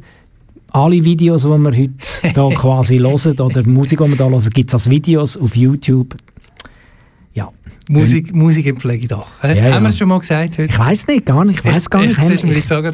alle 0.72 1.04
Videos, 1.04 1.44
die 1.44 1.48
wir 1.48 1.72
heute 1.72 1.90
hier 2.22 2.34
quasi 2.56 2.98
hören, 3.00 3.40
oder 3.40 3.64
die 3.64 3.70
Musik, 3.70 4.00
die 4.00 4.10
wir 4.10 4.16
hier 4.16 4.30
hören, 4.30 4.50
gibt 4.54 4.70
es 4.70 4.74
als 4.74 4.90
Videos 4.90 5.38
auf 5.38 5.56
YouTube. 5.56 6.16
Ja. 7.34 7.50
Musik, 7.88 8.34
Musik 8.34 8.66
im 8.66 8.78
Pflegedach. 8.78 9.44
Ja, 9.44 9.50
Haben 9.50 9.58
ja. 9.58 9.82
wir 9.82 9.90
es 9.90 9.98
schon 9.98 10.08
mal 10.08 10.20
gesagt 10.20 10.58
heute? 10.58 10.70
Ich 10.70 10.80
weiß 10.80 11.08
nicht, 11.08 11.26
gar 11.26 11.46
nicht. 11.46 11.60
Ich 11.60 11.66
weiß 11.66 11.90
gar 11.90 12.02
nicht. 12.02 12.18
Das 12.18 12.30
ist 12.30 12.44
mir 12.44 12.54
jetzt 12.54 12.68
sagen. 12.68 12.92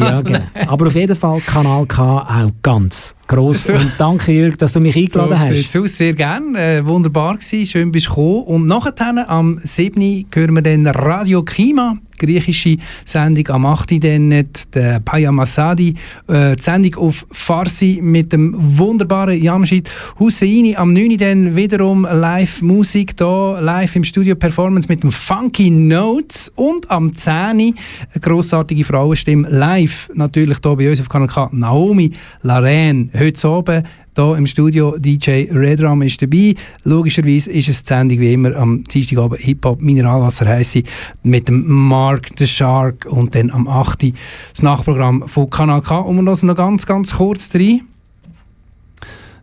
Ja, 0.00 0.20
genau. 0.20 0.40
Aber 0.66 0.86
auf 0.88 0.94
jeden 0.94 1.16
Fall 1.16 1.40
Kanal 1.40 1.86
K 1.86 2.18
auch 2.18 2.50
ganz 2.62 3.14
gross. 3.32 3.68
Und 3.70 3.92
danke, 3.98 4.32
Jürg, 4.32 4.58
dass 4.58 4.72
du 4.72 4.80
mich 4.80 4.96
eingeladen 4.96 5.30
so, 5.30 5.38
hast. 5.38 5.70
So, 5.70 5.86
sehr 5.86 6.12
gerne. 6.12 6.58
Äh, 6.58 6.86
wunderbar 6.86 7.36
gewesen. 7.36 7.66
Schön, 7.66 7.92
bist 7.92 8.06
du 8.06 8.10
gekommen. 8.10 8.42
Und 8.44 8.66
nachher 8.66 9.28
am 9.28 9.60
7. 9.62 10.26
hören 10.32 10.54
wir 10.54 10.62
dann 10.62 10.86
Radio 10.86 11.42
Klima 11.42 11.96
griechische 12.22 12.76
Sendung 13.04 13.48
am 13.48 13.66
8. 13.66 14.02
dann 14.02 14.46
der 14.74 15.00
Paya 15.00 15.32
Masadi, 15.32 15.94
äh, 16.28 16.56
die 16.56 16.62
Sendung 16.62 16.94
auf 16.96 17.26
Farsi 17.30 17.98
mit 18.00 18.32
dem 18.32 18.54
wunderbaren 18.56 19.40
Jamshid 19.40 19.88
Husseini. 20.18 20.76
Am 20.76 20.92
9. 20.92 21.16
dann 21.18 21.56
wiederum 21.56 22.04
Live-Musik 22.04 23.16
da, 23.16 23.58
live 23.60 23.96
im 23.96 24.04
Studio 24.04 24.36
Performance 24.36 24.88
mit 24.88 25.02
dem 25.02 25.10
Funky 25.10 25.70
Notes 25.70 26.52
und 26.54 26.90
am 26.90 27.14
10. 27.14 27.32
eine 27.32 27.74
grossartige 28.20 28.84
Frauenstimme 28.84 29.48
live, 29.48 30.08
natürlich 30.14 30.58
hier 30.62 30.76
bei 30.76 30.90
uns 30.90 31.00
auf 31.00 31.08
Kanal 31.08 31.28
K, 31.28 31.50
Naomi 31.52 32.12
Laren. 32.42 33.10
Heute 33.22 33.48
oben 33.48 33.84
hier 34.16 34.36
im 34.36 34.48
Studio 34.48 34.98
DJ 34.98 35.46
Redram 35.52 36.02
ist 36.02 36.20
dabei. 36.20 36.56
Logischerweise 36.82 37.52
ist 37.52 37.68
es 37.68 37.84
die 37.84 37.86
Sendung 37.86 38.18
wie 38.18 38.32
immer 38.32 38.56
am 38.56 38.82
Dienstagabend 38.82 39.40
Hip-Hop 39.42 39.80
Mineralwasser 39.80 40.48
heisse 40.48 40.82
mit 41.22 41.46
dem 41.46 41.64
Mark 41.68 42.30
the 42.36 42.48
Shark 42.48 43.06
und 43.08 43.32
dann 43.36 43.52
am 43.52 43.68
8. 43.68 44.12
das 44.52 44.62
Nachprogramm 44.64 45.28
von 45.28 45.48
Kanal 45.48 45.82
K. 45.82 46.00
Und 46.00 46.16
wir 46.16 46.32
hören 46.32 46.46
noch 46.48 46.56
ganz, 46.56 46.84
ganz 46.84 47.14
kurz 47.14 47.48
rein. 47.54 47.82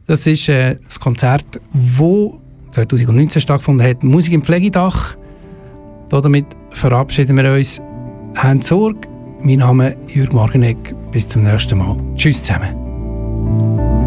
Das 0.07 0.27
ist 0.27 0.49
äh, 0.49 0.75
das 0.83 0.99
Konzert, 0.99 1.45
das 1.71 2.31
2019 2.71 3.41
stattgefunden 3.41 3.87
hat. 3.87 4.03
Musik 4.03 4.33
im 4.33 4.43
Pflegedach. 4.43 5.15
Damit 6.09 6.47
verabschieden 6.71 7.37
wir 7.37 7.53
uns. 7.53 7.81
Habt 8.35 8.65
Sorge. 8.65 9.07
Mein 9.41 9.59
Name 9.59 9.91
ist 9.91 10.15
Jürg 10.15 10.33
Morgenegg. 10.33 10.93
Bis 11.13 11.29
zum 11.29 11.43
nächsten 11.43 11.77
Mal. 11.77 11.95
Tschüss 12.17 12.43
zusammen. 12.43 12.88
Amen. 13.49 13.98